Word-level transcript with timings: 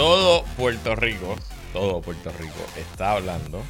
todo 0.00 0.44
Puerto 0.56 0.96
Rico, 0.96 1.36
todo 1.74 2.00
Puerto 2.00 2.32
Rico 2.38 2.64
está 2.78 3.12
hablando 3.12 3.62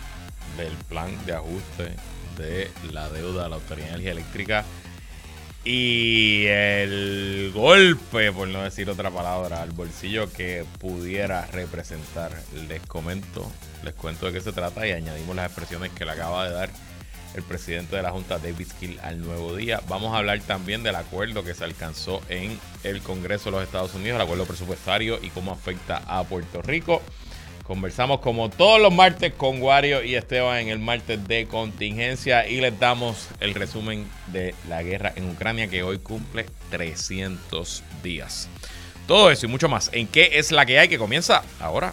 del 0.56 0.72
plan 0.88 1.10
de 1.26 1.32
ajuste 1.32 1.96
de 2.38 2.71
la 2.92 3.08
deuda 3.08 3.42
de 3.42 3.48
la 3.48 3.56
Autoridad 3.56 3.88
de 3.88 3.95
Energía 3.95 4.12
Eléctrica 4.12 4.64
y 5.64 6.45
el 6.46 7.51
golpe, 7.53 8.30
por 8.30 8.46
no 8.46 8.62
decir 8.62 8.88
otra 8.88 9.11
palabra, 9.11 9.61
al 9.61 9.72
bolsillo 9.72 10.32
que 10.32 10.64
pudiera 10.79 11.46
representar. 11.46 12.30
Les 12.68 12.80
comento, 12.82 13.50
les 13.82 13.94
cuento 13.94 14.26
de 14.26 14.34
qué 14.34 14.40
se 14.40 14.52
trata 14.52 14.86
y 14.86 14.92
añadimos 14.92 15.34
las 15.34 15.46
expresiones 15.46 15.90
que 15.90 16.04
le 16.04 16.12
acaba 16.12 16.48
de 16.48 16.54
dar 16.54 16.70
el 17.34 17.42
presidente 17.42 17.96
de 17.96 18.02
la 18.02 18.10
Junta, 18.10 18.38
David 18.38 18.66
Skill, 18.68 18.98
al 19.02 19.20
nuevo 19.20 19.54
día. 19.54 19.80
Vamos 19.88 20.14
a 20.14 20.18
hablar 20.18 20.40
también 20.40 20.82
del 20.82 20.96
acuerdo 20.96 21.44
que 21.44 21.54
se 21.54 21.64
alcanzó 21.64 22.20
en 22.29 22.58
el 22.82 23.00
Congreso 23.00 23.46
de 23.46 23.50
los 23.52 23.62
Estados 23.62 23.94
Unidos, 23.94 24.16
el 24.16 24.22
acuerdo 24.22 24.46
presupuestario 24.46 25.18
y 25.22 25.30
cómo 25.30 25.52
afecta 25.52 26.02
a 26.07 26.24
Puerto 26.24 26.62
Rico. 26.62 27.02
Conversamos 27.71 28.18
como 28.18 28.50
todos 28.50 28.80
los 28.80 28.93
martes 28.93 29.32
con 29.35 29.62
Wario 29.62 30.02
y 30.02 30.16
Esteban 30.16 30.58
en 30.58 30.68
el 30.71 30.80
martes 30.80 31.29
de 31.29 31.46
contingencia 31.46 32.48
y 32.48 32.61
les 32.61 32.77
damos 32.80 33.28
el 33.38 33.55
resumen 33.55 34.10
de 34.27 34.56
la 34.69 34.83
guerra 34.83 35.12
en 35.14 35.30
Ucrania 35.30 35.69
que 35.69 35.84
hoy 35.84 35.98
cumple 35.98 36.47
300 36.70 37.84
días. 38.02 38.48
Todo 39.06 39.30
eso 39.30 39.47
y 39.47 39.48
mucho 39.48 39.69
más 39.69 39.88
en 39.92 40.08
qué 40.08 40.30
es 40.34 40.50
la 40.50 40.66
que 40.66 40.80
hay 40.80 40.88
que 40.88 40.98
comienza 40.98 41.44
ahora. 41.60 41.92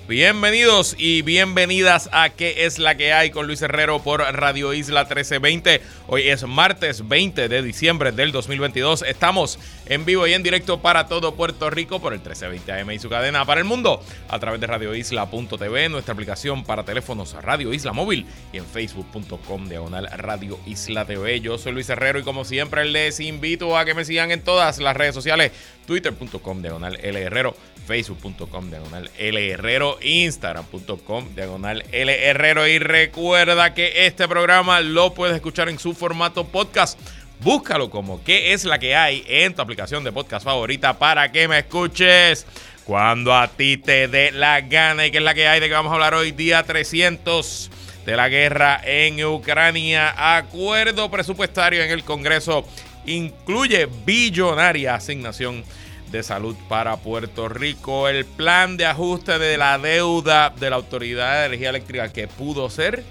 Bienvenidos 0.11 0.93
y 0.97 1.21
bienvenidas 1.21 2.09
a 2.11 2.31
¿Qué 2.31 2.65
es 2.65 2.79
la 2.79 2.97
que 2.97 3.13
hay? 3.13 3.31
con 3.31 3.47
Luis 3.47 3.61
Herrero 3.61 4.03
por 4.03 4.19
Radio 4.19 4.73
Isla 4.73 5.03
1320. 5.05 5.81
Hoy 6.07 6.27
es 6.27 6.43
martes 6.45 7.07
20 7.07 7.47
de 7.47 7.61
diciembre 7.61 8.11
del 8.11 8.33
2022. 8.33 9.03
Estamos 9.03 9.57
en 9.85 10.03
vivo 10.03 10.27
y 10.27 10.33
en 10.33 10.43
directo 10.43 10.81
para 10.81 11.07
todo 11.07 11.35
Puerto 11.35 11.69
Rico 11.69 12.01
por 12.01 12.11
el 12.11 12.19
1320 12.19 12.73
AM 12.73 12.91
y 12.91 12.99
su 12.99 13.07
cadena 13.07 13.45
para 13.45 13.61
el 13.61 13.65
mundo 13.65 14.03
a 14.27 14.37
través 14.37 14.59
de 14.59 14.67
radioisla.tv, 14.67 15.87
nuestra 15.87 16.13
aplicación 16.13 16.65
para 16.65 16.83
teléfonos 16.83 17.33
Radio 17.41 17.73
Isla 17.73 17.93
Móvil 17.93 18.25
y 18.51 18.57
en 18.57 18.65
facebook.com 18.65 19.69
diagonal 19.69 20.09
Radio 20.17 20.59
Isla 20.65 21.05
TV. 21.05 21.39
Yo 21.39 21.57
soy 21.57 21.71
Luis 21.71 21.87
Herrero 21.87 22.19
y 22.19 22.23
como 22.23 22.43
siempre 22.43 22.83
les 22.83 23.21
invito 23.21 23.77
a 23.77 23.85
que 23.85 23.93
me 23.93 24.03
sigan 24.03 24.31
en 24.31 24.41
todas 24.41 24.79
las 24.79 24.97
redes 24.97 25.15
sociales, 25.15 25.53
twitter.com 25.85 26.61
diagonal 26.61 26.99
L 27.01 27.17
Herrero, 27.17 27.55
facebook.com 27.87 28.69
diagonal 28.69 29.09
L 29.17 29.49
Herrero, 29.49 30.00
instagram.com 30.03 31.35
diagonal 31.35 31.83
L 31.91 32.29
Herrero. 32.29 32.67
Y 32.67 32.79
recuerda 32.79 33.73
que 33.73 34.05
este 34.05 34.27
programa 34.27 34.81
lo 34.81 35.13
puedes 35.13 35.35
escuchar 35.35 35.69
en 35.69 35.79
su 35.79 35.93
formato 35.93 36.45
podcast. 36.47 36.99
Búscalo 37.39 37.89
como 37.89 38.23
qué 38.23 38.53
es 38.53 38.65
la 38.65 38.77
que 38.77 38.95
hay 38.95 39.23
en 39.27 39.55
tu 39.55 39.61
aplicación 39.61 40.03
de 40.03 40.11
podcast 40.11 40.45
favorita 40.45 40.99
para 40.99 41.31
que 41.31 41.47
me 41.47 41.59
escuches 41.59 42.45
cuando 42.85 43.33
a 43.35 43.47
ti 43.47 43.77
te 43.77 44.07
dé 44.07 44.31
la 44.31 44.61
gana. 44.61 45.07
Y 45.07 45.11
qué 45.11 45.17
es 45.17 45.23
la 45.23 45.33
que 45.33 45.47
hay 45.47 45.59
de 45.59 45.67
que 45.67 45.73
vamos 45.73 45.91
a 45.91 45.95
hablar 45.95 46.13
hoy 46.13 46.31
día 46.31 46.63
300 46.63 47.71
de 48.05 48.15
la 48.15 48.29
guerra 48.29 48.81
en 48.83 49.23
Ucrania. 49.23 50.37
Acuerdo 50.37 51.09
presupuestario 51.09 51.83
en 51.83 51.91
el 51.91 52.03
Congreso 52.03 52.65
incluye 53.05 53.87
billonaria 54.05 54.95
asignación 54.95 55.63
de 56.11 56.23
Salud 56.23 56.55
para 56.67 56.97
Puerto 56.97 57.47
Rico, 57.47 58.07
el 58.07 58.25
plan 58.25 58.77
de 58.77 58.85
ajuste 58.85 59.39
de 59.39 59.57
la 59.57 59.77
deuda 59.77 60.49
de 60.49 60.69
la 60.69 60.75
Autoridad 60.75 61.39
de 61.39 61.45
Energía 61.47 61.69
Eléctrica 61.69 62.11
que 62.11 62.27
pudo 62.27 62.69
ser 62.69 63.03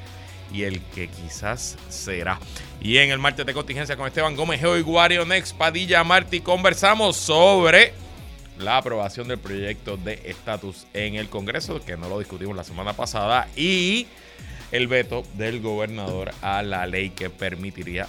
y 0.52 0.62
el 0.64 0.80
que 0.80 1.08
quizás 1.08 1.78
será. 1.88 2.38
Y 2.80 2.98
en 2.98 3.10
el 3.10 3.18
martes 3.18 3.46
de 3.46 3.54
contingencia 3.54 3.96
con 3.96 4.06
Esteban 4.06 4.36
Gómez, 4.36 4.60
Geo 4.60 4.82
Guario, 4.84 5.24
Next, 5.24 5.56
Padilla, 5.56 6.04
Martí, 6.04 6.40
conversamos 6.40 7.16
sobre 7.16 7.92
la 8.58 8.76
aprobación 8.76 9.28
del 9.28 9.38
proyecto 9.38 9.96
de 9.96 10.20
estatus 10.24 10.86
en 10.92 11.14
el 11.14 11.28
Congreso, 11.28 11.82
que 11.84 11.96
no 11.96 12.08
lo 12.08 12.18
discutimos 12.18 12.56
la 12.56 12.64
semana 12.64 12.92
pasada, 12.92 13.48
y 13.56 14.06
el 14.72 14.86
veto 14.86 15.24
del 15.34 15.60
gobernador 15.60 16.32
a 16.42 16.62
la 16.62 16.86
ley 16.86 17.10
que 17.10 17.30
permitiría 17.30 18.06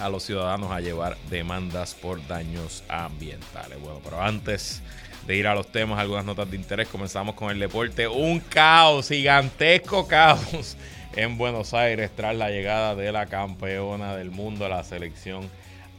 a 0.00 0.08
los 0.08 0.22
ciudadanos 0.22 0.70
a 0.70 0.80
llevar 0.80 1.16
demandas 1.28 1.94
por 1.94 2.26
daños 2.26 2.82
ambientales. 2.88 3.80
Bueno, 3.80 4.00
pero 4.02 4.22
antes 4.22 4.82
de 5.26 5.36
ir 5.36 5.46
a 5.46 5.54
los 5.54 5.70
temas, 5.70 5.98
algunas 5.98 6.24
notas 6.24 6.50
de 6.50 6.56
interés, 6.56 6.88
comenzamos 6.88 7.34
con 7.34 7.50
el 7.50 7.58
deporte. 7.58 8.08
Un 8.08 8.40
caos, 8.40 9.08
gigantesco 9.08 10.08
caos 10.08 10.76
en 11.16 11.36
Buenos 11.36 11.74
Aires 11.74 12.10
tras 12.16 12.34
la 12.34 12.50
llegada 12.50 12.94
de 12.94 13.12
la 13.12 13.26
campeona 13.26 14.16
del 14.16 14.30
mundo 14.30 14.68
la 14.68 14.82
selección 14.82 15.48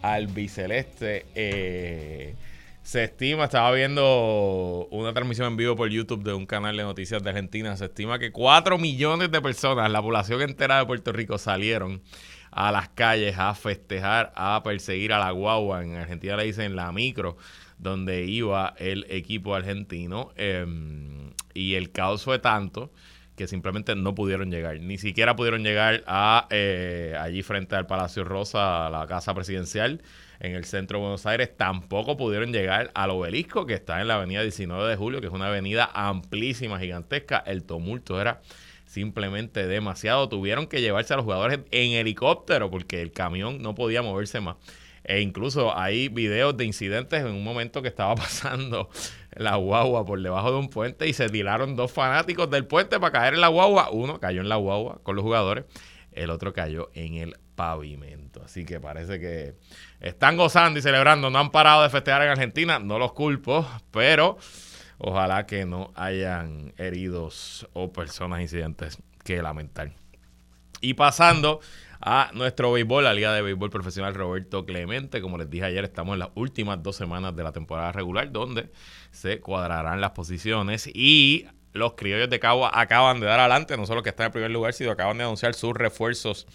albiceleste. 0.02 1.26
Eh, 1.36 2.36
se 2.84 3.04
estima, 3.04 3.44
estaba 3.46 3.72
viendo 3.72 4.88
una 4.90 5.14
transmisión 5.14 5.48
en 5.48 5.58
vivo 5.58 5.76
por 5.76 5.90
YouTube 5.90 6.24
de 6.24 6.34
un 6.34 6.48
canal 6.48 6.76
de 6.76 6.84
noticias 6.84 7.22
de 7.22 7.30
Argentina, 7.30 7.78
se 7.78 7.86
estima 7.86 8.18
que 8.18 8.32
4 8.32 8.80
millones 8.80 9.32
de 9.32 9.40
personas, 9.40 9.92
la 9.92 10.02
población 10.02 10.42
entera 10.42 10.80
de 10.80 10.86
Puerto 10.88 11.12
Rico, 11.12 11.38
salieron 11.38 12.02
a 12.52 12.72
las 12.72 12.90
calles 12.90 13.38
a 13.38 13.54
festejar, 13.56 14.32
a 14.36 14.62
perseguir 14.64 15.14
a 15.14 15.20
la 15.20 15.32
guagua. 15.32 15.84
En 15.84 15.96
Argentina 15.96 16.36
le 16.36 16.44
dicen 16.44 16.76
la 16.76 16.92
micro, 16.92 17.38
donde 17.78 18.26
iba 18.26 18.74
el 18.78 19.06
equipo 19.10 19.56
argentino. 19.56 20.32
Em, 20.36 21.32
y 21.54 21.76
el 21.76 21.92
caos 21.92 22.24
fue 22.24 22.40
tanto 22.40 22.92
que 23.36 23.48
simplemente 23.48 23.96
no 23.96 24.14
pudieron 24.14 24.52
llegar. 24.52 24.80
Ni 24.82 24.98
siquiera 24.98 25.36
pudieron 25.36 25.64
llegar 25.64 26.04
a 26.06 26.48
eh, 26.52 27.16
allí 27.20 27.42
frente 27.42 27.76
al 27.76 27.88
Palacio 27.88 28.24
Rosa, 28.24 28.88
a 28.88 28.90
la 28.90 29.08
casa 29.08 29.34
presidencial 29.34 30.02
en 30.40 30.54
el 30.54 30.66
centro 30.66 30.98
de 30.98 31.04
Buenos 31.04 31.26
Aires. 31.26 31.56
Tampoco 31.56 32.18
pudieron 32.18 32.52
llegar 32.52 32.92
al 32.94 33.10
obelisco 33.12 33.66
que 33.66 33.74
está 33.74 34.02
en 34.02 34.10
la 34.10 34.16
avenida 34.16 34.44
19 34.44 34.90
de 34.90 34.96
julio, 34.96 35.22
que 35.22 35.28
es 35.28 35.34
una 35.34 35.48
avenida 35.48 35.90
amplísima, 35.94 36.80
gigantesca. 36.80 37.38
El 37.46 37.64
tumulto 37.64 38.20
era 38.20 38.42
simplemente 38.92 39.68
demasiado. 39.68 40.28
Tuvieron 40.28 40.68
que 40.68 40.82
llevarse 40.82 41.14
a 41.14 41.18
los 41.18 41.24
jugadores 41.24 41.62
en 41.72 41.94
helicóptero 41.94 42.70
porque 42.70 43.02
el 43.02 43.12
camión 43.12 43.62
no 43.62 43.74
podía 43.74 44.02
moverse 44.02 44.42
más. 44.42 44.58
E 45.04 45.22
incluso 45.22 45.76
hay 45.76 46.10
videos 46.10 46.56
de 46.58 46.66
incidentes 46.66 47.22
en 47.22 47.28
un 47.28 47.44
momento 47.44 47.82
que 47.82 47.88
estaba 47.88 48.16
pasando 48.16 48.90
la 49.32 49.56
guagua 49.56 50.06
por 50.06 50.22
debajo 50.22 50.52
de 50.52 50.58
un 50.58 50.70
puente 50.70 51.08
y 51.08 51.14
se 51.14 51.30
tiraron 51.30 51.76
dos 51.76 51.92
fanáticos 51.92 52.50
del 52.50 52.66
puente 52.66 53.00
para 53.00 53.14
caer 53.14 53.34
en 53.36 53.42
la 53.42 53.48
guagua. 53.48 53.90
Uno 53.92 54.20
cayó 54.20 54.42
en 54.42 54.50
la 54.50 54.58
guagua 54.58 55.00
con 55.04 55.16
los 55.16 55.24
jugadores, 55.24 55.66
el 56.12 56.30
otro 56.30 56.52
cayó 56.52 56.92
en 56.94 57.16
el 57.16 57.38
pavimento. 57.56 58.44
Así 58.44 58.66
que 58.66 58.82
parece 58.82 59.22
que 59.22 59.56
están 60.02 60.36
gozando 60.36 60.80
y 60.80 60.82
celebrando. 60.82 61.30
No 61.30 61.40
han 61.40 61.52
parado 61.52 61.84
de 61.84 61.90
festejar 61.90 62.24
en 62.24 62.30
Argentina, 62.30 62.78
no 62.78 63.00
los 63.00 63.14
culpo, 63.14 63.66
pero 63.92 64.38
Ojalá 65.04 65.48
que 65.48 65.66
no 65.66 65.92
hayan 65.96 66.74
heridos 66.78 67.68
o 67.74 67.92
personas 67.92 68.42
incidentes 68.42 69.00
que 69.24 69.42
lamentar. 69.42 69.94
Y 70.80 70.94
pasando 70.94 71.60
a 72.02 72.30
nuestro 72.36 72.72
béisbol, 72.72 73.04
la 73.04 73.14
Liga 73.14 73.34
de 73.34 73.42
Béisbol 73.42 73.72
Profesional 73.72 74.14
Roberto 74.14 74.64
Clemente. 74.64 75.20
Como 75.20 75.40
les 75.40 75.50
dije 75.50 75.66
ayer, 75.66 75.84
estamos 75.86 76.14
en 76.14 76.20
las 76.20 76.30
últimas 76.36 76.84
dos 76.84 76.96
semanas 76.96 77.36
de 77.36 77.44
la 77.44 77.52
temporada 77.52 77.92
regular, 77.92 78.32
donde 78.32 78.70
se 79.10 79.40
cuadrarán 79.40 80.02
las 80.02 80.12
posiciones 80.12 80.88
y 80.94 81.48
los 81.74 81.94
criollos 81.94 82.30
de 82.30 82.40
Cagua 82.40 82.70
acaban 82.72 83.20
de 83.20 83.26
dar 83.26 83.40
adelante, 83.40 83.78
no 83.78 83.88
solo 83.88 84.04
que 84.04 84.10
están 84.10 84.28
en 84.28 84.34
primer 84.34 84.52
lugar, 84.52 84.74
sino 84.74 84.92
acaban 84.92 85.18
de 85.18 85.24
anunciar 85.24 85.56
sus 85.56 85.74
refuerzos 85.74 86.46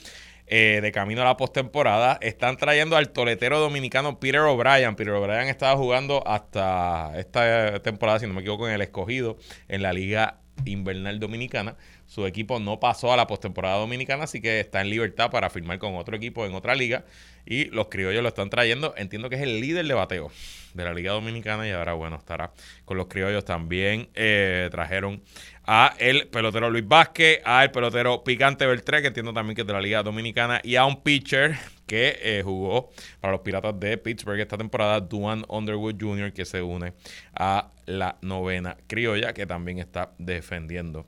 eh, 0.46 0.80
de 0.82 0.92
camino 0.92 1.22
a 1.22 1.24
la 1.24 1.36
postemporada. 1.36 2.18
Están 2.20 2.56
trayendo 2.56 2.96
al 2.96 3.10
toletero 3.10 3.58
dominicano 3.58 4.20
Peter 4.20 4.40
O'Brien. 4.40 4.96
Peter 4.96 5.12
O'Brien 5.12 5.48
estaba 5.48 5.76
jugando 5.76 6.26
hasta 6.26 7.12
esta 7.18 7.80
temporada, 7.82 8.18
si 8.20 8.26
no 8.26 8.34
me 8.34 8.40
equivoco, 8.40 8.68
en 8.68 8.74
el 8.74 8.82
escogido 8.82 9.36
en 9.68 9.82
la 9.82 9.92
Liga 9.92 10.40
Invernal 10.64 11.18
Dominicana. 11.20 11.76
Su 12.06 12.26
equipo 12.26 12.60
no 12.60 12.78
pasó 12.78 13.12
a 13.12 13.16
la 13.16 13.26
postemporada 13.26 13.78
dominicana, 13.78 14.24
así 14.24 14.40
que 14.40 14.60
está 14.60 14.80
en 14.80 14.90
libertad 14.90 15.30
para 15.30 15.50
firmar 15.50 15.78
con 15.78 15.96
otro 15.96 16.16
equipo 16.16 16.46
en 16.46 16.54
otra 16.54 16.74
liga. 16.74 17.04
Y 17.44 17.66
los 17.66 17.88
criollos 17.88 18.22
lo 18.22 18.28
están 18.28 18.50
trayendo. 18.50 18.94
Entiendo 18.96 19.28
que 19.28 19.36
es 19.36 19.42
el 19.42 19.60
líder 19.60 19.86
de 19.86 19.94
bateo 19.94 20.30
de 20.74 20.84
la 20.84 20.92
Liga 20.92 21.12
Dominicana 21.12 21.66
y 21.66 21.70
ahora, 21.70 21.94
bueno, 21.94 22.16
estará 22.16 22.52
con 22.84 22.96
los 22.96 23.06
criollos 23.06 23.44
también. 23.44 24.08
Eh, 24.14 24.68
trajeron 24.70 25.22
a 25.64 25.94
el 25.98 26.28
pelotero 26.28 26.70
Luis 26.70 26.86
Vázquez, 26.86 27.40
a 27.44 27.64
el 27.64 27.70
pelotero 27.70 28.22
Picante 28.22 28.66
Beltré, 28.66 29.00
que 29.00 29.08
entiendo 29.08 29.32
también 29.32 29.56
que 29.56 29.62
es 29.62 29.66
de 29.66 29.72
la 29.72 29.80
Liga 29.80 30.02
Dominicana, 30.02 30.60
y 30.62 30.76
a 30.76 30.84
un 30.84 31.02
pitcher 31.02 31.56
que 31.86 32.18
eh, 32.22 32.42
jugó 32.44 32.90
para 33.20 33.32
los 33.32 33.40
Piratas 33.40 33.78
de 33.78 33.96
Pittsburgh 33.98 34.40
esta 34.40 34.58
temporada, 34.58 35.00
Duan 35.00 35.44
Underwood 35.48 35.96
Jr., 36.00 36.32
que 36.32 36.44
se 36.44 36.62
une 36.62 36.92
a 37.34 37.70
la 37.86 38.16
novena 38.22 38.76
criolla, 38.86 39.32
que 39.32 39.46
también 39.46 39.78
está 39.78 40.12
defendiendo 40.18 41.06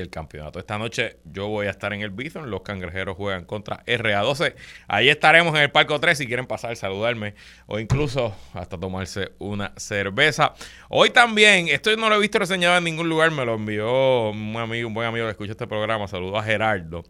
el 0.00 0.10
campeonato. 0.10 0.58
Esta 0.58 0.78
noche 0.78 1.18
yo 1.24 1.48
voy 1.48 1.66
a 1.66 1.70
estar 1.70 1.92
en 1.92 2.02
el 2.02 2.10
Bison, 2.10 2.50
los 2.50 2.62
cangrejeros 2.62 3.16
juegan 3.16 3.44
contra 3.44 3.84
RA12. 3.86 4.54
Ahí 4.88 5.08
estaremos 5.08 5.54
en 5.54 5.62
el 5.62 5.70
Parco 5.70 5.98
3 5.98 6.16
si 6.16 6.26
quieren 6.26 6.46
pasar, 6.46 6.76
saludarme 6.76 7.34
o 7.66 7.78
incluso 7.78 8.34
hasta 8.52 8.78
tomarse 8.78 9.32
una 9.38 9.72
cerveza. 9.76 10.54
Hoy 10.88 11.10
también, 11.10 11.68
esto 11.68 11.94
no 11.96 12.08
lo 12.08 12.16
he 12.16 12.20
visto 12.20 12.38
reseñado 12.38 12.76
en 12.78 12.84
ningún 12.84 13.08
lugar, 13.08 13.30
me 13.30 13.44
lo 13.44 13.54
envió 13.54 14.30
un 14.30 14.56
amigo, 14.56 14.88
un 14.88 14.94
buen 14.94 15.08
amigo 15.08 15.26
que 15.26 15.30
escucha 15.32 15.52
este 15.52 15.66
programa, 15.66 16.08
saludo 16.08 16.38
a 16.38 16.42
Gerardo. 16.42 17.04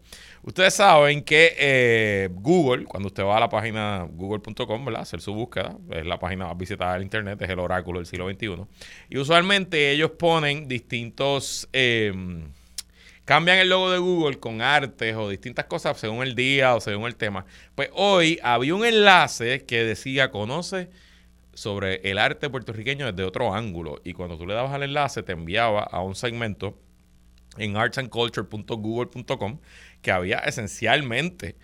Ustedes 0.45 0.75
saben 0.75 1.23
que 1.23 1.55
eh, 1.57 2.29
Google, 2.31 2.85
cuando 2.85 3.07
usted 3.07 3.23
va 3.23 3.37
a 3.37 3.39
la 3.39 3.49
página 3.49 4.07
google.com, 4.07 4.85
¿verdad? 4.85 5.01
Hacer 5.01 5.19
su 5.19 5.33
búsqueda, 5.33 5.75
es 5.89 6.05
la 6.05 6.19
página 6.19 6.45
más 6.45 6.55
visitada 6.55 6.93
del 6.93 7.01
Internet, 7.01 7.41
es 7.41 7.49
el 7.49 7.57
oráculo 7.57 7.97
del 7.97 8.05
siglo 8.05 8.29
XXI. 8.29 8.65
Y 9.09 9.17
usualmente 9.17 9.91
ellos 9.91 10.11
ponen 10.11 10.67
distintos... 10.67 11.67
Eh, 11.73 12.13
cambian 13.25 13.57
el 13.57 13.69
logo 13.69 13.91
de 13.91 13.97
Google 13.97 14.39
con 14.39 14.61
artes 14.61 15.15
o 15.15 15.29
distintas 15.29 15.65
cosas 15.65 15.99
según 15.99 16.23
el 16.23 16.35
día 16.35 16.75
o 16.75 16.79
según 16.79 17.07
el 17.07 17.15
tema. 17.15 17.45
Pues 17.75 17.89
hoy 17.93 18.39
había 18.43 18.75
un 18.75 18.85
enlace 18.85 19.65
que 19.65 19.83
decía, 19.83 20.31
conoce 20.31 20.89
sobre 21.53 22.09
el 22.09 22.17
arte 22.17 22.49
puertorriqueño 22.49 23.11
desde 23.11 23.23
otro 23.23 23.53
ángulo. 23.53 24.01
Y 24.03 24.13
cuando 24.13 24.37
tú 24.37 24.45
le 24.45 24.53
dabas 24.53 24.73
al 24.73 24.83
enlace, 24.83 25.23
te 25.23 25.31
enviaba 25.31 25.83
a 25.83 26.01
un 26.01 26.15
segmento 26.15 26.77
en 27.57 27.77
artsandculture.google.com 27.77 29.59
que 30.01 30.11
había 30.11 30.39
esencialmente 30.39 31.55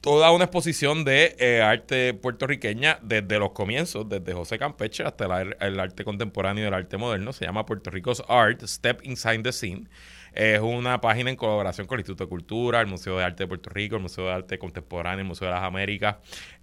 toda 0.00 0.30
una 0.32 0.44
exposición 0.44 1.02
de 1.04 1.34
eh, 1.38 1.62
arte 1.62 2.12
puertorriqueña 2.14 2.98
desde 3.02 3.38
los 3.38 3.52
comienzos, 3.52 4.06
desde 4.06 4.34
José 4.34 4.58
Campeche 4.58 5.02
hasta 5.02 5.24
el, 5.40 5.80
arte 5.80 6.04
contemporáneo 6.04 6.64
y 6.64 6.68
el 6.68 6.74
arte 6.74 6.98
moderno. 6.98 7.32
Se 7.32 7.46
llama 7.46 7.64
Puerto 7.64 7.90
Rico's 7.90 8.22
Art, 8.28 8.62
Step 8.64 9.00
Inside 9.02 9.42
the 9.42 9.52
Scene. 9.52 9.88
Es 10.34 10.60
una 10.60 11.00
página 11.00 11.30
en 11.30 11.36
colaboración 11.36 11.86
con 11.86 11.96
el 11.96 12.00
Instituto 12.00 12.24
de 12.24 12.28
Cultura, 12.28 12.80
el 12.80 12.88
Museo 12.88 13.18
de 13.18 13.24
Arte 13.24 13.44
de 13.44 13.46
Puerto 13.46 13.70
Rico, 13.70 13.94
el 13.94 14.02
Museo 14.02 14.24
de 14.24 14.32
Arte 14.32 14.58
Contemporáneo, 14.58 15.20
el 15.20 15.28
Museo 15.28 15.46
de 15.46 15.54
las 15.54 15.62
Américas, 15.62 16.16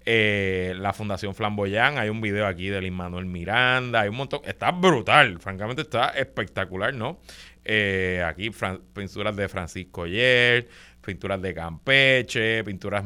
eh, 0.06 0.73
la 0.77 0.91
Fundación 0.91 1.33
Flamboyán. 1.33 1.97
Hay 1.97 2.09
un 2.09 2.19
video 2.19 2.47
aquí 2.47 2.68
de 2.68 2.81
Lin 2.81 2.94
Manuel 2.94 3.25
Miranda, 3.25 4.01
hay 4.01 4.09
un 4.09 4.18
montón. 4.18 4.41
Está 4.44 4.71
brutal, 4.71 5.39
francamente 5.39 5.83
está 5.83 6.09
espectacular, 6.09 6.94
¿no? 6.94 7.21
Eh, 7.63 8.21
aquí 8.27 8.51
pinturas 8.94 9.35
de 9.38 9.47
Francisco 9.47 10.06
Yer, 10.06 10.68
pinturas 11.00 11.41
de 11.41 11.53
Campeche, 11.53 12.65
pinturas... 12.65 13.06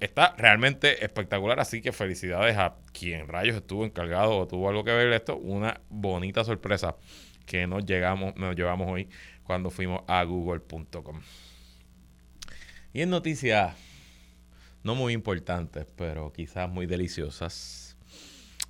Está 0.00 0.34
realmente 0.38 1.04
espectacular, 1.04 1.60
así 1.60 1.82
que 1.82 1.92
felicidades 1.92 2.56
a 2.56 2.76
quien 2.92 3.28
rayos 3.28 3.56
estuvo 3.56 3.84
encargado 3.84 4.38
o 4.38 4.46
tuvo 4.46 4.70
algo 4.70 4.82
que 4.82 4.92
ver 4.92 5.12
esto. 5.12 5.36
Una 5.36 5.78
bonita 5.90 6.42
sorpresa 6.42 6.96
que 7.44 7.66
nos, 7.66 7.84
llegamos, 7.84 8.36
nos 8.36 8.54
llevamos 8.54 8.88
hoy 8.88 9.08
cuando 9.50 9.70
fuimos 9.70 10.02
a 10.06 10.22
google.com. 10.22 11.22
Y 12.92 13.00
en 13.00 13.10
noticias 13.10 13.74
no 14.84 14.94
muy 14.94 15.12
importantes, 15.12 15.88
pero 15.96 16.32
quizás 16.32 16.70
muy 16.70 16.86
deliciosas, 16.86 17.96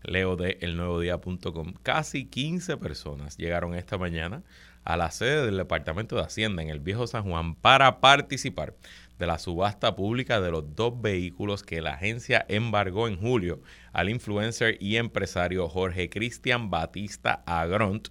leo 0.02 0.36
de 0.36 0.56
elnuevodía.com. 0.62 1.74
Casi 1.82 2.24
15 2.24 2.78
personas 2.78 3.36
llegaron 3.36 3.74
esta 3.74 3.98
mañana 3.98 4.42
a 4.82 4.96
la 4.96 5.10
sede 5.10 5.44
del 5.44 5.58
Departamento 5.58 6.16
de 6.16 6.22
Hacienda 6.22 6.62
en 6.62 6.70
el 6.70 6.80
Viejo 6.80 7.06
San 7.06 7.24
Juan 7.24 7.56
para 7.56 8.00
participar 8.00 8.74
de 9.18 9.26
la 9.26 9.38
subasta 9.38 9.94
pública 9.94 10.40
de 10.40 10.50
los 10.50 10.74
dos 10.74 10.98
vehículos 10.98 11.62
que 11.62 11.82
la 11.82 11.92
agencia 11.92 12.46
embargó 12.48 13.06
en 13.06 13.18
julio 13.18 13.60
al 13.92 14.08
influencer 14.08 14.78
y 14.80 14.96
empresario 14.96 15.68
Jorge 15.68 16.08
Cristian 16.08 16.70
Batista 16.70 17.42
Agront 17.44 18.08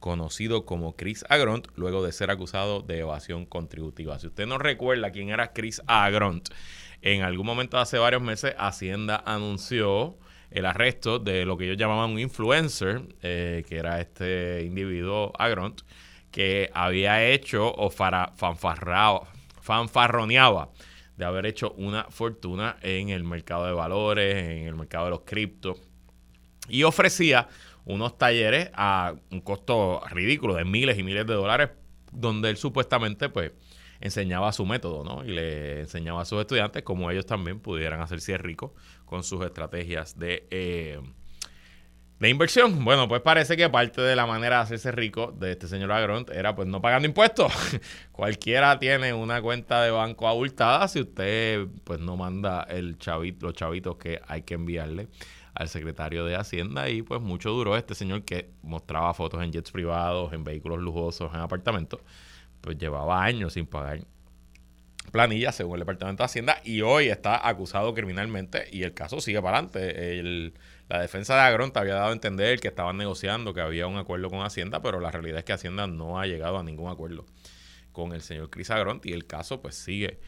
conocido 0.00 0.64
como 0.64 0.96
Chris 0.96 1.24
Agront, 1.28 1.68
luego 1.76 2.04
de 2.04 2.12
ser 2.12 2.30
acusado 2.30 2.82
de 2.82 3.00
evasión 3.00 3.46
contributiva. 3.46 4.18
Si 4.18 4.28
usted 4.28 4.46
no 4.46 4.58
recuerda 4.58 5.10
quién 5.10 5.30
era 5.30 5.52
Chris 5.52 5.82
Agront, 5.86 6.48
en 7.02 7.22
algún 7.22 7.46
momento 7.46 7.78
hace 7.78 7.98
varios 7.98 8.22
meses 8.22 8.54
Hacienda 8.58 9.22
anunció 9.24 10.18
el 10.50 10.66
arresto 10.66 11.18
de 11.18 11.44
lo 11.44 11.56
que 11.56 11.66
ellos 11.66 11.76
llamaban 11.76 12.10
un 12.10 12.18
influencer, 12.18 13.02
eh, 13.22 13.64
que 13.68 13.76
era 13.76 14.00
este 14.00 14.64
individuo 14.64 15.32
Agront, 15.38 15.82
que 16.30 16.70
había 16.74 17.24
hecho 17.24 17.72
o 17.74 17.90
fanfarroneaba 17.90 20.70
de 21.16 21.24
haber 21.24 21.46
hecho 21.46 21.72
una 21.72 22.04
fortuna 22.04 22.76
en 22.80 23.08
el 23.08 23.24
mercado 23.24 23.66
de 23.66 23.72
valores, 23.72 24.36
en 24.36 24.66
el 24.66 24.76
mercado 24.76 25.06
de 25.06 25.10
los 25.10 25.22
criptos, 25.22 25.80
y 26.68 26.84
ofrecía 26.84 27.48
unos 27.88 28.18
talleres 28.18 28.70
a 28.74 29.14
un 29.30 29.40
costo 29.40 30.02
ridículo 30.10 30.54
de 30.54 30.64
miles 30.64 30.98
y 30.98 31.02
miles 31.02 31.26
de 31.26 31.34
dólares, 31.34 31.70
donde 32.12 32.50
él 32.50 32.58
supuestamente 32.58 33.30
pues 33.30 33.52
enseñaba 34.00 34.52
su 34.52 34.66
método, 34.66 35.04
¿no? 35.04 35.24
Y 35.24 35.28
le 35.28 35.80
enseñaba 35.80 36.20
a 36.20 36.24
sus 36.26 36.38
estudiantes 36.40 36.82
cómo 36.82 37.10
ellos 37.10 37.24
también 37.24 37.60
pudieran 37.60 38.00
hacerse 38.00 38.36
ricos 38.36 38.72
con 39.06 39.24
sus 39.24 39.44
estrategias 39.44 40.18
de, 40.18 40.46
eh, 40.50 41.00
de 42.20 42.28
inversión. 42.28 42.84
Bueno, 42.84 43.08
pues 43.08 43.22
parece 43.22 43.56
que 43.56 43.70
parte 43.70 44.02
de 44.02 44.14
la 44.14 44.26
manera 44.26 44.56
de 44.56 44.62
hacerse 44.64 44.92
rico 44.92 45.32
de 45.32 45.52
este 45.52 45.66
señor 45.66 45.90
Agront 45.90 46.28
era 46.28 46.54
pues 46.54 46.68
no 46.68 46.82
pagando 46.82 47.08
impuestos. 47.08 47.50
Cualquiera 48.12 48.78
tiene 48.78 49.14
una 49.14 49.40
cuenta 49.40 49.82
de 49.82 49.90
banco 49.90 50.28
abultada 50.28 50.86
si 50.88 51.00
usted 51.00 51.66
pues 51.84 52.00
no 52.00 52.18
manda 52.18 52.66
el 52.68 52.98
chavito, 52.98 53.46
los 53.46 53.54
chavitos 53.54 53.96
que 53.96 54.20
hay 54.28 54.42
que 54.42 54.54
enviarle 54.54 55.08
al 55.58 55.68
secretario 55.68 56.24
de 56.24 56.36
Hacienda 56.36 56.88
y 56.88 57.02
pues 57.02 57.20
mucho 57.20 57.50
duró 57.50 57.76
este 57.76 57.96
señor 57.96 58.22
que 58.22 58.48
mostraba 58.62 59.12
fotos 59.12 59.42
en 59.42 59.52
jets 59.52 59.72
privados, 59.72 60.32
en 60.32 60.44
vehículos 60.44 60.78
lujosos, 60.78 61.34
en 61.34 61.40
apartamentos, 61.40 62.00
pues 62.60 62.78
llevaba 62.78 63.24
años 63.24 63.54
sin 63.54 63.66
pagar 63.66 64.00
planilla 65.10 65.50
según 65.50 65.74
el 65.74 65.80
Departamento 65.80 66.22
de 66.22 66.26
Hacienda 66.26 66.60
y 66.64 66.82
hoy 66.82 67.08
está 67.08 67.48
acusado 67.48 67.92
criminalmente 67.92 68.68
y 68.70 68.84
el 68.84 68.94
caso 68.94 69.20
sigue 69.20 69.42
para 69.42 69.58
adelante. 69.58 70.52
la 70.88 71.00
defensa 71.00 71.34
de 71.34 71.40
Agronta 71.40 71.80
había 71.80 71.94
dado 71.94 72.10
a 72.10 72.12
entender 72.12 72.60
que 72.60 72.68
estaban 72.68 72.96
negociando, 72.96 73.52
que 73.52 73.60
había 73.60 73.88
un 73.88 73.96
acuerdo 73.96 74.30
con 74.30 74.42
Hacienda, 74.42 74.80
pero 74.80 75.00
la 75.00 75.10
realidad 75.10 75.38
es 75.38 75.44
que 75.44 75.54
Hacienda 75.54 75.88
no 75.88 76.20
ha 76.20 76.26
llegado 76.26 76.58
a 76.58 76.62
ningún 76.62 76.88
acuerdo 76.88 77.26
con 77.90 78.12
el 78.12 78.22
señor 78.22 78.48
Chris 78.50 78.70
Agront 78.70 79.04
y 79.06 79.12
el 79.12 79.26
caso 79.26 79.60
pues 79.60 79.74
sigue 79.74 80.20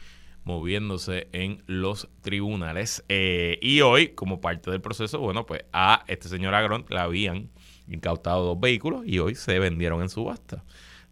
moviéndose 0.43 1.27
en 1.31 1.63
los 1.67 2.09
tribunales. 2.21 3.03
Eh, 3.09 3.59
y 3.61 3.81
hoy, 3.81 4.09
como 4.09 4.41
parte 4.41 4.71
del 4.71 4.81
proceso, 4.81 5.19
bueno, 5.19 5.45
pues 5.45 5.65
a 5.73 6.03
este 6.07 6.29
señor 6.29 6.55
Agrón 6.55 6.85
le 6.89 6.99
habían 6.99 7.49
incautado 7.87 8.45
dos 8.45 8.59
vehículos 8.59 9.03
y 9.05 9.19
hoy 9.19 9.35
se 9.35 9.59
vendieron 9.59 10.01
en 10.01 10.09
subasta. 10.09 10.63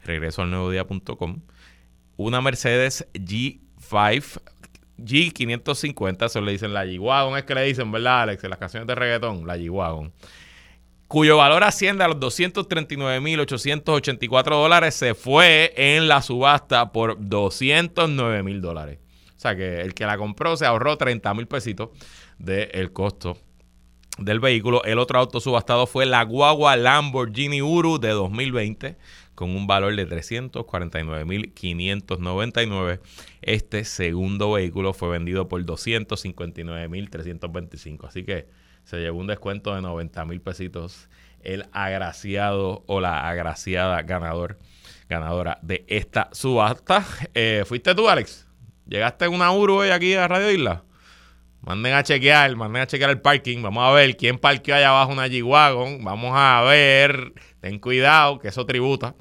Regreso 0.03 0.41
al 0.41 0.51
nuevodía.com. 0.51 1.41
Una 2.17 2.41
Mercedes 2.41 3.07
G5 3.13 4.41
G550, 5.05 6.25
eso 6.25 6.41
le 6.41 6.51
dicen 6.51 6.73
la 6.73 6.85
G-Wagon, 6.85 7.37
es 7.37 7.45
que 7.45 7.55
le 7.55 7.63
dicen, 7.63 7.89
¿verdad, 7.91 8.23
Alex? 8.23 8.43
En 8.43 8.49
las 8.49 8.59
canciones 8.59 8.85
de 8.87 8.95
reggaetón, 8.95 9.47
la 9.47 9.55
G-Wagon. 9.57 10.11
Cuyo 11.07 11.37
valor 11.37 11.63
asciende 11.63 12.03
a 12.03 12.07
los 12.07 12.17
239.884 12.17 14.49
dólares, 14.49 14.93
se 14.93 15.15
fue 15.15 15.73
en 15.75 16.07
la 16.07 16.21
subasta 16.21 16.91
por 16.91 17.17
209 17.19 18.43
mil 18.43 18.61
dólares. 18.61 18.99
O 19.39 19.41
sea 19.41 19.55
que 19.55 19.79
el 19.79 19.93
que 19.93 20.05
la 20.05 20.17
compró 20.17 20.57
se 20.57 20.65
ahorró 20.65 20.97
30 20.97 21.33
mil 21.33 21.47
pesitos 21.47 21.91
del 22.39 22.91
costo 22.91 23.37
del 24.17 24.41
vehículo. 24.41 24.83
El 24.83 24.99
otro 24.99 25.17
auto 25.17 25.39
subastado 25.39 25.87
fue 25.87 26.05
la 26.05 26.23
guagua 26.23 26.75
Lamborghini 26.75 27.61
Uru 27.61 27.99
de 27.99 28.09
2020 28.09 28.97
con 29.35 29.55
un 29.55 29.65
valor 29.65 29.95
de 29.95 30.09
349.599. 30.09 32.99
Este 33.41 33.85
segundo 33.85 34.51
vehículo 34.51 34.91
fue 34.91 35.07
vendido 35.07 35.47
por 35.47 35.63
259.325. 35.63 38.07
Así 38.09 38.25
que 38.25 38.49
se 38.83 38.97
llevó 38.97 39.19
un 39.19 39.27
descuento 39.27 39.73
de 39.73 39.81
90 39.81 40.25
mil 40.25 40.41
pesitos 40.41 41.07
el 41.39 41.65
agraciado 41.71 42.83
o 42.87 42.99
la 42.99 43.29
agraciada 43.29 44.01
ganador, 44.01 44.59
ganadora 45.07 45.59
de 45.61 45.85
esta 45.87 46.27
subasta. 46.33 47.05
Eh, 47.33 47.63
¿Fuiste 47.65 47.95
tú, 47.95 48.09
Alex? 48.09 48.48
Llegaste 48.89 49.25
en 49.25 49.33
una 49.33 49.51
Urbe 49.51 49.93
aquí 49.93 50.15
a 50.15 50.27
Radio 50.27 50.51
Isla. 50.51 50.83
Manden 51.61 51.93
a 51.93 52.01
chequear, 52.01 52.55
manden 52.55 52.81
a 52.81 52.87
chequear 52.87 53.11
el 53.11 53.21
parking. 53.21 53.61
Vamos 53.61 53.87
a 53.87 53.91
ver 53.91 54.17
quién 54.17 54.39
parqueó 54.39 54.73
allá 54.73 54.89
abajo 54.89 55.11
una 55.11 55.27
G-Wagon. 55.27 56.03
Vamos 56.03 56.31
a 56.33 56.63
ver. 56.63 57.33
Ten 57.61 57.77
cuidado, 57.77 58.39
que 58.39 58.47
eso 58.47 58.65
tributa. 58.65 59.13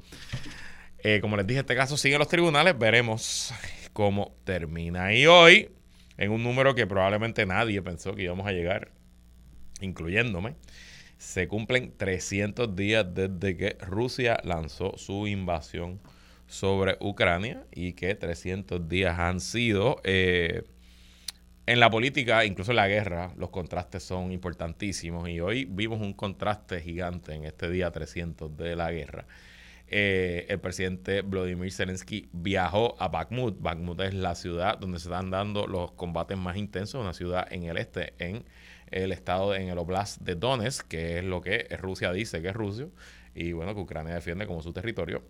Eh, 1.03 1.19
como 1.21 1.37
les 1.37 1.45
dije, 1.45 1.59
este 1.59 1.75
caso 1.75 1.97
sigue 1.97 2.15
en 2.15 2.19
los 2.19 2.27
tribunales. 2.27 2.79
Veremos 2.79 3.53
cómo 3.93 4.35
termina. 4.43 5.13
Y 5.13 5.27
hoy, 5.27 5.69
en 6.17 6.31
un 6.31 6.41
número 6.41 6.73
que 6.73 6.87
probablemente 6.87 7.45
nadie 7.45 7.79
pensó 7.83 8.15
que 8.15 8.23
íbamos 8.23 8.47
a 8.47 8.51
llegar, 8.51 8.91
incluyéndome, 9.81 10.55
se 11.19 11.47
cumplen 11.47 11.95
300 11.95 12.75
días 12.75 13.05
desde 13.13 13.55
que 13.55 13.77
Rusia 13.81 14.39
lanzó 14.43 14.97
su 14.97 15.27
invasión 15.27 16.01
sobre 16.49 16.97
Ucrania 16.99 17.65
y 17.71 17.93
que 17.93 18.15
300 18.15 18.89
días 18.89 19.17
han 19.19 19.39
sido... 19.39 20.01
Eh, 20.03 20.63
en 21.65 21.79
la 21.79 21.91
política, 21.91 22.45
incluso 22.45 22.71
en 22.71 22.77
la 22.77 22.87
guerra, 22.87 23.31
los 23.37 23.51
contrastes 23.51 24.03
son 24.03 24.31
importantísimos 24.31 25.29
y 25.29 25.39
hoy 25.39 25.65
vimos 25.65 26.01
un 26.01 26.13
contraste 26.13 26.81
gigante 26.81 27.33
en 27.35 27.45
este 27.45 27.69
día 27.69 27.91
300 27.91 28.57
de 28.57 28.75
la 28.75 28.91
guerra. 28.91 29.27
eh, 29.87 30.45
el 30.49 30.59
presidente 30.59 31.21
Vladimir 31.21 31.71
Zelensky 31.71 32.29
viajó 32.33 32.95
a 32.99 33.07
Bakhmut. 33.09 33.59
Bakhmut 33.61 33.99
es 34.01 34.13
la 34.15 34.35
ciudad 34.35 34.77
donde 34.79 34.99
se 34.99 35.09
están 35.09 35.31
dando 35.31 35.67
los 35.67 35.91
combates 35.93 36.37
más 36.37 36.57
intensos, 36.57 37.01
una 37.01 37.13
ciudad 37.13 37.47
en 37.51 37.63
el 37.63 37.77
este, 37.77 38.13
en 38.19 38.45
el 38.91 39.11
estado, 39.11 39.55
en 39.55 39.69
el 39.69 39.77
oblast 39.79 40.21
de 40.21 40.35
Donetsk, 40.35 40.87
que 40.87 41.19
es 41.19 41.23
lo 41.25 41.41
que 41.41 41.67
Rusia 41.79 42.11
dice 42.13 42.41
que 42.41 42.49
es 42.49 42.55
Rusia, 42.55 42.87
y 43.35 43.53
bueno, 43.53 43.75
que 43.75 43.81
Ucrania 43.81 44.15
defiende 44.15 44.47
como 44.47 44.61
su 44.61 44.73
territorio. 44.73 45.23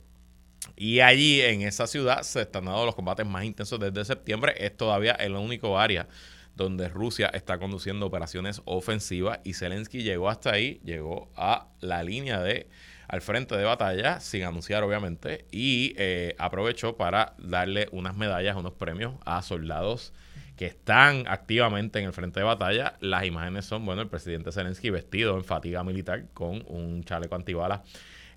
Y 0.75 0.99
allí, 1.01 1.41
en 1.41 1.61
esa 1.61 1.87
ciudad, 1.87 2.21
se 2.23 2.41
están 2.41 2.65
dando 2.65 2.85
los 2.85 2.95
combates 2.95 3.25
más 3.25 3.43
intensos 3.43 3.79
desde 3.79 4.05
septiembre. 4.05 4.53
Es 4.57 4.75
todavía 4.75 5.13
el 5.13 5.35
único 5.35 5.79
área 5.79 6.07
donde 6.55 6.89
Rusia 6.89 7.27
está 7.33 7.57
conduciendo 7.57 8.05
operaciones 8.05 8.61
ofensivas 8.65 9.39
y 9.43 9.53
Zelensky 9.53 10.03
llegó 10.03 10.29
hasta 10.29 10.51
ahí, 10.51 10.81
llegó 10.83 11.31
a 11.35 11.69
la 11.79 12.03
línea 12.03 12.41
de 12.41 12.67
al 13.07 13.21
frente 13.21 13.57
de 13.57 13.63
batalla, 13.63 14.19
sin 14.19 14.43
anunciar 14.43 14.83
obviamente, 14.83 15.45
y 15.51 15.95
eh, 15.97 16.35
aprovechó 16.37 16.95
para 16.95 17.33
darle 17.39 17.87
unas 17.91 18.15
medallas, 18.15 18.55
unos 18.55 18.73
premios 18.73 19.15
a 19.25 19.41
soldados 19.41 20.13
que 20.55 20.67
están 20.67 21.23
activamente 21.27 21.99
en 21.99 22.05
el 22.05 22.13
frente 22.13 22.41
de 22.41 22.45
batalla. 22.45 22.95
Las 22.99 23.25
imágenes 23.25 23.65
son, 23.65 23.83
bueno, 23.85 24.01
el 24.03 24.09
presidente 24.09 24.51
Zelensky 24.51 24.91
vestido 24.91 25.37
en 25.37 25.43
fatiga 25.43 25.83
militar 25.83 26.25
con 26.33 26.63
un 26.67 27.03
chaleco 27.03 27.35
antibalas 27.35 27.81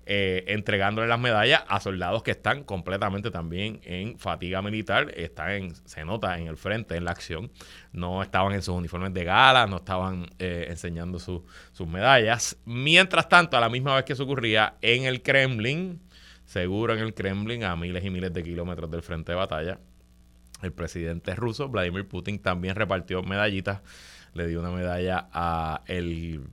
eh, 0.05 0.43
entregándole 0.47 1.07
las 1.07 1.19
medallas 1.19 1.63
a 1.67 1.79
soldados 1.79 2.23
que 2.23 2.31
están 2.31 2.63
completamente 2.63 3.31
también 3.31 3.79
en 3.83 4.19
fatiga 4.19 4.61
militar, 4.61 5.11
están 5.15 5.73
se 5.85 6.03
nota 6.03 6.37
en 6.37 6.47
el 6.47 6.57
frente, 6.57 6.97
en 6.97 7.05
la 7.05 7.11
acción, 7.11 7.51
no 7.91 8.21
estaban 8.21 8.53
en 8.53 8.61
sus 8.61 8.75
uniformes 8.75 9.13
de 9.13 9.23
gala, 9.23 9.65
no 9.65 9.77
estaban 9.77 10.27
eh, 10.39 10.67
enseñando 10.69 11.19
sus 11.19 11.87
medallas. 11.87 12.57
Mientras 12.65 13.29
tanto, 13.29 13.55
a 13.55 13.61
la 13.61 13.69
misma 13.69 13.95
vez 13.95 14.03
que 14.03 14.13
eso 14.13 14.23
ocurría 14.23 14.75
en 14.81 15.03
el 15.05 15.21
Kremlin, 15.21 16.01
seguro 16.45 16.93
en 16.93 16.99
el 16.99 17.13
Kremlin, 17.13 17.63
a 17.63 17.75
miles 17.75 18.03
y 18.03 18.09
miles 18.09 18.33
de 18.33 18.43
kilómetros 18.43 18.91
del 18.91 19.03
frente 19.03 19.31
de 19.31 19.37
batalla, 19.37 19.79
el 20.61 20.73
presidente 20.73 21.35
ruso, 21.35 21.69
Vladimir 21.69 22.07
Putin, 22.07 22.39
también 22.39 22.75
repartió 22.75 23.23
medallitas, 23.23 23.81
le 24.33 24.47
dio 24.47 24.59
una 24.59 24.71
medalla 24.71 25.29
a 25.31 25.81
el 25.87 26.43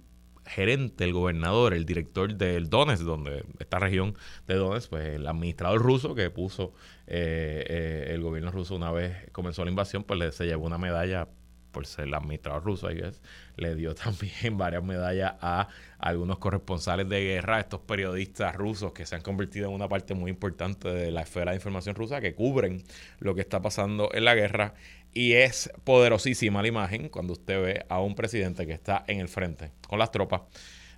gerente, 0.50 1.04
el 1.04 1.12
gobernador, 1.12 1.75
el 1.75 1.87
director 1.87 2.35
del 2.35 2.69
Donetsk, 2.69 3.02
donde 3.02 3.45
esta 3.59 3.78
región 3.78 4.14
de 4.47 4.54
Donetsk, 4.54 4.90
pues 4.90 5.07
el 5.07 5.26
administrador 5.26 5.80
ruso 5.80 6.14
que 6.14 6.30
puso 6.30 6.73
eh, 7.07 7.64
eh, 7.69 8.14
el 8.14 8.21
gobierno 8.21 8.50
ruso 8.50 8.75
una 8.75 8.90
vez 8.90 9.30
comenzó 9.33 9.64
la 9.64 9.71
invasión, 9.71 10.04
pues 10.04 10.19
le, 10.19 10.33
se 10.33 10.47
llevó 10.47 10.66
una 10.66 10.78
medalla 10.78 11.28
por 11.70 11.86
ser 11.86 12.06
el 12.06 12.14
administrador 12.14 12.64
ruso, 12.64 12.90
I 12.90 12.94
guess, 12.96 13.20
le 13.56 13.74
dio 13.74 13.94
también 13.96 14.56
varias 14.56 14.82
medallas 14.82 15.34
a 15.40 15.68
algunos 15.98 16.38
corresponsales 16.38 17.08
de 17.08 17.22
guerra, 17.22 17.60
estos 17.60 17.80
periodistas 17.80 18.54
rusos 18.54 18.92
que 18.92 19.06
se 19.06 19.16
han 19.16 19.22
convertido 19.22 19.68
en 19.68 19.74
una 19.74 19.88
parte 19.88 20.14
muy 20.14 20.30
importante 20.30 20.88
de 20.88 21.10
la 21.10 21.22
esfera 21.22 21.52
de 21.52 21.56
información 21.56 21.94
rusa, 21.94 22.20
que 22.20 22.34
cubren 22.34 22.82
lo 23.18 23.34
que 23.34 23.40
está 23.40 23.60
pasando 23.60 24.10
en 24.12 24.24
la 24.24 24.34
guerra. 24.34 24.74
Y 25.12 25.32
es 25.32 25.70
poderosísima 25.84 26.62
la 26.62 26.68
imagen 26.68 27.08
cuando 27.08 27.32
usted 27.32 27.60
ve 27.60 27.86
a 27.88 28.00
un 28.00 28.14
presidente 28.14 28.66
que 28.66 28.72
está 28.72 29.04
en 29.08 29.18
el 29.20 29.28
frente 29.28 29.72
con 29.88 29.98
las 29.98 30.12
tropas 30.12 30.42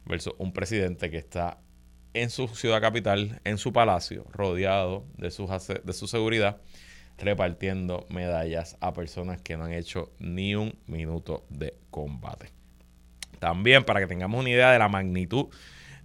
versus 0.05 0.35
un 0.39 0.53
presidente 0.53 1.11
que 1.11 1.19
está 1.19 1.59
en 2.15 2.31
su 2.31 2.49
ciudad 2.49 2.81
capital, 2.81 3.41
en 3.45 3.59
su 3.59 3.73
palacio, 3.73 4.27
rodeado 4.33 5.07
de, 5.17 5.31
sus, 5.31 5.49
de 5.67 5.93
su 5.93 6.07
seguridad, 6.07 6.61
repartiendo 7.19 8.07
medallas 8.09 8.77
a 8.81 8.93
personas 8.93 9.41
que 9.41 9.57
no 9.57 9.65
han 9.65 9.73
hecho 9.73 10.13
ni 10.19 10.55
un 10.55 10.75
minuto 10.87 11.45
de 11.49 11.75
combate. 11.91 12.51
También 13.39 13.85
para 13.85 14.01
que 14.01 14.07
tengamos 14.07 14.41
una 14.41 14.51
idea 14.51 14.71
de 14.71 14.79
la 14.79 14.89
magnitud 14.89 15.49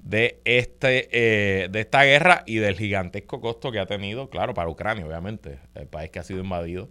de, 0.02 0.40
este, 0.46 1.10
eh, 1.12 1.68
de 1.70 1.80
esta 1.82 2.04
guerra 2.04 2.44
y 2.46 2.58
del 2.58 2.78
gigantesco 2.78 3.42
costo 3.42 3.72
que 3.72 3.80
ha 3.80 3.86
tenido, 3.86 4.30
claro, 4.30 4.54
para 4.54 4.70
Ucrania, 4.70 5.06
obviamente, 5.06 5.60
el 5.76 5.88
país 5.88 6.12
que 6.12 6.20
ha 6.20 6.24
sido 6.24 6.40
invadido, 6.40 6.90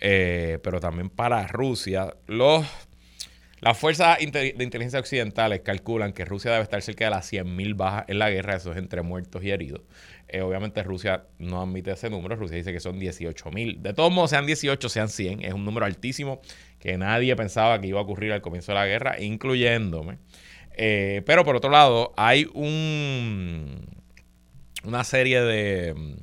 eh, 0.00 0.58
pero 0.62 0.80
también 0.80 1.08
para 1.08 1.46
Rusia. 1.46 2.14
Los, 2.26 2.66
las 3.60 3.76
fuerzas 3.76 4.18
de 4.18 4.54
inteligencia 4.60 5.00
occidentales 5.00 5.60
calculan 5.60 6.12
que 6.12 6.24
Rusia 6.24 6.52
debe 6.52 6.62
estar 6.62 6.80
cerca 6.82 7.06
de 7.06 7.10
las 7.10 7.32
100.000 7.32 7.76
bajas 7.76 8.04
en 8.08 8.18
la 8.18 8.30
guerra, 8.30 8.56
eso 8.56 8.72
es 8.72 8.78
entre 8.78 9.02
muertos 9.02 9.42
y 9.42 9.50
heridos. 9.50 9.82
Eh, 10.28 10.42
obviamente 10.42 10.82
Rusia 10.82 11.24
no 11.38 11.60
admite 11.62 11.90
ese 11.90 12.10
número, 12.10 12.36
Rusia 12.36 12.56
dice 12.56 12.72
que 12.72 12.80
son 12.80 13.00
18.000. 13.00 13.80
De 13.80 13.94
todos 13.94 14.12
modos, 14.12 14.30
sean 14.30 14.46
18, 14.46 14.88
sean 14.88 15.08
100, 15.08 15.44
es 15.44 15.54
un 15.54 15.64
número 15.64 15.86
altísimo 15.86 16.40
que 16.78 16.96
nadie 16.98 17.34
pensaba 17.34 17.80
que 17.80 17.88
iba 17.88 17.98
a 17.98 18.02
ocurrir 18.02 18.32
al 18.32 18.42
comienzo 18.42 18.72
de 18.72 18.76
la 18.76 18.86
guerra, 18.86 19.20
incluyéndome. 19.20 20.18
Eh, 20.76 21.22
pero 21.26 21.44
por 21.44 21.56
otro 21.56 21.70
lado, 21.70 22.12
hay 22.16 22.48
un, 22.54 23.86
una 24.84 25.02
serie 25.02 25.40
de 25.40 25.94
mm, 25.94 26.14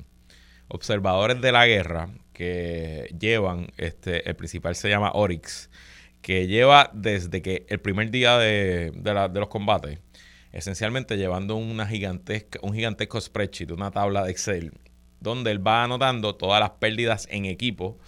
observadores 0.68 1.40
de 1.42 1.52
la 1.52 1.66
guerra 1.66 2.08
que 2.32 3.14
llevan, 3.18 3.68
este, 3.76 4.28
el 4.28 4.36
principal 4.36 4.74
se 4.74 4.88
llama 4.88 5.10
Oryx, 5.14 5.68
que 6.26 6.48
lleva 6.48 6.90
desde 6.92 7.40
que 7.40 7.66
el 7.68 7.78
primer 7.78 8.10
día 8.10 8.36
de, 8.36 8.90
de, 8.90 9.38
los 9.38 9.46
combates, 9.46 10.00
esencialmente 10.50 11.16
llevando 11.16 11.54
una 11.54 11.86
gigantesca, 11.86 12.58
un 12.62 12.74
gigantesco 12.74 13.20
spreadsheet, 13.20 13.70
una 13.70 13.92
tabla 13.92 14.24
de 14.24 14.32
Excel, 14.32 14.72
donde 15.20 15.52
él 15.52 15.64
va 15.64 15.84
anotando 15.84 16.34
todas 16.34 16.58
las 16.58 16.70
pérdidas 16.80 17.28
en 17.30 17.44
equipo 17.44 18.00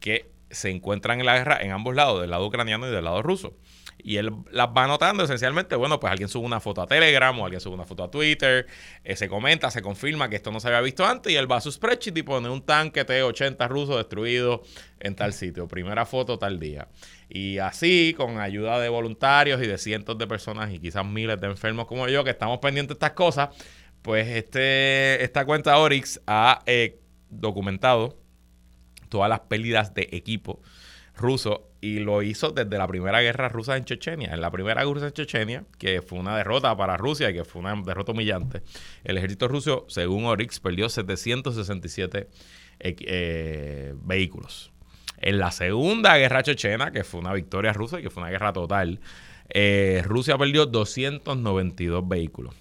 que 0.00 0.30
se 0.48 0.70
encuentran 0.70 1.20
en 1.20 1.26
la 1.26 1.36
guerra 1.36 1.58
en 1.60 1.70
ambos 1.70 1.94
lados, 1.94 2.22
del 2.22 2.30
lado 2.30 2.46
ucraniano 2.46 2.88
y 2.88 2.90
del 2.90 3.04
lado 3.04 3.20
ruso 3.20 3.58
y 4.06 4.18
él 4.18 4.30
las 4.52 4.68
va 4.68 4.84
anotando 4.84 5.24
esencialmente, 5.24 5.74
bueno, 5.74 5.98
pues 5.98 6.12
alguien 6.12 6.28
sube 6.28 6.46
una 6.46 6.60
foto 6.60 6.80
a 6.80 6.86
Telegram 6.86 7.36
o 7.40 7.44
alguien 7.44 7.60
sube 7.60 7.74
una 7.74 7.84
foto 7.84 8.04
a 8.04 8.10
Twitter, 8.10 8.64
eh, 9.02 9.16
se 9.16 9.28
comenta, 9.28 9.68
se 9.72 9.82
confirma 9.82 10.28
que 10.28 10.36
esto 10.36 10.52
no 10.52 10.60
se 10.60 10.68
había 10.68 10.80
visto 10.80 11.04
antes 11.04 11.32
y 11.32 11.34
él 11.36 11.50
va 11.50 11.56
a 11.56 11.60
su 11.60 11.72
spreadsheet 11.72 12.16
y 12.16 12.22
pone 12.22 12.48
un 12.48 12.62
tanque 12.62 13.04
T-80 13.04 13.68
ruso 13.68 13.96
destruido 13.96 14.62
en 15.00 15.16
tal 15.16 15.32
sitio, 15.32 15.66
primera 15.66 16.06
foto 16.06 16.38
tal 16.38 16.60
día. 16.60 16.86
Y 17.28 17.58
así, 17.58 18.14
con 18.16 18.38
ayuda 18.38 18.78
de 18.78 18.88
voluntarios 18.88 19.60
y 19.60 19.66
de 19.66 19.76
cientos 19.76 20.16
de 20.16 20.28
personas 20.28 20.72
y 20.72 20.78
quizás 20.78 21.04
miles 21.04 21.40
de 21.40 21.48
enfermos 21.48 21.88
como 21.88 22.06
yo 22.06 22.22
que 22.22 22.30
estamos 22.30 22.60
pendientes 22.60 22.96
de 22.96 23.04
estas 23.04 23.16
cosas, 23.16 23.48
pues 24.02 24.28
este, 24.28 25.24
esta 25.24 25.44
cuenta 25.44 25.78
Oryx 25.78 26.20
ha 26.28 26.62
eh, 26.66 27.00
documentado 27.28 28.16
todas 29.08 29.28
las 29.28 29.40
pérdidas 29.40 29.94
de 29.94 30.08
equipo 30.12 30.62
ruso 31.16 31.65
y 31.80 31.98
lo 32.00 32.22
hizo 32.22 32.50
desde 32.50 32.78
la 32.78 32.86
primera 32.86 33.20
guerra 33.20 33.48
rusa 33.48 33.76
en 33.76 33.84
Chechenia. 33.84 34.32
En 34.32 34.40
la 34.40 34.50
primera 34.50 34.84
guerra 34.84 35.06
en 35.06 35.12
Chechenia, 35.12 35.64
que 35.78 36.02
fue 36.02 36.18
una 36.18 36.36
derrota 36.36 36.76
para 36.76 36.96
Rusia 36.96 37.30
y 37.30 37.34
que 37.34 37.44
fue 37.44 37.60
una 37.60 37.74
derrota 37.82 38.12
humillante, 38.12 38.62
el 39.04 39.18
ejército 39.18 39.48
ruso, 39.48 39.84
según 39.88 40.24
Oryx, 40.24 40.60
perdió 40.60 40.88
767 40.88 42.28
eh, 42.80 43.94
vehículos. 44.02 44.72
En 45.18 45.38
la 45.38 45.50
segunda 45.50 46.16
guerra 46.18 46.42
chechena, 46.42 46.92
que 46.92 47.04
fue 47.04 47.20
una 47.20 47.32
victoria 47.32 47.72
rusa 47.72 47.98
y 47.98 48.02
que 48.02 48.10
fue 48.10 48.22
una 48.22 48.30
guerra 48.30 48.52
total, 48.52 49.00
eh, 49.48 50.02
Rusia 50.04 50.36
perdió 50.36 50.66
292 50.66 52.06
vehículos. 52.06 52.54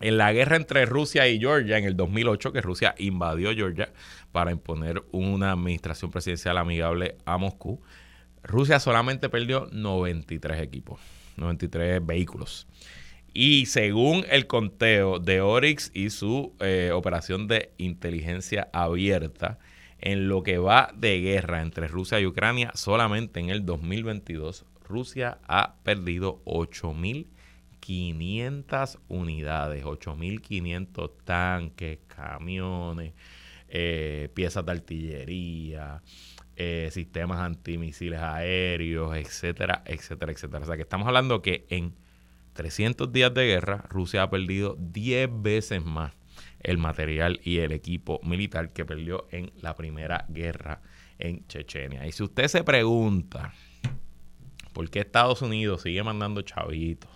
En 0.00 0.18
la 0.18 0.32
guerra 0.32 0.56
entre 0.56 0.86
Rusia 0.86 1.28
y 1.28 1.38
Georgia 1.38 1.78
en 1.78 1.84
el 1.84 1.96
2008, 1.96 2.52
que 2.52 2.60
Rusia 2.60 2.94
invadió 2.98 3.54
Georgia 3.54 3.92
para 4.32 4.50
imponer 4.50 5.02
una 5.12 5.52
administración 5.52 6.10
presidencial 6.10 6.58
amigable 6.58 7.16
a 7.24 7.38
Moscú, 7.38 7.80
Rusia 8.44 8.78
solamente 8.78 9.28
perdió 9.28 9.68
93 9.72 10.60
equipos, 10.60 11.00
93 11.36 12.04
vehículos. 12.04 12.66
Y 13.32 13.66
según 13.66 14.24
el 14.30 14.46
conteo 14.46 15.18
de 15.18 15.40
Oryx 15.40 15.90
y 15.92 16.10
su 16.10 16.54
eh, 16.60 16.92
operación 16.94 17.48
de 17.48 17.72
inteligencia 17.78 18.68
abierta, 18.72 19.58
en 19.98 20.28
lo 20.28 20.42
que 20.42 20.58
va 20.58 20.92
de 20.94 21.20
guerra 21.20 21.62
entre 21.62 21.88
Rusia 21.88 22.20
y 22.20 22.26
Ucrania, 22.26 22.70
solamente 22.74 23.40
en 23.40 23.48
el 23.48 23.64
2022 23.64 24.66
Rusia 24.86 25.38
ha 25.48 25.76
perdido 25.82 26.42
8.500 26.44 28.98
unidades, 29.08 29.84
8.500 29.84 31.10
tanques, 31.24 32.00
camiones, 32.06 33.14
eh, 33.68 34.28
piezas 34.34 34.66
de 34.66 34.72
artillería, 34.72 36.02
eh, 36.56 36.88
sistemas 36.92 37.40
antimisiles 37.40 38.20
aéreos, 38.20 39.16
etcétera, 39.16 39.82
etcétera, 39.86 40.32
etcétera. 40.32 40.62
O 40.62 40.66
sea 40.66 40.76
que 40.76 40.82
estamos 40.82 41.06
hablando 41.06 41.42
que 41.42 41.66
en 41.68 41.94
300 42.54 43.12
días 43.12 43.34
de 43.34 43.46
guerra, 43.46 43.84
Rusia 43.88 44.22
ha 44.22 44.30
perdido 44.30 44.76
10 44.78 45.28
veces 45.42 45.84
más 45.84 46.12
el 46.60 46.78
material 46.78 47.40
y 47.44 47.58
el 47.58 47.72
equipo 47.72 48.20
militar 48.22 48.72
que 48.72 48.84
perdió 48.84 49.26
en 49.30 49.52
la 49.60 49.74
primera 49.74 50.24
guerra 50.28 50.80
en 51.18 51.46
Chechenia. 51.46 52.06
Y 52.06 52.12
si 52.12 52.22
usted 52.22 52.48
se 52.48 52.64
pregunta 52.64 53.52
por 54.72 54.90
qué 54.90 55.00
Estados 55.00 55.42
Unidos 55.42 55.82
sigue 55.82 56.02
mandando 56.02 56.42
chavitos 56.42 57.10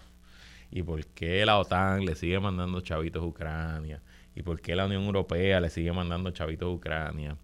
y 0.71 0.83
por 0.83 1.05
qué 1.07 1.45
la 1.47 1.59
OTAN 1.59 2.05
le 2.05 2.15
sigue 2.15 2.39
mandando 2.39 2.81
chavitos 2.81 3.23
a 3.23 3.27
Ucrania 3.27 4.03
y 4.35 4.43
por 4.43 4.61
qué 4.61 4.77
la 4.77 4.87
Unión 4.87 5.05
Europea 5.05 5.61
le 5.61 5.71
sigue 5.71 5.93
mandando 5.93 6.31
chavitos 6.31 6.69
a 6.69 6.71
Ucrania, 6.71 7.37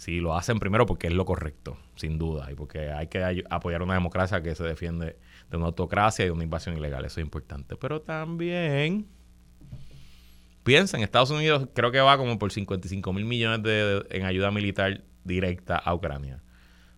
si 0.00 0.18
lo 0.18 0.34
hacen 0.34 0.58
primero 0.58 0.86
porque 0.86 1.08
es 1.08 1.12
lo 1.12 1.26
correcto, 1.26 1.76
sin 1.94 2.16
duda, 2.16 2.50
y 2.50 2.54
porque 2.54 2.90
hay 2.90 3.08
que 3.08 3.44
apoyar 3.50 3.82
una 3.82 3.92
democracia 3.92 4.42
que 4.42 4.54
se 4.54 4.64
defiende 4.64 5.18
de 5.50 5.56
una 5.58 5.66
autocracia 5.66 6.24
y 6.24 6.28
de 6.28 6.32
una 6.32 6.42
invasión 6.42 6.74
ilegal, 6.74 7.04
eso 7.04 7.20
es 7.20 7.24
importante. 7.26 7.76
Pero 7.76 8.00
también 8.00 9.06
piensen, 10.62 11.02
Estados 11.02 11.30
Unidos 11.30 11.68
creo 11.74 11.92
que 11.92 12.00
va 12.00 12.16
como 12.16 12.38
por 12.38 12.50
55 12.50 13.12
mil 13.12 13.26
millones 13.26 13.62
de, 13.62 14.06
en 14.08 14.24
ayuda 14.24 14.50
militar 14.50 15.04
directa 15.24 15.76
a 15.76 15.94
Ucrania. 15.94 16.40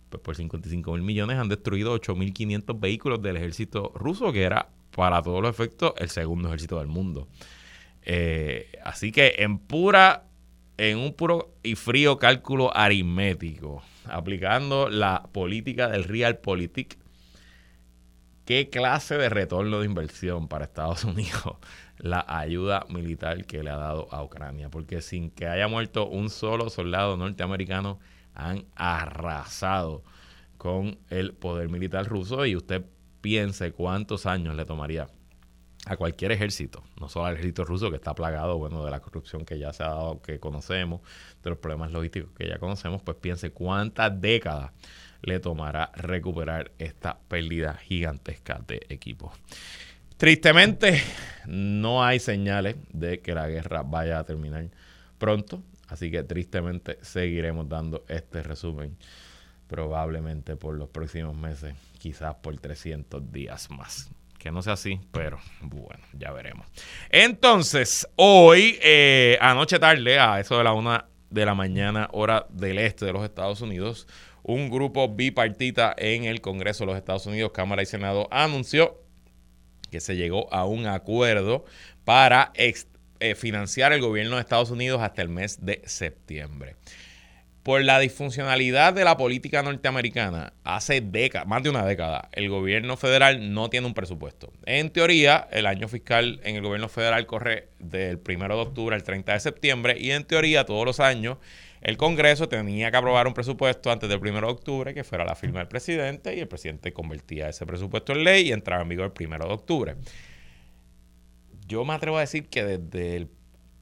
Pues 0.07 0.23
por 0.23 0.37
55 0.37 0.93
mil 0.93 1.01
millones 1.01 1.37
han 1.37 1.49
destruido 1.49 1.99
8.500 1.99 2.79
vehículos 2.79 3.21
del 3.21 3.35
ejército 3.35 3.91
ruso, 3.95 4.31
que 4.31 4.43
era 4.43 4.69
para 4.95 5.21
todos 5.21 5.41
los 5.41 5.51
efectos 5.51 5.91
el 5.97 6.07
segundo 6.07 6.47
ejército 6.47 6.79
del 6.79 6.87
mundo. 6.87 7.27
Eh, 8.03 8.71
así 8.85 9.11
que 9.11 9.35
en 9.39 9.57
pura, 9.57 10.23
en 10.77 10.97
un 10.97 11.13
puro 11.13 11.53
y 11.63 11.75
frío 11.75 12.17
cálculo 12.17 12.75
aritmético, 12.75 13.83
aplicando 14.05 14.89
la 14.89 15.23
política 15.31 15.87
del 15.89 16.03
realpolitik, 16.03 16.97
¿qué 18.45 18.69
clase 18.69 19.17
de 19.17 19.29
retorno 19.29 19.79
de 19.79 19.85
inversión 19.85 20.47
para 20.47 20.65
Estados 20.65 21.03
Unidos 21.05 21.57
la 21.97 22.25
ayuda 22.27 22.85
militar 22.89 23.45
que 23.45 23.63
le 23.63 23.69
ha 23.69 23.77
dado 23.77 24.07
a 24.11 24.23
Ucrania? 24.23 24.69
Porque 24.69 25.01
sin 25.01 25.29
que 25.29 25.47
haya 25.47 25.67
muerto 25.67 26.07
un 26.07 26.29
solo 26.29 26.69
soldado 26.69 27.17
norteamericano, 27.17 27.99
han 28.33 28.65
arrasado 28.75 30.03
con 30.57 30.97
el 31.09 31.33
poder 31.33 31.69
militar 31.69 32.07
ruso 32.07 32.45
y 32.45 32.55
usted 32.55 32.83
piense 33.21 33.71
cuántos 33.71 34.25
años 34.25 34.55
le 34.55 34.65
tomaría 34.65 35.07
a 35.85 35.97
cualquier 35.97 36.31
ejército, 36.31 36.83
no 36.99 37.09
solo 37.09 37.25
al 37.25 37.33
ejército 37.33 37.65
ruso 37.65 37.89
que 37.89 37.97
está 37.97 38.13
plagado, 38.15 38.57
bueno, 38.57 38.85
de 38.85 38.91
la 38.91 39.01
corrupción 39.01 39.45
que 39.45 39.59
ya 39.59 39.73
se 39.73 39.83
ha 39.83 39.89
dado, 39.89 40.21
que 40.21 40.39
conocemos, 40.39 41.01
de 41.43 41.49
los 41.49 41.59
problemas 41.59 41.91
logísticos 41.91 42.31
que 42.37 42.47
ya 42.47 42.57
conocemos, 42.57 43.01
pues 43.01 43.17
piense 43.17 43.51
cuántas 43.51 44.19
décadas 44.21 44.71
le 45.21 45.39
tomará 45.39 45.91
recuperar 45.95 46.71
esta 46.77 47.17
pérdida 47.27 47.75
gigantesca 47.75 48.61
de 48.65 48.85
equipo. 48.89 49.33
Tristemente, 50.17 51.01
no 51.47 52.03
hay 52.03 52.19
señales 52.19 52.75
de 52.91 53.19
que 53.19 53.33
la 53.33 53.47
guerra 53.49 53.83
vaya 53.83 54.19
a 54.19 54.23
terminar 54.23 54.69
pronto, 55.17 55.61
así 55.89 56.11
que 56.11 56.23
tristemente 56.23 56.97
seguiremos 57.01 57.67
dando 57.67 58.05
este 58.07 58.41
resumen 58.41 58.95
probablemente 59.67 60.55
por 60.55 60.75
los 60.75 60.89
próximos 60.89 61.35
meses, 61.35 61.73
quizás 61.97 62.35
por 62.35 62.57
300 62.57 63.31
días 63.31 63.69
más. 63.69 64.11
Que 64.43 64.51
no 64.51 64.61
sea 64.61 64.73
así, 64.73 64.99
pero 65.13 65.39
bueno, 65.61 66.03
ya 66.11 66.33
veremos. 66.33 66.67
Entonces, 67.09 68.05
hoy, 68.17 68.77
eh, 68.81 69.37
anoche 69.39 69.79
tarde, 69.79 70.19
a 70.19 70.37
eso 70.41 70.57
de 70.57 70.65
la 70.65 70.73
una 70.73 71.05
de 71.29 71.45
la 71.45 71.55
mañana, 71.55 72.09
hora 72.11 72.45
del 72.49 72.77
este 72.77 73.05
de 73.05 73.13
los 73.13 73.23
Estados 73.23 73.61
Unidos, 73.61 74.05
un 74.41 74.69
grupo 74.69 75.07
bipartita 75.07 75.95
en 75.97 76.25
el 76.25 76.41
Congreso 76.41 76.83
de 76.83 76.87
los 76.87 76.97
Estados 76.97 77.25
Unidos, 77.25 77.53
Cámara 77.53 77.83
y 77.83 77.85
Senado, 77.85 78.27
anunció 78.31 79.01
que 79.89 80.01
se 80.01 80.17
llegó 80.17 80.53
a 80.53 80.65
un 80.65 80.87
acuerdo 80.87 81.63
para 82.03 82.51
eh, 82.55 83.35
financiar 83.35 83.93
el 83.93 84.01
gobierno 84.01 84.35
de 84.35 84.41
Estados 84.41 84.71
Unidos 84.71 85.01
hasta 85.01 85.21
el 85.21 85.29
mes 85.29 85.65
de 85.65 85.81
septiembre 85.85 86.75
por 87.63 87.81
la 87.81 87.97
disfuncionalidad 87.99 88.93
de 88.93 89.05
la 89.05 89.15
política 89.15 89.63
norteamericana, 89.63 90.51
hace 90.65 90.99
décadas, 90.99 91.47
más 91.47 91.63
de 91.63 91.69
una 91.69 91.85
década, 91.85 92.27
el 92.33 92.49
gobierno 92.49 92.97
federal 92.97 93.53
no 93.53 93.69
tiene 93.69 93.87
un 93.87 93.93
presupuesto. 93.93 94.51
En 94.65 94.89
teoría, 94.89 95.47
el 95.49 95.65
año 95.65 95.87
fiscal 95.87 96.41
en 96.43 96.57
el 96.57 96.61
gobierno 96.61 96.89
federal 96.89 97.25
corre 97.25 97.69
del 97.79 98.19
1 98.27 98.47
de 98.49 98.53
octubre 98.53 98.95
al 98.95 99.03
30 99.03 99.31
de 99.31 99.39
septiembre 99.39 99.97
y 99.97 100.11
en 100.11 100.25
teoría 100.25 100.65
todos 100.65 100.85
los 100.85 100.99
años 100.99 101.37
el 101.79 101.95
Congreso 101.95 102.49
tenía 102.49 102.91
que 102.91 102.97
aprobar 102.97 103.27
un 103.27 103.33
presupuesto 103.33 103.91
antes 103.91 104.09
del 104.09 104.19
1 104.19 104.41
de 104.41 104.47
octubre 104.47 104.93
que 104.93 105.05
fuera 105.05 105.23
la 105.23 105.35
firma 105.35 105.59
del 105.59 105.69
presidente 105.69 106.35
y 106.35 106.41
el 106.41 106.47
presidente 106.49 106.91
convertía 106.91 107.47
ese 107.47 107.65
presupuesto 107.65 108.11
en 108.11 108.25
ley 108.25 108.49
y 108.49 108.51
entraba 108.51 108.83
en 108.83 108.89
vigor 108.89 109.13
el 109.17 109.27
1 109.27 109.37
de 109.37 109.53
octubre. 109.53 109.95
Yo 111.65 111.85
me 111.85 111.93
atrevo 111.93 112.17
a 112.17 112.21
decir 112.21 112.49
que 112.49 112.63
desde 112.63 113.15
el 113.15 113.29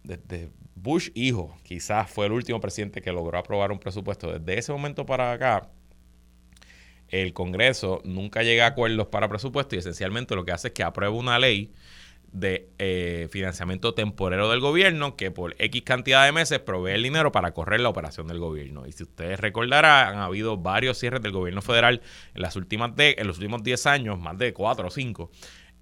desde 0.03 0.49
Bush 0.81 1.09
hijo 1.13 1.55
quizás 1.63 2.09
fue 2.09 2.25
el 2.25 2.31
último 2.31 2.59
presidente 2.59 3.01
que 3.01 3.11
logró 3.11 3.37
aprobar 3.37 3.71
un 3.71 3.79
presupuesto. 3.79 4.39
Desde 4.39 4.59
ese 4.59 4.71
momento 4.71 5.05
para 5.05 5.31
acá, 5.31 5.69
el 7.09 7.33
Congreso 7.33 8.01
nunca 8.03 8.41
llega 8.41 8.65
a 8.65 8.69
acuerdos 8.69 9.07
para 9.07 9.29
presupuesto 9.29 9.75
y 9.75 9.79
esencialmente 9.79 10.33
lo 10.33 10.43
que 10.43 10.53
hace 10.53 10.69
es 10.69 10.73
que 10.73 10.83
aprueba 10.83 11.13
una 11.13 11.37
ley 11.37 11.71
de 12.31 12.69
eh, 12.79 13.27
financiamiento 13.29 13.93
temporero 13.93 14.49
del 14.49 14.61
gobierno 14.61 15.17
que 15.17 15.31
por 15.31 15.53
X 15.59 15.83
cantidad 15.83 16.25
de 16.25 16.31
meses 16.31 16.59
provee 16.59 16.93
el 16.93 17.03
dinero 17.03 17.31
para 17.31 17.53
correr 17.53 17.81
la 17.81 17.89
operación 17.89 18.27
del 18.27 18.39
gobierno. 18.39 18.87
Y 18.87 18.93
si 18.93 19.03
ustedes 19.03 19.39
recordarán, 19.39 20.15
han 20.15 20.21
habido 20.21 20.57
varios 20.57 20.97
cierres 20.97 21.21
del 21.21 21.33
gobierno 21.33 21.61
federal 21.61 22.01
en, 22.33 22.41
las 22.41 22.55
últimas 22.55 22.95
de, 22.95 23.15
en 23.19 23.27
los 23.27 23.37
últimos 23.37 23.63
10 23.63 23.85
años, 23.85 24.19
más 24.19 24.37
de 24.37 24.53
4 24.53 24.87
o 24.87 24.89
5. 24.89 25.29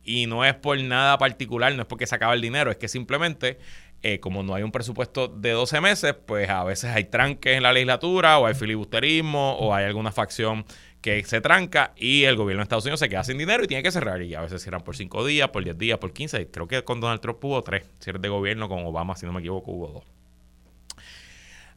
Y 0.04 0.26
no 0.26 0.44
es 0.44 0.56
por 0.56 0.82
nada 0.82 1.18
particular, 1.20 1.74
no 1.76 1.84
es 1.84 1.88
porque 1.88 2.08
se 2.08 2.16
acaba 2.16 2.34
el 2.34 2.42
dinero, 2.42 2.72
es 2.72 2.78
que 2.78 2.88
simplemente 2.88 3.60
eh, 4.02 4.20
como 4.20 4.44
no 4.44 4.56
hay 4.56 4.64
un 4.64 4.72
presupuesto 4.72 5.28
de 5.28 5.52
12 5.52 5.82
meses, 5.82 6.14
pues 6.14 6.50
a 6.50 6.64
veces 6.64 6.92
hay 6.92 7.06
tranques 7.06 7.58
en 7.58 7.64
la 7.64 7.74
legislatura 7.74 8.40
o 8.40 8.46
hay 8.46 8.54
filibusterismo 8.54 9.58
o 9.58 9.74
hay 9.74 9.86
alguna 9.86 10.12
facción 10.12 10.66
que 11.02 11.24
se 11.24 11.42
tranca 11.42 11.94
y 11.96 12.24
el 12.24 12.36
gobierno 12.36 12.62
de 12.62 12.64
Estados 12.64 12.86
Unidos 12.86 13.00
se 13.00 13.10
queda 13.10 13.24
sin 13.24 13.38
dinero 13.38 13.64
y 13.64 13.68
tiene 13.68 13.84
que 13.84 13.92
cerrar. 13.92 14.22
Y 14.22 14.36
a 14.36 14.42
veces 14.42 14.62
cierran 14.62 14.84
por 14.84 14.96
5 14.96 15.26
días, 15.26 15.50
por 15.50 15.64
10 15.64 15.78
días, 15.78 15.98
por 15.98 16.14
15. 16.14 16.50
Creo 16.50 16.68
que 16.68 16.84
con 16.84 17.02
Donald 17.02 17.22
Trump 17.22 17.44
hubo 17.44 17.62
3 17.62 17.84
cierres 18.00 18.22
de 18.22 18.30
gobierno, 18.30 18.70
con 18.70 18.86
Obama, 18.86 19.16
si 19.16 19.26
no 19.26 19.34
me 19.34 19.40
equivoco, 19.40 19.72
hubo 19.72 19.88
2. 19.90 20.04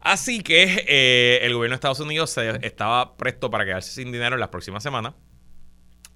Así 0.01 0.43
que 0.43 0.85
eh, 0.89 1.41
el 1.43 1.55
gobierno 1.55 1.75
de 1.75 1.77
Estados 1.77 2.01
Unidos 2.01 2.31
se, 2.31 2.67
estaba 2.67 3.17
presto 3.17 3.51
para 3.51 3.65
quedarse 3.65 3.93
sin 3.93 4.11
dinero 4.11 4.35
en 4.35 4.41
las 4.41 4.49
próximas 4.49 4.83
semanas. 4.83 5.15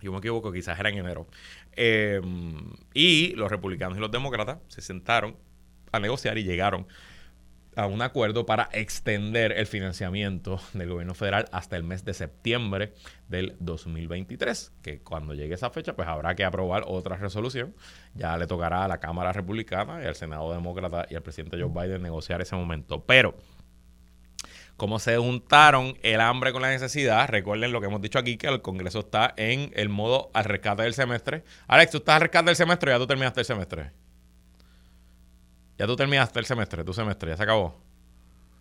Yo 0.00 0.12
me 0.12 0.18
equivoco, 0.18 0.52
quizás 0.52 0.78
era 0.78 0.88
en 0.88 0.98
enero. 0.98 1.26
Eh, 1.72 2.20
y 2.94 3.34
los 3.34 3.50
republicanos 3.50 3.96
y 3.98 4.00
los 4.00 4.10
demócratas 4.10 4.58
se 4.68 4.80
sentaron 4.80 5.36
a 5.96 6.00
negociar 6.00 6.38
y 6.38 6.44
llegaron 6.44 6.86
a 7.76 7.86
un 7.86 8.00
acuerdo 8.00 8.46
para 8.46 8.70
extender 8.72 9.52
el 9.52 9.66
financiamiento 9.66 10.58
del 10.72 10.88
gobierno 10.88 11.14
federal 11.14 11.44
hasta 11.52 11.76
el 11.76 11.84
mes 11.84 12.04
de 12.04 12.14
septiembre 12.14 12.94
del 13.28 13.54
2023, 13.60 14.72
que 14.82 15.00
cuando 15.00 15.34
llegue 15.34 15.54
esa 15.54 15.70
fecha 15.70 15.94
pues 15.94 16.08
habrá 16.08 16.34
que 16.34 16.44
aprobar 16.44 16.84
otra 16.86 17.16
resolución, 17.16 17.74
ya 18.14 18.36
le 18.38 18.46
tocará 18.46 18.84
a 18.84 18.88
la 18.88 18.98
Cámara 18.98 19.32
Republicana 19.32 20.02
y 20.02 20.06
al 20.06 20.14
Senado 20.14 20.52
Demócrata 20.52 21.06
y 21.10 21.16
al 21.16 21.22
presidente 21.22 21.60
Joe 21.60 21.70
Biden 21.70 22.02
negociar 22.02 22.40
ese 22.40 22.56
momento, 22.56 23.04
pero 23.04 23.34
como 24.78 24.98
se 24.98 25.16
juntaron 25.16 25.98
el 26.02 26.20
hambre 26.20 26.52
con 26.52 26.62
la 26.62 26.68
necesidad, 26.68 27.28
recuerden 27.28 27.72
lo 27.72 27.80
que 27.80 27.86
hemos 27.86 28.00
dicho 28.00 28.18
aquí, 28.18 28.36
que 28.36 28.46
el 28.46 28.62
Congreso 28.62 29.00
está 29.00 29.32
en 29.36 29.70
el 29.74 29.88
modo 29.88 30.30
al 30.34 30.44
rescate 30.44 30.82
del 30.82 30.92
semestre. 30.92 31.44
Alex, 31.66 31.92
tú 31.92 31.98
estás 31.98 32.16
al 32.16 32.20
rescate 32.22 32.46
del 32.46 32.56
semestre, 32.56 32.92
ya 32.92 32.98
tú 32.98 33.06
terminaste 33.06 33.40
el 33.40 33.46
semestre. 33.46 33.92
Ya 35.78 35.86
tú 35.86 35.96
terminaste 35.96 36.38
el 36.38 36.46
semestre, 36.46 36.84
tu 36.84 36.92
semestre, 36.92 37.30
ya 37.30 37.36
se 37.36 37.42
acabó. 37.42 37.86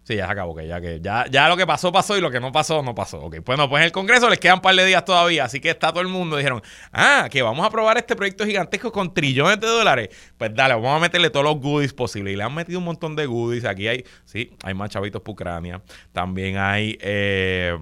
Sí, 0.06 0.16
ya 0.16 0.28
se 0.28 0.32
acabó, 0.34 0.56
que 0.56 0.68
ya 0.68 0.80
que 0.80 1.02
ya, 1.02 1.26
ya 1.32 1.50
lo 1.50 1.58
que 1.58 1.66
pasó, 1.66 1.92
pasó 1.92 2.16
y 2.16 2.22
lo 2.22 2.30
que 2.30 2.40
no 2.40 2.52
pasó, 2.52 2.84
no 2.84 2.94
pasó. 2.94 3.22
Ok, 3.22 3.38
bueno, 3.44 3.68
pues 3.68 3.82
en 3.82 3.86
el 3.86 3.92
Congreso 3.92 4.30
les 4.30 4.40
quedan 4.40 4.58
un 4.58 4.62
par 4.62 4.76
de 4.76 4.86
días 4.86 5.04
todavía, 5.04 5.46
así 5.46 5.60
que 5.60 5.72
está 5.72 5.90
todo 5.90 6.02
el 6.02 6.10
mundo. 6.10 6.38
Dijeron, 6.38 6.62
ah, 6.94 7.28
que 7.32 7.42
vamos 7.42 7.64
a 7.64 7.70
aprobar 7.70 7.98
este 7.98 8.16
proyecto 8.16 8.46
gigantesco 8.46 8.92
con 8.92 9.16
trillones 9.16 9.60
de 9.60 9.66
dólares. 9.66 10.10
Pues 10.38 10.54
dale, 10.54 10.76
vamos 10.76 10.98
a 10.98 11.00
meterle 11.00 11.32
todos 11.32 11.44
los 11.44 11.60
goodies 11.60 11.92
posibles. 11.92 12.34
Y 12.34 12.38
le 12.38 12.44
han 12.44 12.54
metido 12.54 12.78
un 12.78 12.86
montón 12.86 13.16
de 13.16 13.26
goodies. 13.26 13.66
Aquí 13.66 13.88
hay, 13.88 14.06
sí, 14.26 14.52
hay 14.62 14.76
más 14.76 14.92
chavitos 14.92 15.24
para 15.24 15.32
Ucrania. 15.32 15.82
También 16.12 16.58
hay, 16.58 17.00
eh, 17.02 17.76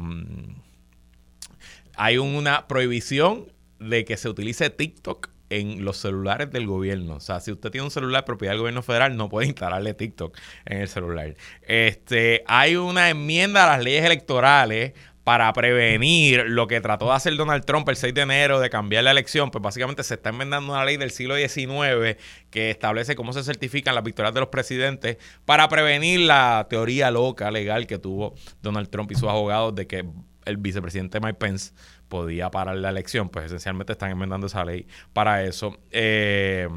hay 1.98 2.18
una 2.20 2.68
prohibición 2.68 3.52
de 3.80 4.06
que 4.06 4.16
se 4.16 4.30
utilice 4.30 4.70
TikTok 4.70 5.33
en 5.60 5.86
los 5.86 5.98
celulares 5.98 6.52
del 6.52 6.68
gobierno. 6.68 7.16
O 7.16 7.20
sea, 7.20 7.40
si 7.40 7.52
usted 7.52 7.70
tiene 7.70 7.86
un 7.86 7.92
celular 7.92 8.26
propiedad 8.26 8.54
del 8.54 8.60
gobierno 8.60 8.82
federal, 8.82 9.16
no 9.16 9.30
puede 9.30 9.48
instalarle 9.48 9.94
TikTok 9.94 10.38
en 10.66 10.82
el 10.82 10.88
celular. 10.88 11.36
Este, 11.62 12.44
hay 12.48 12.76
una 12.76 13.10
enmienda 13.10 13.64
a 13.64 13.78
las 13.78 13.84
leyes 13.84 14.04
electorales 14.04 14.94
para 15.24 15.52
prevenir 15.54 16.44
lo 16.48 16.68
que 16.68 16.82
trató 16.82 17.06
de 17.06 17.14
hacer 17.14 17.36
Donald 17.38 17.64
Trump 17.64 17.88
el 17.88 17.96
6 17.96 18.14
de 18.14 18.22
enero 18.22 18.60
de 18.60 18.70
cambiar 18.70 19.06
la 19.06 19.12
elección, 19.12 19.52
pues 19.52 19.62
básicamente 19.62 20.04
se 20.04 20.16
está 20.16 20.30
enmendando 20.30 20.74
una 20.74 20.84
ley 20.84 20.98
del 20.98 21.12
siglo 21.12 21.36
XIX 21.38 22.18
que 22.50 22.72
establece 22.72 23.16
cómo 23.16 23.32
se 23.32 23.44
certifican 23.44 23.96
las 23.96 24.04
victorias 24.04 24.34
de 24.34 24.42
los 24.42 24.50
presidentes 24.50 25.18
para 25.46 25.70
prevenir 25.70 26.22
la 26.22 26.68
teoría 26.70 27.10
loca 27.10 27.52
legal 27.52 27.88
que 27.88 28.00
tuvo 28.00 28.36
Donald 28.62 28.90
Trump 28.90 29.12
y 29.12 29.16
sus 29.16 29.30
abogados 29.30 29.74
de 29.76 29.88
que 29.88 30.06
el 30.46 30.58
vicepresidente 30.58 31.22
Mike 31.22 31.36
Pence 31.36 31.74
podía 32.14 32.52
parar 32.52 32.78
la 32.78 32.90
elección, 32.90 33.28
pues 33.28 33.48
esencialmente 33.48 33.94
están 33.94 34.12
enmendando 34.12 34.46
esa 34.46 34.64
ley 34.64 34.86
para 35.14 35.44
eso. 35.44 35.80
Eh, 35.90 36.70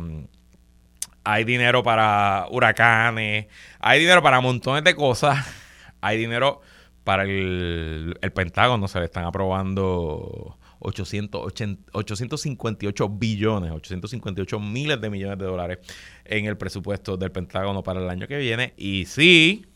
hay 1.25 1.44
dinero 1.44 1.83
para 1.83 2.46
huracanes, 2.51 3.49
hay 3.79 4.01
dinero 4.01 4.22
para 4.22 4.40
montones 4.40 4.83
de 4.83 4.94
cosas, 4.94 5.46
hay 6.01 6.16
dinero 6.16 6.62
para 7.05 7.25
el, 7.25 8.16
el 8.18 8.33
Pentágono, 8.33 8.88
se 8.88 8.99
le 8.99 9.05
están 9.05 9.27
aprobando 9.27 10.57
858 10.79 13.09
billones, 13.11 13.72
858 13.72 14.59
miles 14.59 14.99
de 15.03 15.11
millones 15.11 15.38
de 15.38 15.44
dólares 15.44 15.81
en 16.25 16.46
el 16.46 16.57
presupuesto 16.57 17.18
del 17.18 17.31
Pentágono 17.31 17.83
para 17.83 18.01
el 18.01 18.09
año 18.09 18.27
que 18.27 18.38
viene. 18.38 18.72
Y 18.79 19.05
sí, 19.05 19.66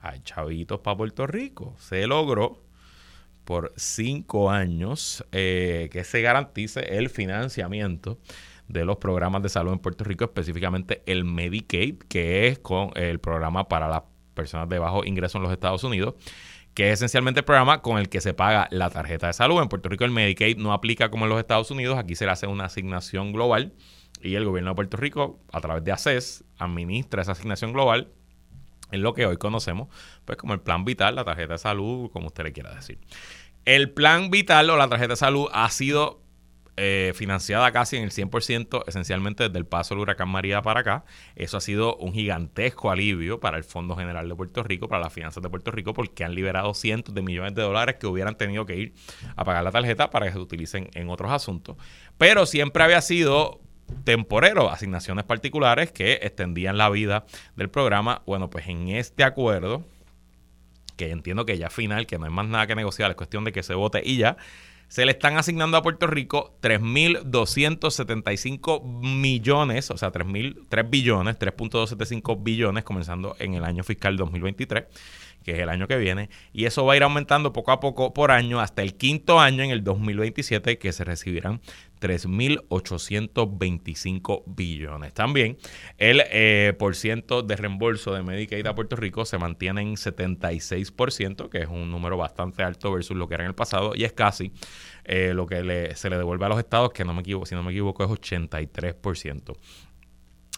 hay 0.00 0.20
chavitos 0.20 0.80
para 0.80 0.96
Puerto 0.96 1.26
Rico. 1.26 1.74
Se 1.78 2.06
logró 2.06 2.65
por 3.46 3.72
cinco 3.76 4.50
años 4.50 5.24
eh, 5.32 5.88
que 5.90 6.04
se 6.04 6.20
garantice 6.20 6.80
el 6.98 7.08
financiamiento 7.08 8.18
de 8.68 8.84
los 8.84 8.96
programas 8.96 9.42
de 9.42 9.48
salud 9.48 9.72
en 9.72 9.78
Puerto 9.78 10.04
Rico, 10.04 10.24
específicamente 10.24 11.02
el 11.06 11.24
Medicaid, 11.24 11.98
que 12.08 12.48
es 12.48 12.58
con 12.58 12.90
el 12.96 13.20
programa 13.20 13.68
para 13.68 13.88
las 13.88 14.02
personas 14.34 14.68
de 14.68 14.78
bajo 14.78 15.04
ingreso 15.04 15.38
en 15.38 15.44
los 15.44 15.52
Estados 15.52 15.82
Unidos 15.84 16.14
que 16.74 16.88
es 16.88 16.98
esencialmente 16.98 17.40
el 17.40 17.44
programa 17.46 17.80
con 17.80 17.96
el 17.96 18.10
que 18.10 18.20
se 18.20 18.34
paga 18.34 18.68
la 18.70 18.90
tarjeta 18.90 19.28
de 19.28 19.32
salud. 19.32 19.62
En 19.62 19.68
Puerto 19.70 19.88
Rico 19.88 20.04
el 20.04 20.10
Medicaid 20.10 20.58
no 20.58 20.74
aplica 20.74 21.10
como 21.10 21.24
en 21.24 21.30
los 21.30 21.38
Estados 21.38 21.70
Unidos, 21.70 21.96
aquí 21.96 22.14
se 22.16 22.26
le 22.26 22.32
hace 22.32 22.46
una 22.46 22.66
asignación 22.66 23.32
global 23.32 23.72
y 24.20 24.34
el 24.34 24.44
gobierno 24.44 24.72
de 24.72 24.74
Puerto 24.74 24.98
Rico, 24.98 25.40
a 25.52 25.62
través 25.62 25.84
de 25.84 25.92
ACES, 25.92 26.44
administra 26.58 27.22
esa 27.22 27.32
asignación 27.32 27.72
global 27.72 28.12
en 28.92 29.02
lo 29.02 29.14
que 29.14 29.26
hoy 29.26 29.36
conocemos 29.36 29.88
pues 30.24 30.38
como 30.38 30.54
el 30.54 30.60
plan 30.60 30.84
vital, 30.84 31.14
la 31.14 31.24
tarjeta 31.24 31.54
de 31.54 31.58
salud, 31.58 32.10
como 32.10 32.28
usted 32.28 32.44
le 32.44 32.52
quiera 32.52 32.74
decir. 32.74 32.98
El 33.64 33.90
plan 33.90 34.30
vital 34.30 34.70
o 34.70 34.76
la 34.76 34.88
tarjeta 34.88 35.14
de 35.14 35.16
salud 35.16 35.48
ha 35.52 35.68
sido 35.70 36.22
eh, 36.78 37.12
financiada 37.14 37.72
casi 37.72 37.96
en 37.96 38.02
el 38.02 38.10
100%, 38.10 38.84
esencialmente 38.86 39.44
desde 39.44 39.56
el 39.58 39.64
paso 39.64 39.94
del 39.94 40.02
huracán 40.02 40.28
María 40.28 40.60
para 40.60 40.80
acá. 40.80 41.04
Eso 41.34 41.56
ha 41.56 41.60
sido 41.62 41.96
un 41.96 42.12
gigantesco 42.12 42.90
alivio 42.90 43.40
para 43.40 43.56
el 43.56 43.64
Fondo 43.64 43.96
General 43.96 44.28
de 44.28 44.34
Puerto 44.34 44.62
Rico, 44.62 44.86
para 44.86 45.04
las 45.04 45.12
finanzas 45.12 45.42
de 45.42 45.48
Puerto 45.48 45.70
Rico, 45.70 45.94
porque 45.94 46.22
han 46.22 46.34
liberado 46.34 46.74
cientos 46.74 47.14
de 47.14 47.22
millones 47.22 47.54
de 47.54 47.62
dólares 47.62 47.96
que 47.98 48.06
hubieran 48.06 48.36
tenido 48.36 48.66
que 48.66 48.76
ir 48.76 48.94
a 49.36 49.44
pagar 49.44 49.64
la 49.64 49.72
tarjeta 49.72 50.10
para 50.10 50.26
que 50.26 50.32
se 50.32 50.38
utilicen 50.38 50.90
en 50.92 51.08
otros 51.08 51.32
asuntos. 51.32 51.76
Pero 52.18 52.44
siempre 52.44 52.84
había 52.84 53.00
sido 53.00 53.62
temporero, 54.04 54.70
asignaciones 54.70 55.24
particulares 55.24 55.90
que 55.92 56.14
extendían 56.22 56.78
la 56.78 56.88
vida 56.90 57.26
del 57.56 57.70
programa. 57.70 58.22
Bueno, 58.26 58.50
pues 58.50 58.68
en 58.68 58.88
este 58.88 59.24
acuerdo, 59.24 59.84
que 60.96 61.10
entiendo 61.10 61.46
que 61.46 61.58
ya 61.58 61.70
final, 61.70 62.06
que 62.06 62.18
no 62.18 62.24
hay 62.24 62.30
más 62.30 62.46
nada 62.46 62.66
que 62.66 62.74
negociar, 62.74 63.10
es 63.10 63.16
cuestión 63.16 63.44
de 63.44 63.52
que 63.52 63.62
se 63.62 63.74
vote 63.74 64.02
y 64.04 64.16
ya 64.16 64.36
se 64.88 65.04
le 65.04 65.12
están 65.12 65.36
asignando 65.36 65.76
a 65.76 65.82
Puerto 65.82 66.06
Rico 66.06 66.56
3.275 66.62 68.82
millones, 68.84 69.90
o 69.90 69.96
sea, 69.96 70.12
3, 70.12 70.26
3 70.68 70.90
billones, 70.90 71.36
3.275 71.38 72.42
billones, 72.42 72.84
comenzando 72.84 73.34
en 73.38 73.54
el 73.54 73.64
año 73.64 73.82
fiscal 73.82 74.16
2023 74.16 74.84
que 75.46 75.52
es 75.52 75.60
el 75.60 75.68
año 75.68 75.86
que 75.86 75.96
viene, 75.96 76.28
y 76.52 76.64
eso 76.64 76.84
va 76.84 76.94
a 76.94 76.96
ir 76.96 77.04
aumentando 77.04 77.52
poco 77.52 77.70
a 77.70 77.78
poco 77.78 78.12
por 78.12 78.32
año 78.32 78.58
hasta 78.58 78.82
el 78.82 78.96
quinto 78.96 79.38
año 79.38 79.62
en 79.62 79.70
el 79.70 79.84
2027 79.84 80.76
que 80.76 80.92
se 80.92 81.04
recibirán 81.04 81.60
3.825 82.00 84.42
billones. 84.46 85.14
También 85.14 85.56
el 85.98 86.22
eh, 86.30 86.74
por 86.78 86.96
ciento 86.96 87.42
de 87.42 87.56
reembolso 87.56 88.14
de 88.14 88.22
Medicaid 88.22 88.66
a 88.66 88.74
Puerto 88.74 88.96
Rico 88.96 89.24
se 89.24 89.38
mantiene 89.38 89.82
en 89.82 89.94
76%, 89.94 91.48
que 91.48 91.58
es 91.58 91.68
un 91.68 91.90
número 91.90 92.16
bastante 92.16 92.62
alto 92.62 92.92
versus 92.92 93.16
lo 93.16 93.28
que 93.28 93.34
era 93.34 93.44
en 93.44 93.48
el 93.48 93.54
pasado, 93.54 93.92
y 93.94 94.04
es 94.04 94.12
casi 94.12 94.52
eh, 95.04 95.32
lo 95.34 95.46
que 95.46 95.92
se 95.94 96.10
le 96.10 96.16
devuelve 96.16 96.46
a 96.46 96.48
los 96.48 96.58
estados, 96.58 96.92
que 96.92 97.04
no 97.04 97.14
me 97.14 97.20
equivoco, 97.20 97.46
si 97.46 97.54
no 97.54 97.62
me 97.62 97.70
equivoco 97.72 98.04
es 98.04 98.10
83%. 98.10 99.56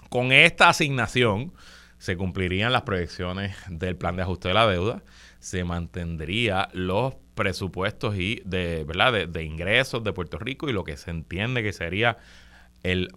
Con 0.08 0.32
esta 0.32 0.70
asignación, 0.70 1.52
se 1.98 2.16
cumplirían 2.16 2.72
las 2.72 2.82
proyecciones 2.82 3.56
del 3.68 3.96
plan 3.96 4.16
de 4.16 4.22
ajuste 4.22 4.48
de 4.48 4.54
la 4.54 4.66
deuda, 4.66 5.02
se 5.38 5.64
mantendría 5.64 6.68
los 6.72 7.14
presupuestos 7.34 8.16
y 8.16 8.42
de, 8.44 8.84
¿verdad? 8.84 9.28
de, 9.28 9.44
ingresos 9.44 10.02
de 10.02 10.12
Puerto 10.12 10.38
Rico 10.38 10.68
y 10.68 10.72
lo 10.72 10.84
que 10.84 10.96
se 10.96 11.10
entiende 11.10 11.62
que 11.62 11.72
sería 11.72 12.18
el, 12.82 13.08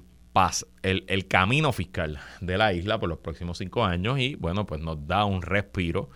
el, 0.84 1.06
el, 1.08 1.28
camino 1.28 1.72
fiscal 1.74 2.20
de 2.40 2.58
la 2.58 2.74
isla 2.74 3.00
por 3.00 3.10
los 3.10 3.20
próximos 3.20 3.58
cinco 3.58 3.84
años 3.84 4.20
y 4.20 4.36
bueno, 4.36 4.66
pues 4.66 4.82
nos 4.82 5.08
da 5.08 5.26
un 5.26 5.42
respiro 5.42 6.10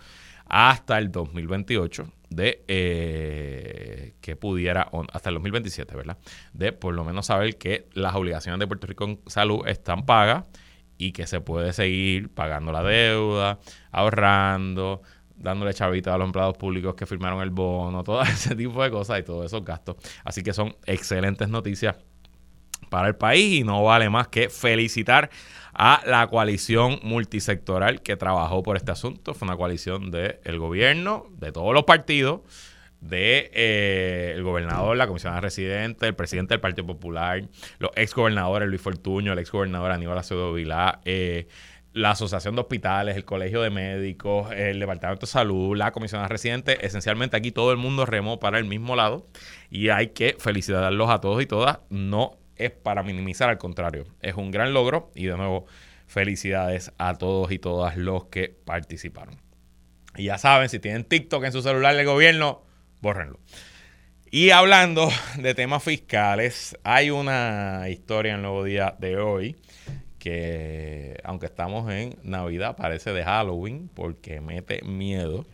hasta 0.46 0.98
el 0.98 1.10
2028 1.10 2.08
de 2.30 2.64
eh, 2.68 4.14
que 4.20 4.36
pudiera, 4.36 4.88
hasta 5.12 5.30
el 5.30 5.34
2027, 5.34 5.96
¿verdad? 5.96 6.18
De 6.52 6.72
por 6.72 6.94
lo 6.94 7.04
menos 7.04 7.26
saber 7.26 7.56
que 7.56 7.88
las 7.92 8.14
obligaciones 8.14 8.60
de 8.60 8.66
Puerto 8.66 8.86
Rico 8.86 9.04
en 9.04 9.20
salud 9.26 9.66
están 9.66 10.06
pagas 10.06 10.44
y 10.98 11.12
que 11.12 11.26
se 11.26 11.40
puede 11.40 11.72
seguir 11.72 12.30
pagando 12.30 12.72
la 12.72 12.82
deuda, 12.82 13.58
ahorrando, 13.90 15.02
dándole 15.36 15.74
chavita 15.74 16.14
a 16.14 16.18
los 16.18 16.26
empleados 16.26 16.56
públicos 16.56 16.94
que 16.94 17.06
firmaron 17.06 17.42
el 17.42 17.50
bono, 17.50 18.02
todo 18.02 18.22
ese 18.22 18.54
tipo 18.54 18.82
de 18.82 18.90
cosas 18.90 19.20
y 19.20 19.22
todos 19.22 19.46
esos 19.46 19.64
gastos. 19.64 19.96
Así 20.24 20.42
que 20.42 20.52
son 20.52 20.76
excelentes 20.86 21.48
noticias 21.48 21.96
para 22.90 23.08
el 23.08 23.16
país 23.16 23.60
y 23.60 23.64
no 23.64 23.82
vale 23.84 24.08
más 24.08 24.28
que 24.28 24.48
felicitar 24.48 25.30
a 25.72 26.02
la 26.06 26.26
coalición 26.28 27.00
multisectoral 27.02 28.00
que 28.02 28.16
trabajó 28.16 28.62
por 28.62 28.76
este 28.76 28.92
asunto. 28.92 29.34
Fue 29.34 29.46
una 29.46 29.56
coalición 29.56 30.10
del 30.10 30.58
gobierno, 30.58 31.26
de 31.32 31.52
todos 31.52 31.74
los 31.74 31.84
partidos, 31.84 32.40
de 33.00 33.50
eh, 33.52 34.32
el 34.34 34.42
gobernador, 34.42 34.96
la 34.96 35.06
comisionada 35.06 35.40
residente, 35.40 36.06
el 36.06 36.14
presidente 36.14 36.54
del 36.54 36.60
Partido 36.60 36.86
Popular, 36.86 37.42
los 37.78 37.90
ex 37.94 38.14
gobernadores 38.14 38.68
Luis 38.68 38.80
Fortuño, 38.80 39.32
el 39.32 39.38
ex 39.38 39.50
gobernador 39.50 39.90
Aníbal 39.92 40.18
Acevedo 40.18 40.54
Vilá, 40.54 41.00
eh, 41.04 41.46
la 41.96 42.10
Asociación 42.10 42.54
de 42.54 42.60
Hospitales, 42.60 43.16
el 43.16 43.24
Colegio 43.24 43.62
de 43.62 43.70
Médicos, 43.70 44.52
el 44.54 44.78
Departamento 44.78 45.24
de 45.24 45.32
Salud, 45.32 45.74
la 45.74 45.92
comisionada 45.92 46.28
residente, 46.28 46.84
esencialmente 46.84 47.38
aquí 47.38 47.52
todo 47.52 47.72
el 47.72 47.78
mundo 47.78 48.04
remó 48.04 48.38
para 48.38 48.58
el 48.58 48.66
mismo 48.66 48.96
lado 48.96 49.26
y 49.70 49.88
hay 49.88 50.08
que 50.08 50.36
felicitarlos 50.38 51.08
a 51.08 51.22
todos 51.22 51.42
y 51.42 51.46
todas. 51.46 51.78
No 51.88 52.36
es 52.56 52.70
para 52.70 53.02
minimizar, 53.02 53.48
al 53.48 53.56
contrario, 53.56 54.04
es 54.20 54.34
un 54.34 54.50
gran 54.50 54.74
logro 54.74 55.10
y 55.14 55.24
de 55.24 55.38
nuevo 55.38 55.64
felicidades 56.06 56.92
a 56.98 57.14
todos 57.14 57.50
y 57.50 57.58
todas 57.58 57.96
los 57.96 58.26
que 58.26 58.54
participaron. 58.66 59.40
Y 60.16 60.24
ya 60.24 60.36
saben, 60.36 60.68
si 60.68 60.78
tienen 60.78 61.04
TikTok 61.04 61.44
en 61.44 61.52
su 61.52 61.62
celular 61.62 61.96
del 61.96 62.04
gobierno, 62.04 62.62
bórrenlo. 63.00 63.40
Y 64.30 64.50
hablando 64.50 65.08
de 65.38 65.54
temas 65.54 65.82
fiscales, 65.82 66.76
hay 66.84 67.08
una 67.08 67.88
historia 67.88 68.32
en 68.32 68.36
el 68.36 68.42
nuevo 68.42 68.64
día 68.64 68.94
de 68.98 69.16
hoy 69.16 69.56
que, 70.26 71.20
aunque 71.22 71.46
estamos 71.46 71.88
en 71.92 72.16
Navidad, 72.24 72.74
parece 72.76 73.12
de 73.12 73.22
Halloween 73.22 73.88
porque 73.94 74.40
mete 74.40 74.82
miedo. 74.82 75.46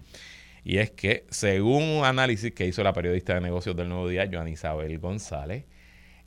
Y 0.64 0.78
es 0.78 0.90
que, 0.90 1.26
según 1.28 1.82
un 1.82 2.06
análisis 2.06 2.54
que 2.54 2.66
hizo 2.66 2.82
la 2.82 2.94
periodista 2.94 3.35
de 3.35 3.42
negocios 3.42 3.76
del 3.76 3.90
Nuevo 3.90 4.08
Día, 4.08 4.26
Joan 4.32 4.48
Isabel 4.48 4.98
González, 4.98 5.66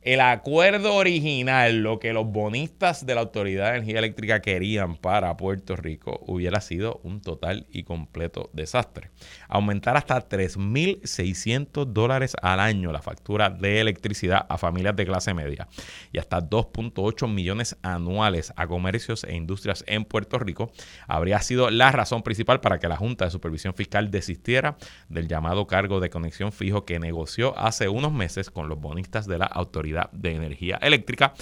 el 0.06 0.20
acuerdo 0.20 0.94
original, 0.94 1.78
lo 1.78 1.98
que 1.98 2.12
los 2.12 2.26
bonistas 2.28 3.04
de 3.06 3.16
la 3.16 3.22
Autoridad 3.22 3.64
de 3.64 3.78
Energía 3.78 3.98
Eléctrica 3.98 4.40
querían 4.40 4.94
para 4.94 5.36
Puerto 5.36 5.74
Rico, 5.74 6.20
hubiera 6.28 6.60
sido 6.60 7.00
un 7.02 7.20
total 7.20 7.66
y 7.72 7.82
completo 7.82 8.48
desastre. 8.52 9.10
Aumentar 9.48 9.96
hasta 9.96 10.28
3.600 10.28 11.86
dólares 11.86 12.36
al 12.40 12.60
año 12.60 12.92
la 12.92 13.02
factura 13.02 13.50
de 13.50 13.80
electricidad 13.80 14.46
a 14.48 14.58
familias 14.58 14.94
de 14.94 15.06
clase 15.06 15.34
media 15.34 15.66
y 16.12 16.18
hasta 16.18 16.40
2.8 16.40 17.28
millones 17.28 17.76
anuales 17.82 18.52
a 18.54 18.68
comercios 18.68 19.24
e 19.24 19.34
industrias 19.34 19.82
en 19.88 20.04
Puerto 20.04 20.38
Rico 20.38 20.70
habría 21.08 21.40
sido 21.40 21.68
la 21.70 21.90
razón 21.90 22.22
principal 22.22 22.60
para 22.60 22.78
que 22.78 22.86
la 22.86 22.96
Junta 22.96 23.24
de 23.24 23.32
Supervisión 23.32 23.74
Fiscal 23.74 24.12
desistiera 24.12 24.76
del 25.08 25.26
llamado 25.26 25.66
cargo 25.66 25.98
de 25.98 26.10
conexión 26.10 26.52
fijo 26.52 26.84
que 26.84 27.00
negoció 27.00 27.58
hace 27.58 27.88
unos 27.88 28.12
meses 28.12 28.50
con 28.50 28.68
los 28.68 28.78
bonistas 28.78 29.26
de 29.26 29.38
la 29.38 29.46
Autoridad 29.46 29.95
de 30.12 30.32
Energía 30.32 30.78
Eléctrica 30.80 31.34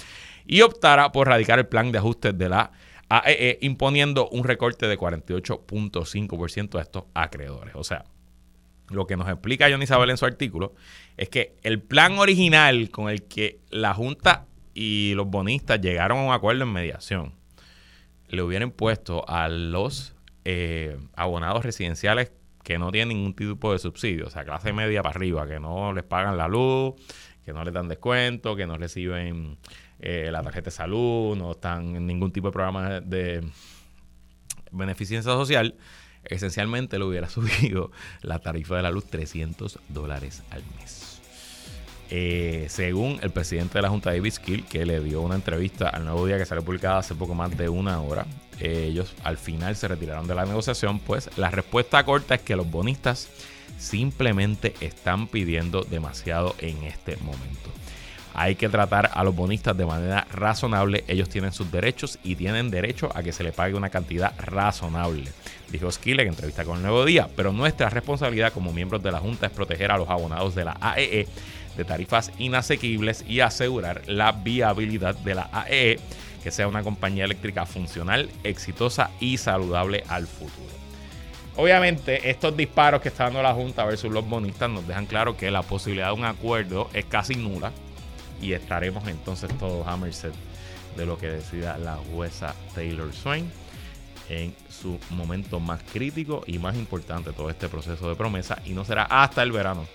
y 0.45 0.61
optara 0.61 1.11
por 1.11 1.27
radicar 1.27 1.59
el 1.59 1.67
plan 1.67 1.91
de 1.91 1.97
ajustes 1.97 2.37
de 2.37 2.49
la 2.49 2.71
AEE 3.09 3.51
e, 3.51 3.57
imponiendo 3.61 4.29
un 4.29 4.43
recorte 4.43 4.87
de 4.87 4.97
48.5% 4.97 6.79
a 6.79 6.81
estos 6.81 7.03
acreedores. 7.13 7.75
O 7.75 7.83
sea, 7.83 8.05
lo 8.89 9.07
que 9.07 9.17
nos 9.17 9.27
explica 9.27 9.67
John 9.69 9.83
Isabel 9.83 10.09
en 10.09 10.17
su 10.17 10.25
artículo 10.25 10.73
es 11.17 11.29
que 11.29 11.55
el 11.63 11.81
plan 11.81 12.17
original 12.17 12.89
con 12.89 13.09
el 13.09 13.23
que 13.23 13.59
la 13.69 13.93
Junta 13.93 14.45
y 14.73 15.13
los 15.15 15.27
bonistas 15.27 15.81
llegaron 15.81 16.19
a 16.19 16.23
un 16.23 16.33
acuerdo 16.33 16.63
en 16.63 16.73
mediación 16.73 17.33
le 18.29 18.41
hubieran 18.41 18.71
puesto 18.71 19.27
a 19.27 19.47
los 19.49 20.15
eh, 20.43 20.97
abonados 21.15 21.63
residenciales 21.63 22.31
que 22.63 22.79
no 22.79 22.91
tienen 22.91 23.17
ningún 23.17 23.35
tipo 23.35 23.71
de 23.71 23.79
subsidio, 23.79 24.25
o 24.25 24.29
sea, 24.29 24.43
clase 24.43 24.73
media 24.73 25.03
para 25.03 25.15
arriba, 25.15 25.47
que 25.47 25.59
no 25.59 25.93
les 25.93 26.03
pagan 26.03 26.35
la 26.35 26.47
luz, 26.47 26.95
que 27.45 27.53
no 27.53 27.63
les 27.63 27.73
dan 27.73 27.87
descuento, 27.87 28.55
que 28.55 28.65
no 28.65 28.77
reciben 28.77 29.57
eh, 29.99 30.29
la 30.31 30.41
tarjeta 30.41 30.65
de 30.65 30.71
salud, 30.71 31.37
no 31.37 31.51
están 31.51 31.95
en 31.95 32.07
ningún 32.07 32.31
tipo 32.31 32.47
de 32.47 32.53
programa 32.53 32.99
de 33.01 33.43
beneficencia 34.71 35.31
social, 35.31 35.75
esencialmente 36.23 36.97
le 36.97 37.05
hubiera 37.05 37.29
subido 37.29 37.91
la 38.21 38.39
tarifa 38.39 38.75
de 38.75 38.81
la 38.81 38.91
luz 38.91 39.05
300 39.05 39.79
dólares 39.89 40.43
al 40.49 40.63
mes. 40.79 41.21
Eh, 42.11 42.67
según 42.69 43.19
el 43.23 43.31
presidente 43.31 43.79
de 43.79 43.81
la 43.81 43.89
Junta, 43.89 44.11
David 44.11 44.31
Skill, 44.31 44.65
que 44.65 44.85
le 44.85 44.99
dio 44.99 45.21
una 45.21 45.35
entrevista 45.35 45.89
al 45.89 46.05
nuevo 46.05 46.25
día 46.27 46.37
que 46.37 46.45
salió 46.45 46.63
publicada 46.63 46.99
hace 46.99 47.15
poco 47.15 47.33
más 47.33 47.57
de 47.57 47.67
una 47.67 47.99
hora, 47.99 48.27
eh, 48.59 48.87
ellos 48.89 49.15
al 49.23 49.37
final 49.37 49.75
se 49.75 49.87
retiraron 49.87 50.27
de 50.27 50.35
la 50.35 50.45
negociación, 50.45 50.99
pues 50.99 51.29
la 51.37 51.49
respuesta 51.49 52.03
corta 52.05 52.35
es 52.35 52.41
que 52.41 52.55
los 52.55 52.69
bonistas 52.69 53.29
simplemente 53.77 54.73
están 54.81 55.27
pidiendo 55.27 55.83
demasiado 55.83 56.55
en 56.59 56.83
este 56.83 57.17
momento. 57.17 57.71
Hay 58.37 58.55
que 58.55 58.67
tratar 58.67 59.11
a 59.13 59.23
los 59.23 59.33
bonistas 59.33 59.77
de 59.77 59.85
manera 59.85 60.27
razonable. 60.29 61.05
Ellos 61.07 61.29
tienen 61.29 61.53
sus 61.53 61.71
derechos 61.71 62.19
y 62.21 62.35
tienen 62.35 62.69
derecho 62.69 63.09
a 63.15 63.23
que 63.23 63.31
se 63.31 63.45
les 63.45 63.53
pague 63.53 63.75
una 63.75 63.89
cantidad 63.89 64.33
razonable. 64.37 65.31
Dijo 65.71 65.89
Skille 65.89 66.23
en 66.23 66.29
entrevista 66.29 66.65
con 66.65 66.75
el 66.75 66.83
Nuevo 66.83 67.05
Día. 67.05 67.29
Pero 67.33 67.53
nuestra 67.53 67.89
responsabilidad 67.89 68.51
como 68.51 68.73
miembros 68.73 69.01
de 69.01 69.13
la 69.13 69.19
Junta 69.19 69.45
es 69.45 69.53
proteger 69.53 69.89
a 69.89 69.97
los 69.97 70.09
abonados 70.09 70.53
de 70.53 70.65
la 70.65 70.77
AEE 70.81 71.21
e 71.21 71.27
de 71.77 71.85
tarifas 71.85 72.31
inasequibles 72.37 73.23
y 73.27 73.39
asegurar 73.39 74.01
la 74.07 74.33
viabilidad 74.33 75.15
de 75.15 75.35
la 75.35 75.49
AE, 75.53 75.99
que 76.43 76.51
sea 76.51 76.67
una 76.67 76.83
compañía 76.83 77.25
eléctrica 77.25 77.65
funcional, 77.65 78.29
exitosa 78.43 79.11
y 79.19 79.37
saludable 79.37 80.03
al 80.09 80.27
futuro. 80.27 80.84
Obviamente, 81.57 82.29
estos 82.29 82.55
disparos 82.57 83.01
que 83.01 83.07
está 83.09 83.25
dando 83.25 83.41
la 83.41 83.53
Junta 83.53 83.85
versus 83.85 84.11
los 84.11 84.27
bonistas 84.27 84.69
nos 84.69 84.85
dejan 84.85 85.05
claro 85.05 85.37
que 85.37 85.49
la 85.51 85.61
posibilidad 85.61 86.07
de 86.07 86.13
un 86.13 86.25
acuerdo 86.25 86.89
es 86.93 87.05
casi 87.05 87.35
nula 87.35 87.71
y 88.41 88.51
estaremos 88.51 89.07
entonces 89.07 89.49
todos 89.57 89.87
a 89.87 89.95
merced 89.95 90.33
de 90.97 91.05
lo 91.05 91.17
que 91.17 91.29
decida 91.29 91.77
la 91.77 91.95
jueza 91.95 92.53
Taylor 92.73 93.13
Swain 93.13 93.49
en 94.29 94.53
su 94.69 94.99
momento 95.11 95.59
más 95.59 95.81
crítico 95.93 96.43
y 96.45 96.59
más 96.59 96.75
importante 96.75 97.31
todo 97.31 97.49
este 97.49 97.69
proceso 97.69 98.09
de 98.09 98.15
promesa 98.15 98.59
y 98.65 98.71
no 98.71 98.83
será 98.83 99.03
hasta 99.03 99.41
el 99.43 99.51
verano, 99.51 99.85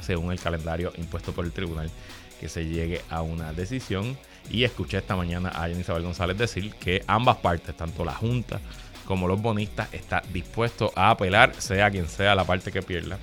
según 0.00 0.32
el 0.32 0.40
calendario 0.40 0.92
impuesto 0.96 1.32
por 1.32 1.44
el 1.44 1.52
tribunal, 1.52 1.90
que 2.40 2.48
se 2.48 2.64
llegue 2.66 3.02
a 3.10 3.22
una 3.22 3.52
decisión. 3.52 4.16
Y 4.50 4.64
escuché 4.64 4.98
esta 4.98 5.14
mañana 5.14 5.52
a 5.54 5.68
Isabel 5.68 6.02
González 6.02 6.36
decir 6.36 6.74
que 6.74 7.04
ambas 7.06 7.36
partes, 7.36 7.76
tanto 7.76 8.04
la 8.04 8.14
Junta 8.14 8.58
como 9.10 9.26
los 9.26 9.42
bonistas, 9.42 9.92
está 9.92 10.22
dispuesto 10.32 10.92
a 10.94 11.10
apelar, 11.10 11.52
sea 11.58 11.90
quien 11.90 12.08
sea 12.08 12.36
la 12.36 12.44
parte 12.44 12.70
que 12.70 12.80
pierda, 12.80 13.18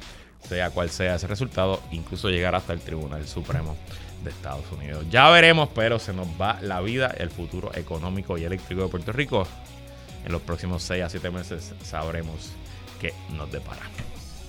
sea 0.45 0.69
cual 0.69 0.89
sea 0.89 1.15
ese 1.15 1.28
resultado, 1.28 1.82
incluso 1.91 2.30
llegar 2.30 2.56
hasta 2.56 2.73
el 2.73 2.82
Tribunal 2.82 3.26
Supremo 3.26 3.78
de 4.21 4.32
Estados 4.32 4.69
Unidos. 4.73 5.06
Ya 5.10 5.30
veremos, 5.30 5.69
pero 5.73 5.97
se 5.97 6.12
nos 6.12 6.28
va 6.39 6.60
la 6.62 6.82
vida, 6.82 7.15
el 7.17 7.30
futuro 7.30 7.71
económico 7.73 8.38
y 8.38 8.43
eléctrico 8.43 8.82
de 8.82 8.89
Puerto 8.89 9.13
Rico. 9.13 9.47
En 10.26 10.34
los 10.34 10.41
próximos 10.41 10.84
6 10.84 11.06
a 11.06 11.10
7 11.10 11.32
meses 11.32 11.73
sabremos 11.84 12.52
qué 13.00 13.13
nos 13.30 13.50
depara. 13.50 13.84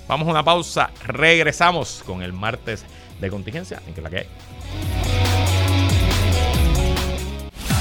Vamos 0.09 0.27
a 0.27 0.33
una 0.33 0.43
pausa, 0.43 0.91
regresamos 1.07 2.03
con 2.05 2.21
el 2.23 2.33
martes 2.33 2.85
de 3.21 3.31
contingencia, 3.31 3.81
en 3.87 3.95
que 3.95 4.03
la 4.03 4.11
que 4.11 4.19
hay. 4.19 4.27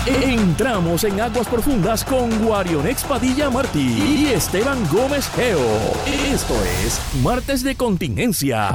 Entramos 0.08 1.04
en 1.04 1.20
aguas 1.20 1.50
profundas 1.50 2.02
con 2.06 2.30
Guarionex 2.46 3.04
Padilla 3.04 3.50
Martí 3.50 4.22
y 4.22 4.28
Esteban 4.28 4.88
Gómez 4.90 5.30
Geo. 5.36 5.60
Esto 6.06 6.54
es 6.64 7.02
Martes 7.22 7.62
de 7.62 7.76
Contingencia. 7.76 8.70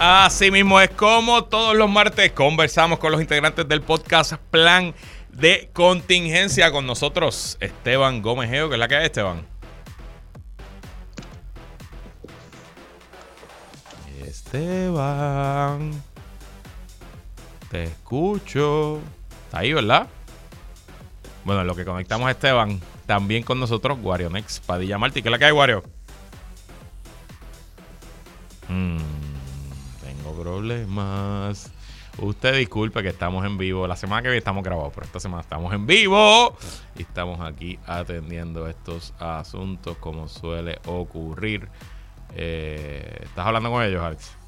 Así 0.00 0.50
mismo 0.50 0.80
es 0.80 0.90
como 0.90 1.44
todos 1.44 1.76
los 1.76 1.88
martes 1.88 2.32
conversamos 2.32 2.98
con 2.98 3.12
los 3.12 3.20
integrantes 3.20 3.68
del 3.68 3.82
podcast 3.82 4.32
Plan 4.50 4.96
de 5.28 5.70
Contingencia 5.72 6.72
con 6.72 6.88
nosotros, 6.88 7.56
Esteban 7.60 8.20
Gómez 8.20 8.50
Geo, 8.50 8.68
que 8.68 8.74
es 8.74 8.80
la 8.80 8.88
que 8.88 8.96
hay, 8.96 9.06
Esteban. 9.06 9.46
Esteban. 14.26 16.02
Te 17.70 17.84
escucho. 17.84 19.00
Está 19.50 19.58
ahí, 19.58 19.72
¿verdad? 19.72 20.06
Bueno, 21.44 21.62
en 21.62 21.66
lo 21.66 21.74
que 21.74 21.84
conectamos 21.84 22.28
a 22.28 22.30
Esteban, 22.30 22.80
también 23.06 23.42
con 23.42 23.58
nosotros, 23.58 23.98
Guarionex 23.98 24.60
Padilla 24.60 24.96
Martí. 24.96 25.22
¿Qué 25.22 25.28
es 25.28 25.32
la 25.32 25.40
que 25.40 25.50
Wario? 25.50 25.82
Hmm, 28.68 28.98
tengo 30.04 30.40
problemas. 30.40 31.68
Usted 32.18 32.58
disculpe 32.58 33.02
que 33.02 33.08
estamos 33.08 33.44
en 33.44 33.58
vivo. 33.58 33.88
La 33.88 33.96
semana 33.96 34.22
que 34.22 34.28
viene 34.28 34.38
estamos 34.38 34.62
grabados, 34.62 34.92
pero 34.94 35.06
esta 35.06 35.18
semana 35.18 35.40
estamos 35.40 35.74
en 35.74 35.84
vivo. 35.84 36.56
Y 36.96 37.02
estamos 37.02 37.40
aquí 37.40 37.76
atendiendo 37.88 38.68
estos 38.68 39.14
asuntos 39.18 39.96
como 39.96 40.28
suele 40.28 40.78
ocurrir. 40.86 41.68
Eh, 42.36 43.22
¿Estás 43.24 43.48
hablando 43.48 43.68
con 43.72 43.82
ellos, 43.82 44.00
Alex? 44.00 44.39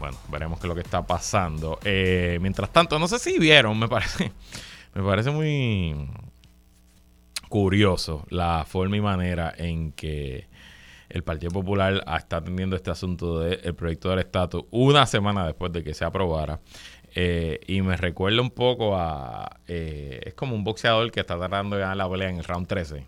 Bueno, 0.00 0.16
veremos 0.28 0.58
qué 0.58 0.66
es 0.66 0.68
lo 0.68 0.74
que 0.74 0.80
está 0.80 1.06
pasando. 1.06 1.78
Eh, 1.84 2.38
mientras 2.40 2.72
tanto, 2.72 2.98
no 2.98 3.06
sé 3.06 3.18
si 3.18 3.38
vieron, 3.38 3.78
me 3.78 3.86
parece, 3.86 4.32
me 4.94 5.02
parece 5.02 5.30
muy 5.30 6.08
curioso 7.50 8.24
la 8.30 8.64
forma 8.66 8.96
y 8.96 9.00
manera 9.02 9.52
en 9.54 9.92
que 9.92 10.48
el 11.10 11.22
Partido 11.22 11.50
Popular 11.50 12.02
está 12.16 12.38
atendiendo 12.38 12.76
este 12.76 12.90
asunto 12.90 13.40
del 13.40 13.74
proyecto 13.74 14.08
del 14.08 14.20
estatus 14.20 14.64
una 14.70 15.04
semana 15.04 15.44
después 15.44 15.70
de 15.70 15.84
que 15.84 15.92
se 15.92 16.06
aprobara. 16.06 16.60
Eh, 17.14 17.60
y 17.66 17.82
me 17.82 17.96
recuerda 17.96 18.40
un 18.40 18.50
poco 18.50 18.96
a. 18.96 19.58
Eh, 19.66 20.20
es 20.24 20.32
como 20.32 20.54
un 20.54 20.64
boxeador 20.64 21.10
que 21.10 21.20
está 21.20 21.36
tratando 21.36 21.76
de 21.76 21.82
ganar 21.82 21.98
la 21.98 22.08
pelea 22.08 22.30
en 22.30 22.38
el 22.38 22.44
round 22.44 22.66
13. 22.66 23.04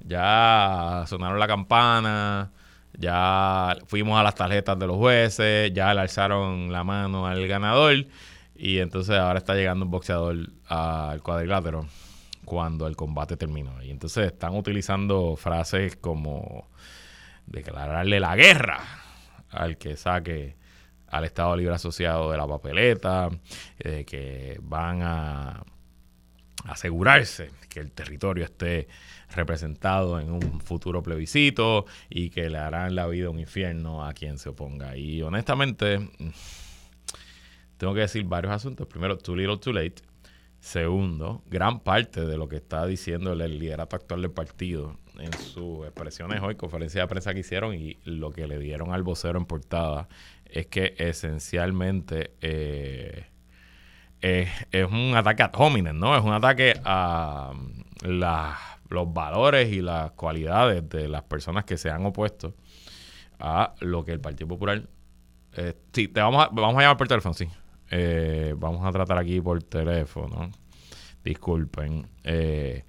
Ya 0.00 1.04
sonaron 1.06 1.38
la 1.38 1.46
campana 1.46 2.50
ya 2.98 3.76
fuimos 3.86 4.18
a 4.18 4.22
las 4.22 4.34
tarjetas 4.34 4.78
de 4.78 4.86
los 4.86 4.96
jueces, 4.96 5.72
ya 5.72 5.92
le 5.94 6.00
alzaron 6.00 6.72
la 6.72 6.84
mano 6.84 7.26
al 7.26 7.46
ganador 7.46 8.06
y 8.54 8.78
entonces 8.78 9.16
ahora 9.16 9.38
está 9.38 9.54
llegando 9.54 9.84
un 9.84 9.90
boxeador 9.90 10.36
al 10.68 11.22
cuadrilátero 11.22 11.86
cuando 12.44 12.86
el 12.86 12.96
combate 12.96 13.36
terminó. 13.36 13.82
Y 13.82 13.90
entonces 13.90 14.26
están 14.26 14.54
utilizando 14.54 15.36
frases 15.36 15.96
como 15.96 16.68
declararle 17.46 18.20
la 18.20 18.36
guerra 18.36 18.80
al 19.50 19.76
que 19.76 19.96
saque 19.96 20.56
al 21.08 21.24
Estado 21.24 21.56
Libre 21.56 21.74
Asociado 21.74 22.30
de 22.30 22.36
la 22.36 22.46
papeleta, 22.46 23.28
de 23.78 24.04
que 24.04 24.58
van 24.62 25.02
a 25.02 25.62
asegurarse 26.66 27.50
que 27.68 27.80
el 27.80 27.92
territorio 27.92 28.44
esté 28.44 28.88
representado 29.36 30.20
en 30.20 30.30
un 30.30 30.60
futuro 30.60 31.02
plebiscito 31.02 31.86
y 32.08 32.30
que 32.30 32.50
le 32.50 32.58
harán 32.58 32.94
la 32.94 33.06
vida 33.06 33.30
un 33.30 33.38
infierno 33.38 34.04
a 34.04 34.12
quien 34.12 34.38
se 34.38 34.50
oponga. 34.50 34.96
Y 34.96 35.22
honestamente, 35.22 36.08
tengo 37.76 37.94
que 37.94 38.00
decir 38.00 38.24
varios 38.24 38.52
asuntos. 38.52 38.86
Primero, 38.86 39.18
too 39.18 39.36
little, 39.36 39.58
too 39.58 39.72
late. 39.72 40.02
Segundo, 40.60 41.42
gran 41.46 41.80
parte 41.80 42.24
de 42.24 42.38
lo 42.38 42.48
que 42.48 42.56
está 42.56 42.86
diciendo 42.86 43.32
el 43.32 43.58
liderato 43.58 43.96
actual 43.96 44.22
del 44.22 44.30
partido 44.30 44.96
en 45.18 45.32
sus 45.34 45.84
expresiones 45.84 46.40
hoy, 46.42 46.54
conferencia 46.54 47.02
de 47.02 47.06
prensa 47.06 47.34
que 47.34 47.40
hicieron 47.40 47.74
y 47.74 47.98
lo 48.04 48.30
que 48.30 48.46
le 48.46 48.58
dieron 48.58 48.92
al 48.92 49.02
vocero 49.02 49.38
en 49.38 49.44
portada, 49.44 50.08
es 50.46 50.66
que 50.66 50.94
esencialmente 50.98 52.32
eh, 52.40 53.26
es, 54.20 54.90
un 54.90 55.14
ataque 55.14 55.42
a 55.42 55.50
hominem, 55.54 55.98
¿no? 55.98 56.16
Es 56.16 56.24
un 56.24 56.32
ataque 56.32 56.80
a 56.84 57.52
las 58.02 58.58
los 58.94 59.12
valores 59.12 59.72
y 59.72 59.82
las 59.82 60.12
cualidades 60.12 60.88
de 60.88 61.08
las 61.08 61.22
personas 61.22 61.64
que 61.64 61.76
se 61.76 61.90
han 61.90 62.06
opuesto 62.06 62.54
a 63.38 63.74
lo 63.80 64.04
que 64.04 64.12
el 64.12 64.20
Partido 64.20 64.48
Popular... 64.48 64.82
Eh, 65.56 65.74
sí, 65.92 66.08
te 66.08 66.20
vamos 66.20 66.44
a, 66.44 66.48
vamos 66.48 66.76
a 66.78 66.80
llamar 66.80 66.96
por 66.96 67.06
teléfono, 67.06 67.34
sí. 67.34 67.48
Eh, 67.90 68.54
vamos 68.56 68.84
a 68.84 68.90
tratar 68.90 69.18
aquí 69.18 69.40
por 69.40 69.62
teléfono. 69.62 70.50
Disculpen. 71.22 72.06
Eh, 72.24 72.84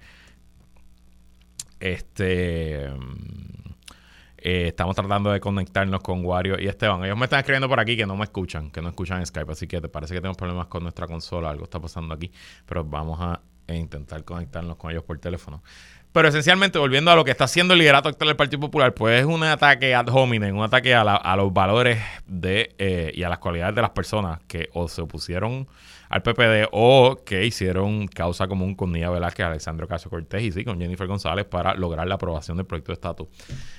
este... 1.78 2.90
estamos 4.36 4.96
tratando 4.96 5.30
de 5.30 5.40
conectarnos 5.40 6.00
con 6.00 6.24
Wario 6.24 6.60
y 6.60 6.66
Esteban. 6.66 7.04
Ellos 7.04 7.18
me 7.18 7.24
están 7.24 7.40
escribiendo 7.40 7.68
por 7.68 7.80
aquí 7.80 7.96
que 7.96 8.06
no 8.06 8.16
me 8.16 8.24
escuchan, 8.24 8.70
que 8.70 8.80
no 8.80 8.88
escuchan 8.88 9.24
Skype, 9.24 9.52
así 9.52 9.66
que 9.66 9.80
te 9.80 9.88
parece 9.88 10.14
que 10.14 10.20
tenemos 10.20 10.36
problemas 10.36 10.66
con 10.66 10.82
nuestra 10.82 11.06
consola, 11.06 11.50
algo 11.50 11.64
está 11.64 11.80
pasando 11.80 12.14
aquí, 12.14 12.30
pero 12.64 12.84
vamos 12.84 13.18
a 13.20 13.40
intentar 13.74 14.24
conectarnos 14.24 14.76
con 14.76 14.90
ellos 14.90 15.04
por 15.04 15.18
teléfono. 15.18 15.62
Pero 16.12 16.28
esencialmente, 16.28 16.78
volviendo 16.78 17.10
a 17.10 17.14
lo 17.14 17.24
que 17.24 17.30
está 17.30 17.44
haciendo 17.44 17.74
el 17.74 17.80
liderato 17.80 18.08
actual 18.08 18.28
del 18.28 18.36
Partido 18.36 18.60
Popular, 18.60 18.94
pues 18.94 19.20
es 19.20 19.26
un 19.26 19.42
ataque 19.42 19.94
ad 19.94 20.08
hominem, 20.08 20.56
un 20.56 20.64
ataque 20.64 20.94
a, 20.94 21.36
los 21.36 21.52
valores 21.52 21.98
de 22.26 22.74
eh, 22.78 23.12
y 23.14 23.22
a 23.22 23.28
las 23.28 23.38
cualidades 23.38 23.74
de 23.74 23.82
las 23.82 23.90
personas 23.90 24.40
que 24.48 24.70
o 24.72 24.88
se 24.88 25.02
opusieron 25.02 25.68
al 26.08 26.22
PPD 26.22 26.68
o 26.72 27.18
que 27.26 27.44
hicieron 27.44 28.08
causa 28.08 28.48
común 28.48 28.74
con 28.74 28.92
Nia 28.92 29.10
Velázquez, 29.10 29.44
Alexandro 29.44 29.86
Caso 29.86 30.08
Cortés 30.08 30.42
y 30.42 30.52
sí, 30.52 30.64
con 30.64 30.80
Jennifer 30.80 31.06
González 31.06 31.44
para 31.44 31.74
lograr 31.74 32.06
la 32.06 32.14
aprobación 32.14 32.56
del 32.56 32.64
proyecto 32.64 32.92
de 32.92 32.94
estatus. 32.94 33.28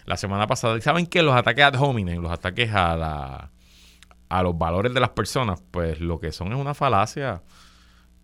La 0.05 0.15
semana 0.15 0.45
pasada, 0.45 0.79
¿saben 0.81 1.07
que 1.07 1.23
los 1.23 1.35
ataques 1.35 1.63
ad 1.65 1.81
hominem, 1.81 2.21
los 2.21 2.31
ataques 2.31 2.71
a, 2.71 2.95
la, 2.95 3.51
a 4.29 4.43
los 4.43 4.55
valores 4.55 4.93
de 4.93 4.99
las 4.99 5.09
personas, 5.09 5.63
pues 5.71 5.99
lo 5.99 6.19
que 6.19 6.31
son 6.31 6.51
es 6.51 6.59
una 6.59 6.75
falacia 6.75 7.41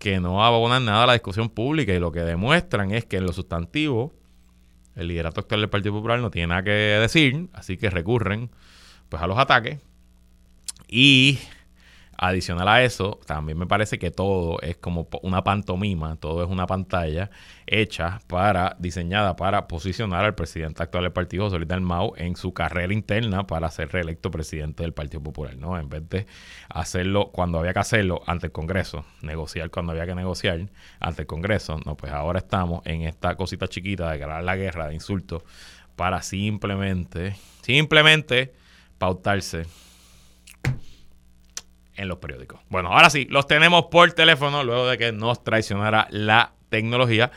que 0.04 0.20
no 0.20 0.44
abonan 0.44 0.84
nada 0.84 1.06
a 1.06 1.08
la 1.08 1.14
discusión 1.14 1.48
pública 1.48 1.94
y 1.94 2.00
lo 2.00 2.12
que 2.12 2.20
demuestran 2.20 2.92
es 2.92 3.06
que 3.06 3.16
en 3.16 3.26
lo 3.26 3.32
sustantivo 3.32 4.14
el 4.98 5.08
liderato 5.08 5.40
actual 5.40 5.62
del 5.62 5.70
Partido 5.70 5.94
Popular 5.94 6.20
no 6.20 6.30
tiene 6.30 6.48
nada 6.48 6.62
que 6.62 6.72
decir, 6.72 7.48
así 7.54 7.78
que 7.78 7.90
recurren 7.90 8.52
pues 9.08 9.24
a 9.24 9.28
los 9.28 9.38
ataques. 9.38 9.80
Y 10.90 11.40
Adicional 12.18 12.68
a 12.68 12.84
eso, 12.84 13.20
también 13.26 13.58
me 13.58 13.66
parece 13.66 13.98
que 13.98 14.12
todo 14.12 14.62
es 14.62 14.78
como 14.78 15.08
una 15.24 15.44
pantomima, 15.44 16.16
todo 16.18 16.44
es 16.44 16.50
una 16.50 16.68
pantalla 16.68 17.32
hecha 17.66 18.20
para, 18.28 18.76
diseñada 18.80 19.36
para 19.36 19.68
posicionar 19.68 20.24
al 20.24 20.36
presidente 20.36 20.84
actual 20.84 21.06
del 21.06 21.12
partido, 21.12 21.46
José 21.46 21.58
Luis 21.58 21.82
Mau, 21.82 22.14
en 22.16 22.36
su 22.36 22.54
carrera 22.54 22.94
interna 22.94 23.48
para 23.48 23.70
ser 23.72 23.92
reelecto 23.92 24.30
presidente 24.30 24.84
del 24.84 24.94
Partido 24.94 25.24
Popular, 25.24 25.58
¿no? 25.58 25.78
En 25.78 25.90
vez 25.90 26.08
de 26.10 26.28
hacerlo 26.70 27.32
cuando 27.32 27.60
había 27.60 27.74
que 27.74 27.80
hacerlo 27.80 28.22
ante 28.28 28.48
el 28.48 28.52
Congreso, 28.52 29.06
negociar 29.22 29.72
cuando 29.72 29.92
había 29.92 30.06
que 30.06 30.16
negociar 30.16 30.70
ante 31.00 31.24
el 31.24 31.28
Congreso, 31.28 31.80
no, 31.86 31.98
pues 31.98 32.12
ahora 32.12 32.40
estamos 32.40 32.86
en 32.86 33.02
esta 33.02 33.36
cosita 33.36 33.68
chiquita 33.68 34.12
de 34.12 34.20
ganar 34.20 34.44
la 34.44 34.56
guerra 34.56 34.88
de 34.88 34.94
insultos 34.94 35.44
para 35.96 36.22
simplemente, 36.22 37.36
simplemente 37.62 38.54
pautarse 38.98 39.66
en 41.96 42.08
los 42.08 42.18
periódicos. 42.18 42.60
Bueno, 42.70 42.90
ahora 42.90 43.10
sí, 43.10 43.26
los 43.30 43.48
tenemos 43.48 43.86
por 43.86 44.12
teléfono 44.14 44.64
luego 44.64 44.88
de 44.88 44.98
que 44.98 45.12
nos 45.12 45.44
traicionara 45.44 46.08
la 46.10 46.54
tecnología. 46.70 47.32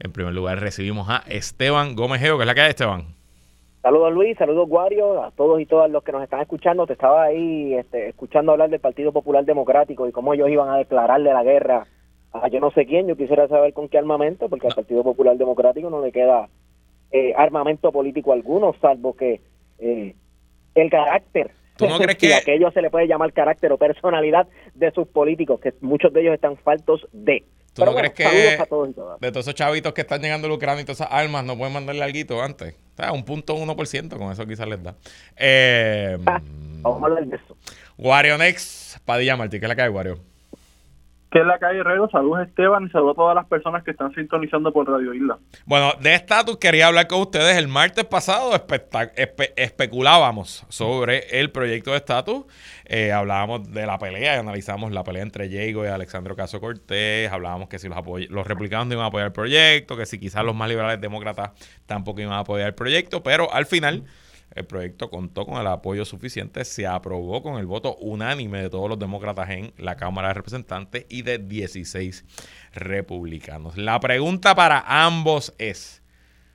En 0.00 0.12
primer 0.12 0.34
lugar 0.34 0.58
recibimos 0.60 1.08
a 1.08 1.22
Esteban 1.28 1.94
Gómez 1.94 2.20
Geo, 2.20 2.36
que 2.36 2.42
es 2.42 2.46
la 2.46 2.54
que 2.54 2.60
hay, 2.62 2.70
Esteban. 2.70 3.04
Saludos 3.82 4.12
Luis, 4.12 4.38
saludos 4.38 4.68
Guario, 4.68 5.24
a 5.24 5.32
todos 5.32 5.60
y 5.60 5.66
todas 5.66 5.90
los 5.90 6.04
que 6.04 6.12
nos 6.12 6.22
están 6.22 6.40
escuchando. 6.40 6.86
Te 6.86 6.92
estaba 6.92 7.24
ahí 7.24 7.74
este, 7.74 8.10
escuchando 8.10 8.52
hablar 8.52 8.70
del 8.70 8.80
Partido 8.80 9.12
Popular 9.12 9.44
Democrático 9.44 10.06
y 10.06 10.12
cómo 10.12 10.34
ellos 10.34 10.50
iban 10.50 10.68
a 10.68 10.76
declararle 10.76 11.32
la 11.32 11.42
guerra 11.42 11.86
a 12.32 12.48
yo 12.48 12.60
no 12.60 12.70
sé 12.70 12.86
quién. 12.86 13.08
Yo 13.08 13.16
quisiera 13.16 13.48
saber 13.48 13.72
con 13.72 13.88
qué 13.88 13.98
armamento, 13.98 14.48
porque 14.48 14.68
al 14.68 14.74
Partido 14.74 15.02
Popular 15.02 15.36
Democrático 15.36 15.90
no 15.90 16.00
le 16.00 16.12
queda 16.12 16.48
eh, 17.10 17.34
armamento 17.36 17.90
político 17.90 18.32
alguno, 18.32 18.74
salvo 18.80 19.14
que 19.14 19.40
eh, 19.78 20.14
el 20.74 20.90
carácter 20.90 21.50
¿Tú 21.86 21.92
no 21.92 21.98
crees 21.98 22.18
que 22.18 22.34
aquello 22.34 22.70
se 22.72 22.82
le 22.82 22.90
puede 22.90 23.06
llamar 23.06 23.32
carácter 23.32 23.72
o 23.72 23.78
personalidad 23.78 24.46
de 24.74 24.90
sus 24.92 25.08
políticos, 25.08 25.60
que 25.60 25.74
muchos 25.80 26.12
de 26.12 26.22
ellos 26.22 26.34
están 26.34 26.56
faltos 26.56 27.06
de? 27.12 27.44
¿Tú 27.74 27.84
no 27.84 27.94
crees 27.94 28.12
que 28.12 28.24
de 28.24 29.30
todos 29.30 29.46
esos 29.46 29.54
chavitos 29.54 29.94
que 29.94 30.02
están 30.02 30.20
llegando 30.20 30.46
a 30.46 30.52
Ucrania 30.52 30.82
y 30.82 30.84
todas 30.84 31.00
esas 31.00 31.12
armas 31.12 31.44
no 31.44 31.56
pueden 31.56 31.72
mandarle 31.72 32.02
algo 32.02 32.42
antes? 32.42 32.74
O 32.74 32.96
sea, 32.96 33.12
un 33.12 33.24
punto 33.24 33.54
uno 33.54 33.74
por 33.74 33.86
ciento, 33.86 34.18
con 34.18 34.30
eso 34.30 34.46
quizás 34.46 34.68
les 34.68 34.82
da. 34.82 34.94
Eh, 35.36 36.18
Vamos 36.82 37.02
a 37.02 37.06
hablar 37.06 37.26
de 37.26 37.36
eso. 37.36 37.56
Wario 37.96 38.36
Next, 38.36 38.98
Padilla 39.04 39.36
Martí, 39.36 39.58
¿qué 39.58 39.64
es 39.64 39.68
la 39.68 39.76
que 39.76 39.82
hay, 39.82 39.88
Wario? 39.88 40.18
Que 41.32 41.38
es 41.40 41.46
la 41.46 41.58
calle 41.58 41.80
Herrero. 41.80 42.08
Saludos 42.10 42.46
Esteban 42.46 42.84
y 42.86 42.90
saludos 42.90 43.14
a 43.14 43.16
todas 43.16 43.34
las 43.34 43.46
personas 43.46 43.82
que 43.82 43.92
están 43.92 44.14
sintonizando 44.14 44.70
por 44.70 44.86
Radio 44.88 45.14
Isla. 45.14 45.38
Bueno, 45.64 45.92
de 46.00 46.14
estatus 46.14 46.58
quería 46.58 46.88
hablar 46.88 47.08
con 47.08 47.22
ustedes. 47.22 47.56
El 47.56 47.68
martes 47.68 48.04
pasado 48.04 48.52
especulábamos 49.56 50.66
sobre 50.68 51.40
el 51.40 51.50
proyecto 51.50 51.92
de 51.92 51.96
estatus. 51.96 52.44
Eh, 52.84 53.12
hablábamos 53.12 53.72
de 53.72 53.86
la 53.86 53.98
pelea 53.98 54.38
analizamos 54.38 54.92
la 54.92 55.02
pelea 55.04 55.22
entre 55.22 55.48
Diego 55.48 55.84
y 55.86 55.88
Alexandro 55.88 56.36
Caso 56.36 56.60
Cortés. 56.60 57.32
Hablábamos 57.32 57.70
que 57.70 57.78
si 57.78 57.88
los, 57.88 57.96
los 58.28 58.46
republicanos 58.46 58.86
no 58.88 58.94
iban 58.94 59.04
a 59.04 59.08
apoyar 59.08 59.28
el 59.28 59.32
proyecto, 59.32 59.96
que 59.96 60.04
si 60.04 60.18
quizás 60.18 60.44
los 60.44 60.54
más 60.54 60.68
liberales 60.68 61.00
demócratas 61.00 61.52
tampoco 61.86 62.20
iban 62.20 62.34
a 62.34 62.40
apoyar 62.40 62.68
el 62.68 62.74
proyecto, 62.74 63.22
pero 63.22 63.52
al 63.54 63.64
final 63.64 64.04
el 64.54 64.66
proyecto 64.66 65.10
contó 65.10 65.46
con 65.46 65.60
el 65.60 65.66
apoyo 65.66 66.04
suficiente, 66.04 66.64
se 66.64 66.86
aprobó 66.86 67.42
con 67.42 67.58
el 67.58 67.66
voto 67.66 67.96
unánime 67.96 68.62
de 68.62 68.70
todos 68.70 68.88
los 68.88 68.98
demócratas 68.98 69.50
en 69.50 69.72
la 69.78 69.96
Cámara 69.96 70.28
de 70.28 70.34
Representantes 70.34 71.06
y 71.08 71.22
de 71.22 71.38
16 71.38 72.24
republicanos. 72.74 73.76
La 73.76 73.98
pregunta 74.00 74.54
para 74.54 74.84
ambos 74.86 75.54
es, 75.58 76.02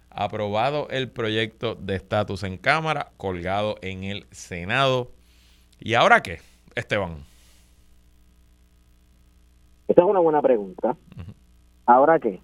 aprobado 0.10 0.88
el 0.90 1.10
proyecto 1.10 1.76
de 1.76 1.96
estatus 1.96 2.44
en 2.44 2.58
Cámara, 2.58 3.12
colgado 3.18 3.76
en 3.82 4.04
el 4.04 4.26
Senado, 4.32 5.12
¿y 5.80 5.96
ahora 5.96 6.22
qué, 6.22 6.40
Esteban? 6.76 7.18
Esta 9.88 10.02
es 10.02 10.08
una 10.08 10.20
buena 10.20 10.42
pregunta. 10.42 10.96
¿Ahora 11.86 12.20
qué? 12.20 12.42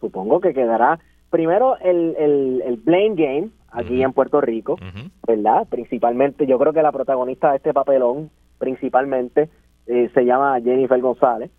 Supongo 0.00 0.40
que 0.40 0.52
quedará 0.52 0.98
primero 1.30 1.78
el, 1.78 2.16
el, 2.18 2.62
el 2.66 2.76
blame 2.76 3.14
game 3.14 3.50
aquí 3.74 4.02
en 4.02 4.12
Puerto 4.12 4.40
Rico, 4.40 4.76
¿verdad? 5.26 5.66
Principalmente, 5.68 6.46
yo 6.46 6.58
creo 6.58 6.72
que 6.72 6.82
la 6.82 6.92
protagonista 6.92 7.50
de 7.50 7.56
este 7.56 7.72
papelón, 7.72 8.30
principalmente, 8.58 9.50
eh, 9.86 10.10
se 10.14 10.24
llama 10.24 10.60
Jennifer 10.60 11.00
González, 11.00 11.50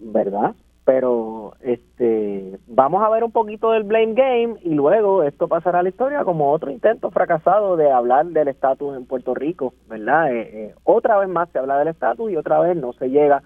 ¿verdad? 0.00 0.54
Pero 0.84 1.52
este 1.60 2.58
vamos 2.66 3.02
a 3.02 3.10
ver 3.10 3.22
un 3.22 3.32
poquito 3.32 3.72
del 3.72 3.82
blame 3.82 4.14
game 4.14 4.54
y 4.62 4.72
luego 4.72 5.22
esto 5.22 5.46
pasará 5.46 5.80
a 5.80 5.82
la 5.82 5.90
historia 5.90 6.24
como 6.24 6.50
otro 6.50 6.70
intento 6.70 7.10
fracasado 7.10 7.76
de 7.76 7.90
hablar 7.90 8.26
del 8.26 8.48
estatus 8.48 8.96
en 8.96 9.04
Puerto 9.04 9.34
Rico, 9.34 9.74
¿verdad? 9.86 10.32
Eh, 10.32 10.50
eh, 10.52 10.74
otra 10.84 11.18
vez 11.18 11.28
más 11.28 11.50
se 11.50 11.58
habla 11.58 11.78
del 11.78 11.88
estatus 11.88 12.30
y 12.30 12.36
otra 12.36 12.60
vez 12.60 12.74
no 12.76 12.94
se 12.94 13.10
llega 13.10 13.42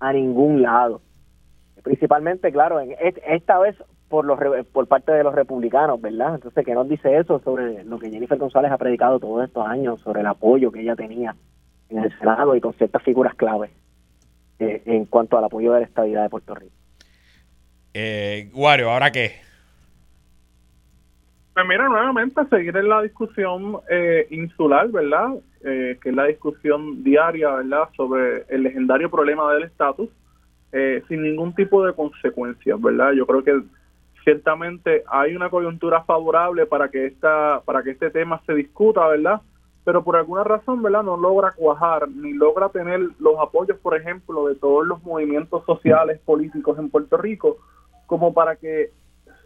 a 0.00 0.12
ningún 0.12 0.62
lado. 0.62 1.00
Principalmente, 1.84 2.50
claro, 2.50 2.80
en, 2.80 2.96
esta 3.28 3.58
vez 3.60 3.76
por 4.10 4.24
los 4.24 4.38
por 4.72 4.88
parte 4.88 5.12
de 5.12 5.22
los 5.22 5.34
republicanos, 5.34 6.00
¿verdad? 6.00 6.34
Entonces, 6.34 6.66
¿qué 6.66 6.74
nos 6.74 6.88
dice 6.88 7.16
eso 7.16 7.38
sobre 7.44 7.84
lo 7.84 7.96
que 7.98 8.10
Jennifer 8.10 8.36
González 8.36 8.72
ha 8.72 8.76
predicado 8.76 9.20
todos 9.20 9.44
estos 9.44 9.64
años, 9.64 10.00
sobre 10.00 10.20
el 10.20 10.26
apoyo 10.26 10.72
que 10.72 10.80
ella 10.80 10.96
tenía 10.96 11.36
en 11.88 11.98
el 11.98 12.18
Senado 12.18 12.56
y 12.56 12.60
con 12.60 12.74
ciertas 12.74 13.02
figuras 13.04 13.36
clave 13.36 13.70
eh, 14.58 14.82
en 14.84 15.04
cuanto 15.06 15.38
al 15.38 15.44
apoyo 15.44 15.72
de 15.72 15.80
la 15.80 15.86
estabilidad 15.86 16.24
de 16.24 16.28
Puerto 16.28 16.56
Rico? 16.56 16.74
Eh, 17.94 18.50
Guario, 18.52 18.90
¿ahora 18.90 19.12
qué? 19.12 19.36
Pues 21.54 21.66
mira, 21.68 21.88
nuevamente 21.88 22.40
seguir 22.50 22.76
en 22.76 22.88
la 22.88 23.02
discusión 23.02 23.78
eh, 23.88 24.26
insular, 24.30 24.88
¿verdad? 24.88 25.34
Eh, 25.64 25.98
que 26.02 26.08
es 26.08 26.14
la 26.16 26.24
discusión 26.24 27.04
diaria, 27.04 27.50
¿verdad? 27.50 27.88
Sobre 27.96 28.44
el 28.48 28.64
legendario 28.64 29.08
problema 29.08 29.52
del 29.54 29.64
estatus, 29.64 30.08
sin 31.08 31.22
ningún 31.22 31.52
tipo 31.54 31.84
de 31.84 31.92
consecuencias, 31.92 32.80
¿verdad? 32.80 33.12
Yo 33.12 33.26
creo 33.26 33.42
que 33.42 33.60
ciertamente 34.24 35.04
hay 35.08 35.34
una 35.34 35.50
coyuntura 35.50 36.02
favorable 36.04 36.66
para 36.66 36.88
que 36.88 37.06
esta 37.06 37.60
para 37.64 37.82
que 37.82 37.90
este 37.90 38.10
tema 38.10 38.40
se 38.46 38.54
discuta, 38.54 39.06
¿verdad? 39.08 39.40
Pero 39.84 40.04
por 40.04 40.16
alguna 40.16 40.44
razón, 40.44 40.82
¿verdad? 40.82 41.02
No 41.02 41.16
logra 41.16 41.52
cuajar 41.52 42.08
ni 42.08 42.32
logra 42.32 42.68
tener 42.68 43.00
los 43.18 43.38
apoyos, 43.38 43.78
por 43.78 43.96
ejemplo, 43.96 44.46
de 44.46 44.54
todos 44.56 44.86
los 44.86 45.02
movimientos 45.02 45.64
sociales 45.64 46.20
políticos 46.24 46.78
en 46.78 46.90
Puerto 46.90 47.16
Rico 47.16 47.58
como 48.06 48.34
para 48.34 48.56
que 48.56 48.90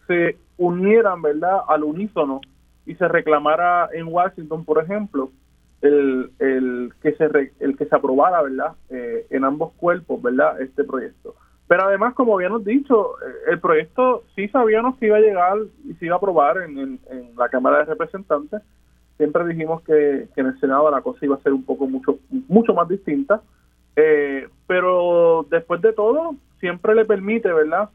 se 0.07 0.37
unieran, 0.57 1.23
¿verdad? 1.23 1.61
Al 1.69 1.85
unísono 1.85 2.41
y 2.87 2.95
se 2.97 3.09
reclamara 3.09 3.89
en 3.93 4.09
Washington, 4.09 4.65
por 4.65 4.83
ejemplo, 4.83 5.31
el, 5.81 6.31
el 6.39 6.93
que 7.03 7.13
se 7.13 7.53
el 7.61 7.77
que 7.77 7.87
se 7.87 7.95
aprobara, 7.95 8.43
¿verdad? 8.43 8.73
Eh, 8.91 9.27
en 9.31 9.45
ambos 9.45 9.73
cuerpos, 9.75 10.21
¿verdad? 10.21 10.61
Este 10.61 10.85
proyecto. 10.85 11.35
Pero 11.67 11.85
además, 11.85 12.15
como 12.15 12.35
habíamos 12.35 12.65
dicho, 12.65 13.19
eh, 13.21 13.53
el 13.53 13.61
proyecto 13.61 14.25
sí 14.35 14.49
sabíamos 14.49 14.97
que 14.99 15.07
iba 15.07 15.17
a 15.17 15.21
llegar 15.21 15.57
y 15.85 15.95
se 15.95 16.07
iba 16.07 16.15
a 16.15 16.19
aprobar 16.19 16.59
en, 16.59 17.01
la 17.37 17.49
Cámara 17.49 17.79
de 17.79 17.85
Representantes. 17.87 18.63
Siempre 19.17 19.47
dijimos 19.47 19.83
que, 19.83 20.29
en 20.37 20.47
el 20.47 20.61
Senado 20.61 20.91
la 20.91 21.01
cosa 21.01 21.25
iba 21.25 21.37
a 21.37 21.43
ser 21.43 21.53
un 21.53 21.65
poco 21.65 21.87
mucho, 21.87 22.19
mucho 22.49 22.75
más 22.75 22.89
distinta. 22.89 23.41
Eh, 23.97 24.49
pero 24.67 25.47
después 25.51 25.81
de 25.81 25.93
todo, 25.93 26.35
siempre 26.61 26.95
le 26.95 27.05
permite, 27.05 27.53
¿verdad? 27.53 27.89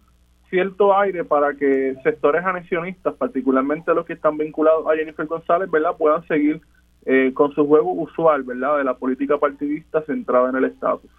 cierto 0.50 0.98
aire 0.98 1.24
para 1.24 1.54
que 1.54 1.96
sectores 2.04 2.44
anexionistas, 2.44 3.14
particularmente 3.16 3.94
los 3.94 4.06
que 4.06 4.14
están 4.14 4.38
vinculados 4.38 4.86
a 4.88 4.96
Jennifer 4.96 5.26
González, 5.28 5.70
¿verdad? 5.70 5.96
puedan 5.98 6.26
seguir 6.28 6.62
eh, 7.06 7.32
con 7.34 7.54
su 7.54 7.66
juego 7.66 7.92
usual, 7.94 8.44
¿verdad? 8.44 8.78
De 8.78 8.84
la 8.84 8.96
política 8.96 9.38
partidista 9.38 10.02
centrada 10.04 10.50
en 10.50 10.56
el 10.58 10.66
estatus. 10.66 11.10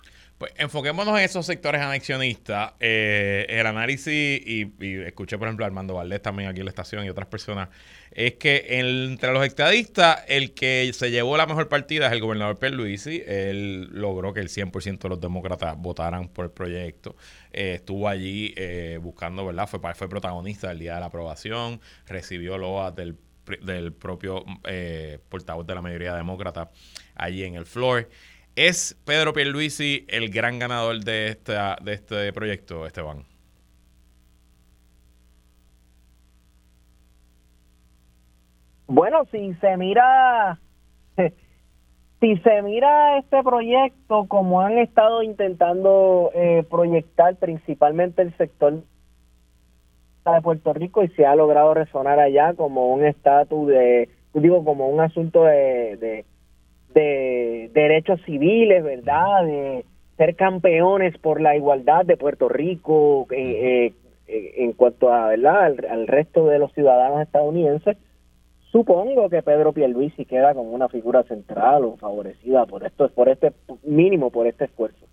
Pues 0.40 0.54
enfoquémonos 0.56 1.18
en 1.18 1.24
esos 1.26 1.44
sectores 1.44 1.82
anexionistas. 1.82 2.72
Eh, 2.80 3.44
el 3.46 3.66
análisis, 3.66 4.40
y, 4.42 4.72
escuché 5.04 5.36
por 5.36 5.46
ejemplo 5.46 5.66
a 5.66 5.68
Armando 5.68 5.92
Valdés 5.92 6.22
también 6.22 6.48
aquí 6.48 6.60
en 6.60 6.64
la 6.64 6.70
estación 6.70 7.04
y 7.04 7.10
otras 7.10 7.28
personas, 7.28 7.68
es 8.10 8.36
que 8.36 8.64
entre 8.70 9.34
los 9.34 9.44
estadistas 9.44 10.24
el 10.28 10.54
que 10.54 10.90
se 10.94 11.10
llevó 11.10 11.36
la 11.36 11.44
mejor 11.44 11.68
partida 11.68 12.06
es 12.06 12.12
el 12.12 12.22
gobernador 12.22 12.58
Pierluisi. 12.58 13.22
Él 13.26 13.90
logró 13.92 14.32
que 14.32 14.40
el 14.40 14.48
100% 14.48 14.98
de 15.00 15.08
los 15.10 15.20
demócratas 15.20 15.76
votaran 15.76 16.28
por 16.28 16.46
el 16.46 16.52
proyecto. 16.52 17.16
Eh, 17.52 17.74
estuvo 17.74 18.08
allí 18.08 18.54
eh, 18.56 18.98
buscando, 18.98 19.44
¿verdad? 19.44 19.68
Fue, 19.68 19.78
fue 19.94 20.08
protagonista 20.08 20.68
del 20.68 20.78
día 20.78 20.94
de 20.94 21.00
la 21.00 21.06
aprobación, 21.06 21.82
recibió 22.06 22.56
loas 22.56 22.96
del, 22.96 23.18
del 23.60 23.92
propio 23.92 24.46
portavoz 25.28 25.66
de 25.66 25.74
la 25.74 25.82
mayoría 25.82 26.14
demócrata 26.14 26.70
allí 27.14 27.44
en 27.44 27.56
el 27.56 27.66
floor. 27.66 28.08
¿Es 28.56 29.00
Pedro 29.04 29.32
Pierluisi 29.32 30.06
el 30.08 30.30
gran 30.30 30.58
ganador 30.58 31.00
de, 31.00 31.28
esta, 31.28 31.76
de 31.82 31.92
este 31.94 32.32
proyecto, 32.32 32.84
Esteban? 32.84 33.24
Bueno, 38.88 39.24
si 39.30 39.54
se 39.54 39.76
mira, 39.76 40.58
si 42.20 42.36
se 42.38 42.62
mira 42.62 43.18
este 43.18 43.40
proyecto 43.44 44.26
como 44.26 44.60
han 44.60 44.78
estado 44.78 45.22
intentando 45.22 46.32
eh, 46.34 46.64
proyectar 46.68 47.36
principalmente 47.36 48.22
el 48.22 48.36
sector 48.36 48.82
de 50.24 50.42
Puerto 50.42 50.72
Rico 50.72 51.04
y 51.04 51.08
se 51.10 51.24
ha 51.24 51.36
logrado 51.36 51.72
resonar 51.72 52.18
allá 52.18 52.54
como 52.54 52.92
un 52.92 53.04
estatus 53.04 53.68
de, 53.68 54.08
digo, 54.34 54.64
como 54.64 54.88
un 54.88 55.00
asunto 55.00 55.44
de 55.44 55.96
de 55.96 56.24
derechos 56.94 58.20
civiles, 58.24 58.82
¿verdad? 58.82 59.44
De 59.44 59.84
ser 60.16 60.36
campeones 60.36 61.16
por 61.18 61.40
la 61.40 61.56
igualdad 61.56 62.04
de 62.04 62.16
Puerto 62.16 62.48
Rico 62.48 63.26
eh, 63.30 63.92
eh, 64.26 64.54
en 64.58 64.72
cuanto 64.72 65.12
a, 65.12 65.28
¿verdad? 65.28 65.74
Al, 65.88 66.06
resto 66.06 66.46
de 66.46 66.58
los 66.58 66.72
ciudadanos 66.72 67.22
estadounidenses. 67.22 67.96
Supongo 68.70 69.28
que 69.28 69.42
Pedro 69.42 69.72
Pierluisi 69.72 70.26
queda 70.26 70.54
como 70.54 70.70
una 70.70 70.88
figura 70.88 71.22
central 71.24 71.84
o 71.84 71.96
favorecida 71.96 72.66
por 72.66 72.84
esto, 72.84 73.08
por 73.08 73.28
este 73.28 73.52
mínimo, 73.82 74.30
por 74.30 74.46
este 74.46 74.66
esfuerzo. 74.66 75.06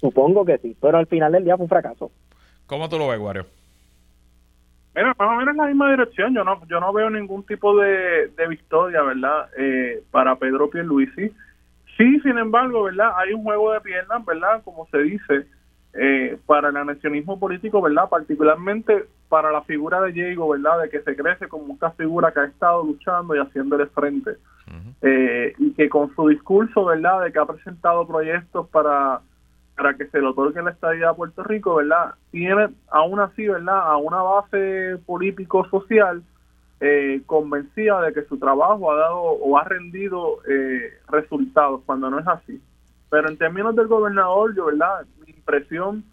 Supongo 0.00 0.44
que 0.44 0.58
sí, 0.58 0.76
pero 0.80 0.96
al 0.96 1.06
final 1.06 1.32
del 1.32 1.44
día 1.44 1.56
fue 1.56 1.64
un 1.64 1.68
fracaso. 1.68 2.10
¿Cómo 2.66 2.88
tú 2.88 2.98
lo 2.98 3.08
ves, 3.08 3.18
Wario? 3.18 3.46
Mira, 4.94 5.14
más 5.18 5.28
o 5.28 5.36
menos 5.36 5.52
en 5.52 5.56
la 5.56 5.66
misma 5.66 5.90
dirección. 5.90 6.34
Yo 6.34 6.44
no, 6.44 6.66
yo 6.66 6.80
no 6.80 6.92
veo 6.92 7.08
ningún 7.10 7.44
tipo 7.44 7.76
de, 7.76 8.30
victoria, 8.48 9.02
¿verdad? 9.02 9.48
Eh, 9.56 10.02
para 10.10 10.36
Pedro 10.36 10.68
Pierluisi. 10.68 11.32
Sí, 11.96 12.20
sin 12.20 12.38
embargo, 12.38 12.84
¿verdad? 12.84 13.12
Hay 13.16 13.32
un 13.32 13.42
juego 13.42 13.72
de 13.72 13.80
piernas, 13.80 14.24
¿verdad? 14.24 14.62
Como 14.64 14.86
se 14.86 14.98
dice, 14.98 15.46
eh, 15.94 16.38
para 16.46 16.70
el 16.70 16.76
anexionismo 16.76 17.38
político, 17.38 17.80
¿verdad? 17.80 18.08
Particularmente 18.08 19.06
para 19.28 19.50
la 19.50 19.62
figura 19.62 20.00
de 20.02 20.12
Diego, 20.12 20.50
¿verdad? 20.50 20.82
De 20.82 20.90
que 20.90 21.00
se 21.00 21.16
crece 21.16 21.48
como 21.48 21.74
esta 21.74 21.90
figura 21.92 22.32
que 22.32 22.40
ha 22.40 22.44
estado 22.44 22.84
luchando 22.84 23.34
y 23.34 23.38
haciéndole 23.38 23.86
frente. 23.86 24.32
Eh, 25.02 25.54
y 25.58 25.72
que 25.72 25.88
con 25.88 26.14
su 26.14 26.28
discurso, 26.28 26.84
¿verdad? 26.84 27.22
De 27.24 27.32
que 27.32 27.38
ha 27.38 27.46
presentado 27.46 28.06
proyectos 28.06 28.68
para, 28.68 29.20
para 29.76 29.94
que 29.94 30.06
se 30.06 30.20
le 30.20 30.26
otorgue 30.26 30.62
la 30.62 30.70
estadía 30.70 31.10
a 31.10 31.14
Puerto 31.14 31.42
Rico, 31.42 31.76
¿verdad? 31.76 32.14
Tiene 32.30 32.68
aún 32.90 33.20
así, 33.20 33.46
¿verdad? 33.46 33.90
A 33.90 33.96
una 33.96 34.22
base 34.22 34.98
político-social 35.06 36.22
eh, 36.80 37.22
convencida 37.26 38.00
de 38.02 38.12
que 38.12 38.24
su 38.24 38.38
trabajo 38.38 38.92
ha 38.92 38.96
dado 38.96 39.20
o 39.20 39.56
ha 39.56 39.64
rendido 39.64 40.38
eh, 40.48 40.98
resultados, 41.08 41.82
cuando 41.86 42.10
no 42.10 42.18
es 42.18 42.26
así. 42.26 42.60
Pero 43.08 43.28
en 43.28 43.38
términos 43.38 43.76
del 43.76 43.88
gobernador, 43.88 44.54
yo, 44.54 44.66
¿verdad? 44.66 45.06
Mi 45.24 45.32
impresión 45.32 46.04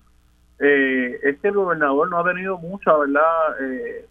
eh, 0.59 1.19
es 1.23 1.39
que 1.39 1.47
el 1.47 1.55
gobernador 1.55 2.09
no 2.09 2.19
ha 2.19 2.23
tenido 2.23 2.57
mucha, 2.57 2.95
¿verdad? 2.95 3.61
Eh, 3.61 4.05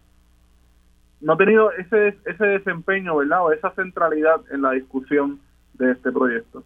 no 1.21 1.33
ha 1.33 1.37
tenido 1.37 1.71
ese, 1.73 2.17
ese 2.25 2.45
desempeño, 2.45 3.15
¿verdad? 3.17 3.45
O 3.45 3.51
esa 3.51 3.71
centralidad 3.71 4.41
en 4.51 4.61
la 4.61 4.71
discusión 4.71 5.39
de 5.73 5.91
este 5.91 6.11
proyecto. 6.11 6.63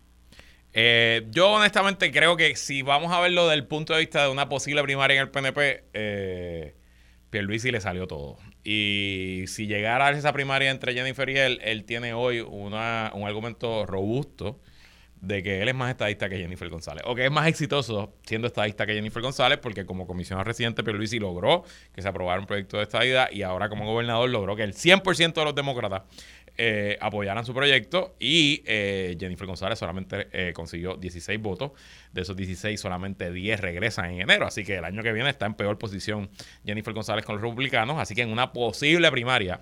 Yo 1.31 1.51
honestamente 1.51 2.11
creo 2.11 2.35
que 2.35 2.55
si 2.55 2.81
vamos 2.81 3.11
a 3.11 3.19
verlo 3.19 3.43
desde 3.43 3.55
el 3.55 3.67
punto 3.67 3.93
de 3.93 3.99
vista 3.99 4.23
de 4.23 4.29
una 4.29 4.49
posible 4.49 4.81
primaria 4.83 5.15
en 5.15 5.21
el 5.21 5.29
PNP, 5.29 5.83
eh, 5.93 6.75
Pierluisi 7.29 7.71
le 7.71 7.81
salió 7.81 8.07
todo. 8.07 8.37
Y 8.63 9.45
si 9.47 9.67
llegara 9.67 10.07
a 10.07 10.11
esa 10.11 10.33
primaria 10.33 10.71
entre 10.71 10.93
Jennifer 10.93 11.29
y 11.29 11.37
él, 11.37 11.59
él 11.63 11.83
tiene 11.83 12.13
hoy 12.13 12.41
una, 12.41 13.11
un 13.13 13.27
argumento 13.27 13.85
robusto 13.85 14.59
de 15.23 15.41
que 15.41 15.61
él 15.61 15.69
es 15.69 15.75
más 15.75 15.89
estadista 15.89 16.27
que 16.27 16.37
Jennifer 16.37 16.69
González, 16.69 17.01
o 17.07 17.15
que 17.15 17.25
es 17.25 17.31
más 17.31 17.47
exitoso 17.47 18.13
siendo 18.25 18.47
estadista 18.47 18.85
que 18.85 18.93
Jennifer 18.93 19.21
González, 19.21 19.57
porque 19.57 19.85
como 19.85 20.05
comisionado 20.05 20.43
residente 20.43 20.83
Pierluisi 20.83 21.17
logró 21.17 21.63
que 21.93 22.01
se 22.01 22.09
aprobara 22.09 22.41
un 22.41 22.45
proyecto 22.45 22.75
de 22.75 22.83
estadidad 22.83 23.31
y 23.31 23.41
ahora 23.41 23.69
como 23.69 23.85
gobernador 23.85 24.29
logró 24.29 24.57
que 24.57 24.63
el 24.63 24.73
100% 24.73 25.33
de 25.33 25.45
los 25.45 25.55
demócratas 25.55 26.03
eh, 26.57 26.97
apoyaran 27.01 27.43
su 27.45 27.53
proyecto 27.53 28.13
y 28.19 28.61
eh, 28.67 29.17
Jennifer 29.19 29.47
González 29.47 29.79
solamente 29.79 30.27
eh, 30.31 30.53
consiguió 30.53 30.95
16 30.97 31.41
votos. 31.41 31.71
De 32.11 32.21
esos 32.21 32.35
16, 32.35 32.79
solamente 32.79 33.31
10 33.31 33.59
regresan 33.59 34.11
en 34.11 34.21
enero. 34.21 34.45
Así 34.45 34.63
que 34.63 34.77
el 34.77 34.85
año 34.85 35.01
que 35.01 35.11
viene 35.11 35.29
está 35.29 35.47
en 35.47 35.55
peor 35.55 35.77
posición 35.79 36.29
Jennifer 36.63 36.93
González 36.93 37.25
con 37.25 37.35
los 37.35 37.41
republicanos. 37.41 37.97
Así 37.97 38.13
que 38.13 38.21
en 38.21 38.31
una 38.31 38.51
posible 38.53 39.09
primaria 39.11 39.61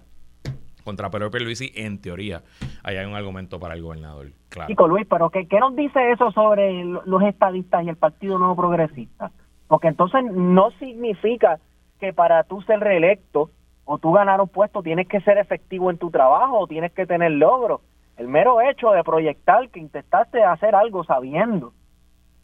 contra 0.84 1.10
Pedro 1.10 1.32
Pierluisi, 1.32 1.72
en 1.76 2.02
teoría, 2.02 2.42
ahí 2.84 2.98
hay 2.98 3.06
un 3.06 3.16
argumento 3.16 3.60
para 3.60 3.76
el 3.76 3.82
gobernador. 3.82 4.32
Claro. 4.50 4.68
Chico 4.68 4.88
Luis, 4.88 5.08
pero 5.10 5.30
¿qué, 5.30 5.48
¿qué 5.48 5.60
nos 5.60 5.76
dice 5.76 6.12
eso 6.12 6.32
sobre 6.32 6.84
los 6.84 7.24
estadistas 7.24 7.86
y 7.86 7.90
el 7.90 7.98
Partido 7.98 8.38
Nuevo 8.38 8.56
Progresista? 8.56 9.32
Porque 9.68 9.88
entonces 9.88 10.24
no 10.26 10.72
significa 10.72 11.60
que 12.00 12.12
para 12.14 12.44
tú 12.44 12.62
ser 12.64 12.80
reelecto 12.80 13.52
o 13.86 13.98
tú 13.98 14.12
ganar 14.14 14.42
un 14.42 14.48
puesto 14.48 14.84
tienes 14.84 15.08
que 15.08 15.22
ser 15.22 15.38
efectivo 15.38 15.90
en 15.90 15.98
tu 15.98 16.12
trabajo 16.12 16.60
o 16.60 16.68
tienes 16.68 16.92
que 16.92 17.06
tener 17.06 17.32
logros. 17.32 17.82
El 18.18 18.28
mero 18.28 18.62
hecho 18.62 18.92
de 18.92 19.04
proyectar 19.04 19.70
que 19.70 19.80
intentaste 19.80 20.44
hacer 20.44 20.76
algo 20.76 21.04
sabiendo 21.04 21.74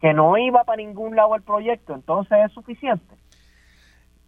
que 0.00 0.12
no 0.12 0.36
iba 0.38 0.64
para 0.64 0.76
ningún 0.76 1.16
lado 1.16 1.34
el 1.34 1.42
proyecto, 1.42 1.94
entonces 1.94 2.38
es 2.46 2.52
suficiente. 2.52 3.16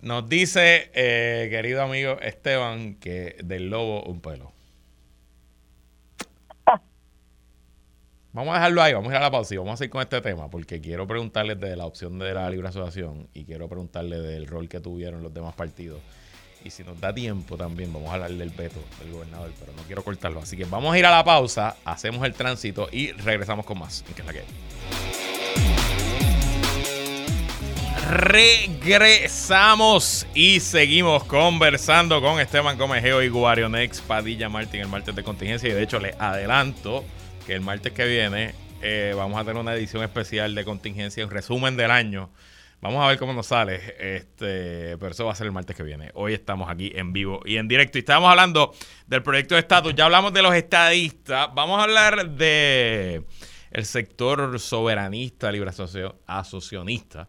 Nos 0.02 0.28
dice, 0.28 0.90
eh, 0.94 1.48
querido 1.50 1.82
amigo 1.82 2.18
Esteban, 2.20 2.94
que 2.94 3.36
del 3.44 3.70
lobo 3.70 4.02
un 4.04 4.20
pelo. 4.20 4.52
Vamos 8.32 8.52
a 8.54 8.58
dejarlo 8.58 8.82
ahí, 8.82 8.94
vamos 8.94 9.08
a 9.08 9.16
ir 9.16 9.18
a 9.18 9.20
la 9.20 9.30
pausa 9.30 9.54
y 9.54 9.58
vamos 9.58 9.74
a 9.74 9.76
seguir 9.76 9.90
con 9.90 10.00
este 10.02 10.20
tema 10.20 10.48
porque 10.48 10.80
quiero 10.80 11.06
preguntarles 11.06 11.61
de 11.61 11.76
la 11.76 11.84
opción 11.84 12.18
de 12.18 12.32
la 12.32 12.48
libre 12.48 12.68
asociación 12.68 13.28
y 13.34 13.44
quiero 13.44 13.68
preguntarle 13.68 14.20
del 14.20 14.46
rol 14.46 14.68
que 14.68 14.80
tuvieron 14.80 15.22
los 15.22 15.34
demás 15.34 15.54
partidos. 15.54 16.00
Y 16.64 16.70
si 16.70 16.84
nos 16.84 17.00
da 17.00 17.14
tiempo 17.14 17.56
también 17.56 17.92
vamos 17.92 18.11
a 18.11 18.14
hablar 18.14 18.32
del 18.32 18.50
veto 18.50 18.80
del 19.00 19.12
gobernador, 19.12 19.50
pero 19.58 19.72
no 19.72 19.82
quiero 19.84 20.04
cortarlo. 20.04 20.40
Así 20.40 20.56
que 20.56 20.64
vamos 20.64 20.94
a 20.94 20.98
ir 20.98 21.06
a 21.06 21.11
la 21.11 21.24
pausa, 21.24 21.76
hacemos 21.84 22.24
el 22.26 22.34
tránsito 22.34 22.88
y 22.92 23.12
regresamos 23.12 23.64
con 23.64 23.78
más. 23.78 24.04
Que 24.14 24.20
es 24.20 24.26
la 24.26 24.32
que 24.32 24.44
Regresamos 28.11 29.46
y 30.34 30.58
seguimos 30.58 31.22
conversando 31.24 32.20
con 32.20 32.40
Esteban 32.40 32.76
Comejeo 32.76 33.22
y 33.22 33.28
Guarionex 33.28 34.00
Padilla 34.00 34.48
Martín 34.48 34.80
el 34.80 34.88
martes 34.88 35.14
de 35.14 35.22
contingencia. 35.22 35.68
Y 35.68 35.72
de 35.72 35.82
hecho, 35.82 36.00
les 36.00 36.20
adelanto 36.20 37.04
que 37.46 37.54
el 37.54 37.61
martes 37.61 37.92
que 37.92 38.04
viene 38.06 38.52
eh, 38.82 39.12
vamos 39.16 39.38
a 39.40 39.44
tener 39.44 39.61
una 39.61 39.74
edición 39.74 40.02
especial 40.02 40.54
de 40.54 40.64
contingencia, 40.64 41.24
un 41.24 41.30
resumen 41.30 41.76
del 41.76 41.90
año. 41.90 42.30
Vamos 42.82 43.04
a 43.04 43.08
ver 43.08 43.18
cómo 43.18 43.34
nos 43.34 43.46
sale, 43.46 43.76
este, 43.98 44.96
pero 44.96 45.08
eso 45.08 45.26
va 45.26 45.32
a 45.32 45.34
ser 45.34 45.46
el 45.46 45.52
martes 45.52 45.76
que 45.76 45.82
viene. 45.82 46.10
Hoy 46.14 46.32
estamos 46.32 46.70
aquí 46.70 46.90
en 46.94 47.12
vivo 47.12 47.42
y 47.44 47.58
en 47.58 47.68
directo 47.68 47.98
y 47.98 48.00
estábamos 48.00 48.30
hablando 48.30 48.72
del 49.06 49.22
proyecto 49.22 49.54
de 49.54 49.60
estatus. 49.60 49.94
Ya 49.94 50.06
hablamos 50.06 50.32
de 50.32 50.40
los 50.40 50.54
estadistas. 50.54 51.50
Vamos 51.54 51.78
a 51.78 51.82
hablar 51.82 52.30
de 52.30 53.22
el 53.70 53.84
sector 53.84 54.58
soberanista, 54.58 55.52
libre 55.52 55.70
asociacionista. 56.26 57.28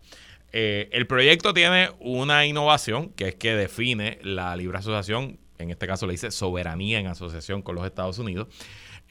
Eh, 0.53 0.87
el 0.93 1.05
proyecto 1.05 1.53
tiene 1.53 1.91
una 1.99 2.45
innovación 2.45 3.09
que 3.09 3.27
es 3.27 3.35
que 3.35 3.53
define 3.53 4.19
la 4.23 4.55
libre 4.55 4.77
asociación, 4.77 5.37
en 5.57 5.69
este 5.69 5.85
caso 5.85 6.07
le 6.07 6.13
dice 6.13 6.31
soberanía 6.31 6.99
en 6.99 7.07
asociación 7.07 7.61
con 7.61 7.75
los 7.75 7.85
Estados 7.85 8.19
Unidos. 8.19 8.47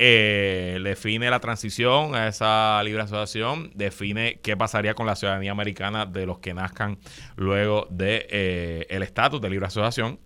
Eh, 0.02 0.80
define 0.82 1.28
la 1.28 1.40
transición 1.40 2.14
a 2.14 2.26
esa 2.26 2.82
libre 2.82 3.02
asociación, 3.02 3.70
define 3.74 4.40
qué 4.42 4.56
pasaría 4.56 4.94
con 4.94 5.04
la 5.04 5.14
ciudadanía 5.14 5.52
americana 5.52 6.06
de 6.06 6.24
los 6.24 6.38
que 6.38 6.54
nazcan 6.54 6.96
luego 7.36 7.86
de 7.90 8.26
eh, 8.30 8.86
estatus 8.88 9.42
de 9.42 9.50
libre 9.50 9.66
asociación 9.66 10.18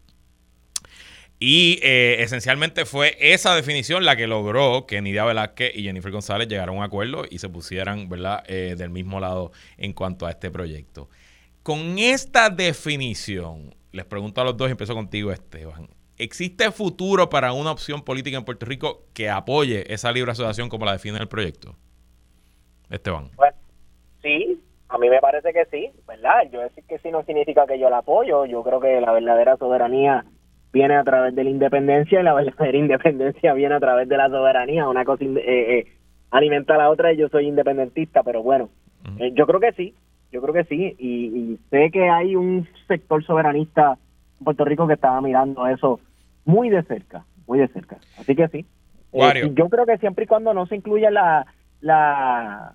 y 1.41 1.81
eh, 1.83 2.19
esencialmente 2.21 2.85
fue 2.85 3.17
esa 3.19 3.57
definición 3.57 4.05
la 4.05 4.15
que 4.15 4.29
logró 4.29 4.87
que 4.87 5.03
Nidia 5.03 5.25
Velázquez 5.25 5.73
y 5.75 5.83
Jennifer 5.83 6.13
González 6.13 6.47
llegaran 6.47 6.77
a 6.77 6.79
un 6.79 6.85
acuerdo 6.85 7.25
y 7.29 7.41
se 7.41 7.49
pusieran 7.49 8.09
¿verdad? 8.09 8.45
Del 8.47 8.91
mismo 8.91 9.19
lado 9.19 9.51
en 9.77 9.93
cuanto 9.93 10.27
a 10.27 10.31
este 10.31 10.53
proyecto. 10.53 11.11
Con 11.65 11.99
esta 11.99 12.49
definición, 12.49 13.75
les 13.91 14.05
pregunto 14.05 14.41
a 14.41 14.45
los 14.45 14.57
dos, 14.57 14.71
empiezo 14.71 14.95
contigo 14.95 15.33
Esteban, 15.33 15.89
¿existe 16.19 16.71
futuro 16.71 17.29
para 17.29 17.53
una 17.53 17.71
opción 17.71 18.03
política 18.03 18.37
en 18.37 18.45
Puerto 18.45 18.67
Rico 18.67 19.05
que 19.15 19.31
apoye 19.31 19.93
esa 19.93 20.13
libre 20.13 20.33
asociación 20.33 20.69
como 20.69 20.85
la 20.85 20.93
define 20.93 21.19
el 21.19 21.29
proyecto? 21.29 21.77
Esteban. 22.91 23.31
Bueno, 23.37 23.57
sí, 24.23 24.61
a 24.89 24.99
mí 24.99 25.09
me 25.09 25.19
parece 25.19 25.53
que 25.53 25.65
sí, 25.67 25.91
¿verdad? 26.07 26.49
Yo 26.53 26.61
decir 26.61 26.85
que 26.89 26.99
sí 26.99 27.11
no 27.11 27.25
significa 27.25 27.67
que 27.67 27.79
yo 27.79 27.91
la 27.91 27.99
apoyo, 27.99 28.45
yo 28.47 28.63
creo 28.63 28.81
que 28.81 29.01
la 29.01 29.13
verdadera 29.13 29.57
soberanía 29.57 30.25
viene 30.73 30.97
a 30.97 31.05
través 31.05 31.35
de 31.35 31.45
la 31.45 31.51
independencia 31.51 32.21
y 32.21 32.23
la 32.23 32.35
verdadera 32.35 32.77
independencia 32.77 33.55
viene 33.55 33.75
a 33.75 33.81
través 33.81 34.09
de 34.09 34.17
la 34.17 34.29
soberanía. 34.29 34.89
Una 34.89 35.05
cosa 35.05 35.25
eh, 35.25 35.39
eh, 35.47 35.87
alimenta 36.31 36.75
a 36.75 36.79
la 36.79 36.91
otra 36.91 37.13
y 37.13 37.17
yo 37.17 37.29
soy 37.29 37.47
independentista, 37.47 38.23
pero 38.23 38.43
bueno, 38.43 38.69
eh, 39.19 39.33
yo 39.35 39.47
creo 39.47 39.61
que 39.61 39.73
sí, 39.73 39.95
yo 40.31 40.43
creo 40.43 40.53
que 40.53 40.65
sí. 40.65 40.95
Y, 40.99 41.59
sé 41.71 41.91
que 41.91 42.09
hay 42.09 42.37
un 42.37 42.69
sector 42.87 43.25
soberanista 43.25 43.99
Puerto 44.45 44.65
Rico 44.65 44.87
que 44.87 44.95
estaba 44.95 45.21
mirando 45.21 45.67
eso 45.67 46.01
muy 46.45 46.71
de 46.71 46.83
cerca, 46.83 47.25
muy 47.47 47.59
de 47.59 47.69
cerca. 47.69 47.97
Así 48.19 48.37
que 48.37 48.49
sí. 48.49 48.67
yo 49.55 49.69
creo 49.69 49.87
que 49.87 49.99
siempre 49.99 50.25
y 50.25 50.29
cuando 50.29 50.55
no 50.55 50.67
se 50.67 50.77
incluyan 50.77 51.15
las 51.15 51.47
la 51.81 52.75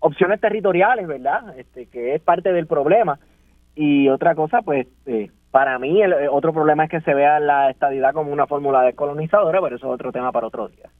opciones 0.00 0.40
territoriales, 0.40 1.06
¿verdad? 1.06 1.58
Este, 1.58 1.86
que 1.86 2.14
es 2.14 2.22
parte 2.22 2.52
del 2.52 2.66
problema. 2.66 3.18
Y 3.74 4.08
otra 4.08 4.34
cosa, 4.34 4.62
pues, 4.62 4.86
eh, 5.06 5.30
para 5.50 5.78
mí, 5.78 6.02
el, 6.02 6.12
otro 6.30 6.52
problema 6.52 6.84
es 6.84 6.90
que 6.90 7.00
se 7.02 7.14
vea 7.14 7.38
la 7.38 7.70
estadidad 7.70 8.12
como 8.12 8.32
una 8.32 8.46
fórmula 8.46 8.82
descolonizadora, 8.82 9.60
pero 9.60 9.76
eso 9.76 9.86
es 9.86 9.92
otro 9.92 10.10
tema 10.12 10.32
para 10.32 10.48
otro 10.48 10.68
día. 10.68 10.90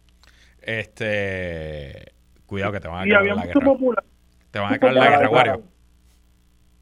Este, 0.62 2.12
cuidado 2.46 2.72
que 2.72 2.80
te 2.80 2.88
van 2.88 2.98
a 2.98 3.10
caer 3.10 3.26
la 3.26 3.46
guerra. 3.46 3.52
te 4.50 4.58
van 4.58 4.74
a 4.74 4.78
caer 4.78 4.92
la 4.94 5.10
guerra, 5.10 5.30
Wario. 5.30 5.62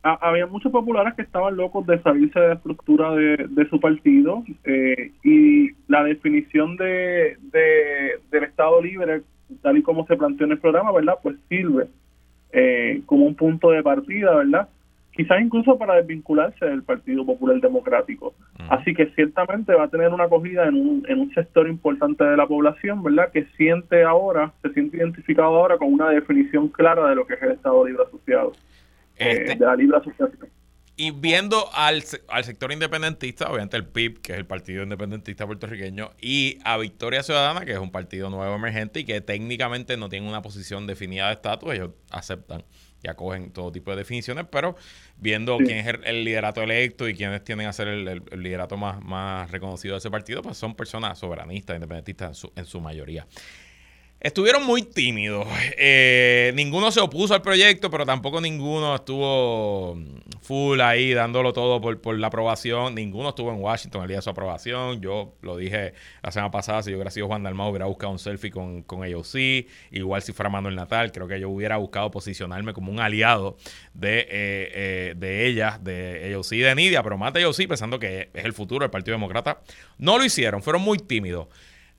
Había 0.02 0.46
muchos 0.46 0.70
populares 0.70 1.14
que 1.14 1.22
estaban 1.22 1.56
locos 1.56 1.86
de 1.86 2.00
salirse 2.02 2.38
de 2.38 2.48
la 2.48 2.54
estructura 2.54 3.10
de, 3.14 3.66
su 3.68 3.80
partido 3.80 4.44
eh, 4.64 5.12
y 5.24 5.70
la 5.88 6.04
definición 6.04 6.76
de, 6.76 7.36
del 7.50 8.44
Estado 8.44 8.80
libre, 8.80 9.22
tal 9.60 9.76
y 9.76 9.82
como 9.82 10.06
se 10.06 10.16
planteó 10.16 10.46
en 10.46 10.52
el 10.52 10.58
programa, 10.58 10.92
¿verdad? 10.92 11.18
Pues 11.20 11.36
sirve 11.48 11.88
eh, 12.52 13.02
como 13.06 13.26
un 13.26 13.34
punto 13.34 13.70
de 13.70 13.82
partida, 13.82 14.36
¿verdad? 14.36 14.68
quizás 15.18 15.40
incluso 15.40 15.76
para 15.76 15.96
desvincularse 15.96 16.64
del 16.64 16.84
Partido 16.84 17.26
Popular 17.26 17.60
Democrático. 17.60 18.34
Así 18.68 18.94
que 18.94 19.06
ciertamente 19.16 19.74
va 19.74 19.84
a 19.84 19.88
tener 19.88 20.12
una 20.12 20.24
acogida 20.24 20.68
en 20.68 20.76
un, 20.76 21.04
en 21.08 21.18
un 21.18 21.34
sector 21.34 21.68
importante 21.68 22.22
de 22.22 22.36
la 22.36 22.46
población, 22.46 23.02
¿verdad? 23.02 23.32
Que 23.32 23.44
siente 23.56 24.04
ahora, 24.04 24.52
se 24.62 24.72
siente 24.74 24.98
identificado 24.98 25.56
ahora 25.56 25.76
con 25.76 25.92
una 25.92 26.10
definición 26.10 26.68
clara 26.68 27.08
de 27.08 27.16
lo 27.16 27.26
que 27.26 27.34
es 27.34 27.42
el 27.42 27.50
Estado 27.50 27.84
Libre 27.84 28.04
Asociado, 28.06 28.52
este 29.18 29.54
de 29.54 29.64
la 29.64 29.76
libre 29.76 29.96
asociación. 29.98 30.50
y 30.96 31.10
viendo 31.10 31.68
al, 31.74 32.02
al, 32.28 32.44
sector 32.44 32.72
independentista, 32.72 33.50
obviamente 33.50 33.76
el 33.76 33.86
PIB, 33.86 34.20
que 34.20 34.32
es 34.32 34.38
el 34.38 34.46
Partido 34.46 34.82
Independentista 34.82 35.46
Puertorriqueño, 35.46 36.10
y 36.20 36.58
a 36.64 36.76
Victoria 36.78 37.22
Ciudadana, 37.22 37.64
que 37.64 37.72
es 37.72 37.78
un 37.78 37.90
partido 37.90 38.30
nuevo 38.30 38.54
emergente 38.54 39.00
y 39.00 39.04
que 39.04 39.20
técnicamente 39.20 39.96
no 39.96 40.08
tiene 40.08 40.28
una 40.28 40.42
posición 40.42 40.86
definida 40.86 41.28
de 41.28 41.34
estatus, 41.34 41.74
ellos 41.74 41.90
aceptan 42.10 42.64
y 43.02 43.08
acogen 43.08 43.52
todo 43.52 43.70
tipo 43.70 43.90
de 43.92 43.98
definiciones, 43.98 44.46
pero 44.50 44.76
viendo 45.16 45.56
quién 45.58 45.78
es 45.78 45.94
el, 46.04 46.24
liderato 46.24 46.62
electo 46.62 47.08
y 47.08 47.14
quiénes 47.14 47.44
tienen 47.44 47.66
a 47.66 47.72
ser 47.72 47.88
el, 47.88 48.22
liderato 48.36 48.76
más, 48.76 49.00
más 49.02 49.50
reconocido 49.50 49.94
de 49.94 49.98
ese 49.98 50.10
partido, 50.10 50.42
pues 50.42 50.56
son 50.56 50.74
personas 50.74 51.18
soberanistas, 51.18 51.76
independentistas 51.76 52.28
en 52.30 52.34
su, 52.34 52.52
en 52.56 52.64
su 52.64 52.80
mayoría. 52.80 53.26
Estuvieron 54.20 54.66
muy 54.66 54.82
tímidos. 54.82 55.46
Eh, 55.76 56.50
ninguno 56.56 56.90
se 56.90 56.98
opuso 56.98 57.34
al 57.34 57.42
proyecto, 57.42 57.88
pero 57.88 58.04
tampoco 58.04 58.40
ninguno 58.40 58.96
estuvo 58.96 59.96
full 60.42 60.80
ahí 60.80 61.14
dándolo 61.14 61.52
todo 61.52 61.80
por, 61.80 62.18
la 62.18 62.26
aprobación. 62.26 62.96
Ninguno 62.96 63.28
estuvo 63.28 63.52
en 63.52 63.60
Washington 63.60 64.02
el 64.02 64.08
día 64.08 64.16
de 64.16 64.22
su 64.22 64.30
aprobación. 64.30 65.00
Yo 65.00 65.36
lo 65.42 65.56
dije 65.56 65.94
la 66.20 66.32
semana 66.32 66.50
pasada, 66.50 66.82
si 66.82 66.90
yo 66.90 66.96
hubiera 66.96 67.12
sido 67.12 67.28
Juan 67.28 67.44
Dalmau, 67.44 67.70
hubiera 67.70 67.86
buscado 67.86 68.10
un 68.12 68.18
selfie 68.18 68.50
con, 68.50 68.82
con 68.82 69.04
AOC. 69.04 69.66
Igual 69.92 70.20
si 70.22 70.32
fuera 70.32 70.50
Manuel 70.50 70.74
Natal, 70.74 71.12
creo 71.12 71.28
que 71.28 71.38
yo 71.38 71.48
hubiera 71.48 71.76
buscado 71.76 72.10
posicionarme 72.10 72.72
como 72.72 72.90
un 72.90 72.98
aliado 72.98 73.56
de, 73.94 74.18
eh, 74.18 74.26
eh, 74.30 75.14
de 75.16 75.46
ellas, 75.46 75.84
de 75.84 76.34
AOC 76.34 76.52
y 76.54 76.58
de 76.58 76.74
Nidia, 76.74 77.04
pero 77.04 77.18
más 77.18 77.32
de 77.34 77.44
AOC 77.44 77.68
pensando 77.68 78.00
que 78.00 78.30
es 78.34 78.44
el 78.44 78.52
futuro 78.52 78.82
del 78.82 78.90
Partido 78.90 79.14
Demócrata. 79.14 79.60
No 79.96 80.18
lo 80.18 80.24
hicieron, 80.24 80.60
fueron 80.60 80.82
muy 80.82 80.98
tímidos. 80.98 81.46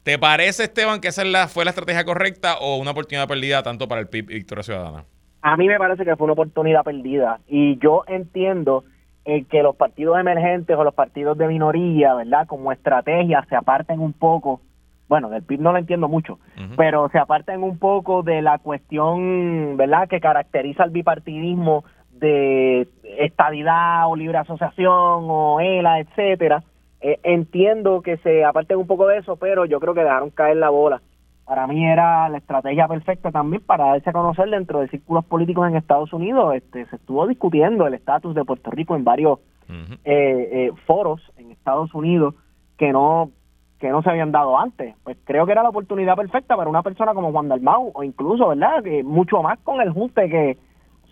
¿Te 0.03 0.17
parece, 0.17 0.63
Esteban, 0.63 1.01
que 1.01 1.09
esa 1.09 1.47
fue 1.47 1.65
la 1.65 1.71
estrategia 1.71 2.05
correcta 2.05 2.57
o 2.59 2.77
una 2.77 2.91
oportunidad 2.91 3.27
perdida 3.27 3.63
tanto 3.63 3.87
para 3.87 3.99
el 4.01 4.07
PIB 4.07 4.31
y 4.31 4.35
Victoria 4.35 4.63
Ciudadana? 4.63 5.03
A 5.41 5.57
mí 5.57 5.67
me 5.67 5.77
parece 5.77 6.05
que 6.05 6.15
fue 6.15 6.25
una 6.25 6.33
oportunidad 6.33 6.83
perdida 6.83 7.39
y 7.47 7.77
yo 7.79 8.03
entiendo 8.07 8.83
eh, 9.25 9.45
que 9.45 9.61
los 9.61 9.75
partidos 9.75 10.19
emergentes 10.19 10.75
o 10.77 10.83
los 10.83 10.93
partidos 10.93 11.37
de 11.37 11.47
minoría, 11.47 12.13
¿verdad? 12.15 12.47
Como 12.47 12.71
estrategia 12.71 13.45
se 13.49 13.55
aparten 13.55 13.99
un 13.99 14.13
poco, 14.13 14.61
bueno, 15.09 15.29
del 15.29 15.43
PIB 15.43 15.59
no 15.61 15.73
lo 15.73 15.77
entiendo 15.77 16.07
mucho, 16.07 16.39
pero 16.77 17.09
se 17.09 17.19
aparten 17.19 17.61
un 17.61 17.77
poco 17.77 18.23
de 18.23 18.41
la 18.41 18.57
cuestión, 18.57 19.75
¿verdad? 19.75 20.07
Que 20.07 20.21
caracteriza 20.21 20.85
el 20.85 20.91
bipartidismo 20.91 21.83
de 22.11 22.87
estadidad 23.17 24.09
o 24.09 24.15
libre 24.15 24.37
asociación 24.37 24.87
o 25.29 25.59
ELA, 25.59 25.99
etcétera 25.99 26.63
eh, 27.01 27.19
entiendo 27.23 28.01
que 28.01 28.17
se 28.17 28.43
aparten 28.43 28.77
un 28.77 28.87
poco 28.87 29.07
de 29.07 29.19
eso, 29.19 29.37
pero 29.37 29.65
yo 29.65 29.79
creo 29.79 29.93
que 29.93 30.03
dejaron 30.03 30.31
caer 30.31 30.57
la 30.57 30.69
bola. 30.69 31.01
Para 31.45 31.65
mí 31.65 31.85
era 31.85 32.29
la 32.29 32.37
estrategia 32.37 32.87
perfecta 32.87 33.31
también 33.31 33.63
para 33.63 33.85
darse 33.87 34.09
a 34.09 34.13
conocer 34.13 34.49
dentro 34.49 34.81
de 34.81 34.89
círculos 34.89 35.25
políticos 35.25 35.67
en 35.67 35.77
Estados 35.77 36.13
Unidos. 36.13 36.55
Este, 36.55 36.85
se 36.87 36.97
estuvo 36.97 37.25
discutiendo 37.25 37.87
el 37.87 37.93
estatus 37.93 38.35
de 38.35 38.45
Puerto 38.45 38.69
Rico 38.69 38.95
en 38.95 39.03
varios 39.03 39.39
eh, 39.69 39.89
eh, 40.03 40.71
foros 40.85 41.21
en 41.37 41.51
Estados 41.51 41.93
Unidos 41.93 42.35
que 42.77 42.91
no 42.91 43.31
que 43.79 43.89
no 43.89 44.01
se 44.01 44.09
habían 44.09 44.33
dado 44.33 44.59
antes. 44.59 44.93
Pues 45.03 45.17
creo 45.23 45.45
que 45.45 45.53
era 45.53 45.63
la 45.63 45.69
oportunidad 45.69 46.17
perfecta 46.17 46.57
para 46.57 46.69
una 46.69 46.83
persona 46.83 47.13
como 47.13 47.31
Juan 47.31 47.47
Dalmau, 47.47 47.91
o 47.93 48.03
incluso, 48.03 48.49
¿verdad? 48.49 48.83
Que 48.83 49.03
mucho 49.03 49.41
más 49.41 49.57
con 49.59 49.79
el 49.79 49.91
junte 49.91 50.27
que 50.27 50.57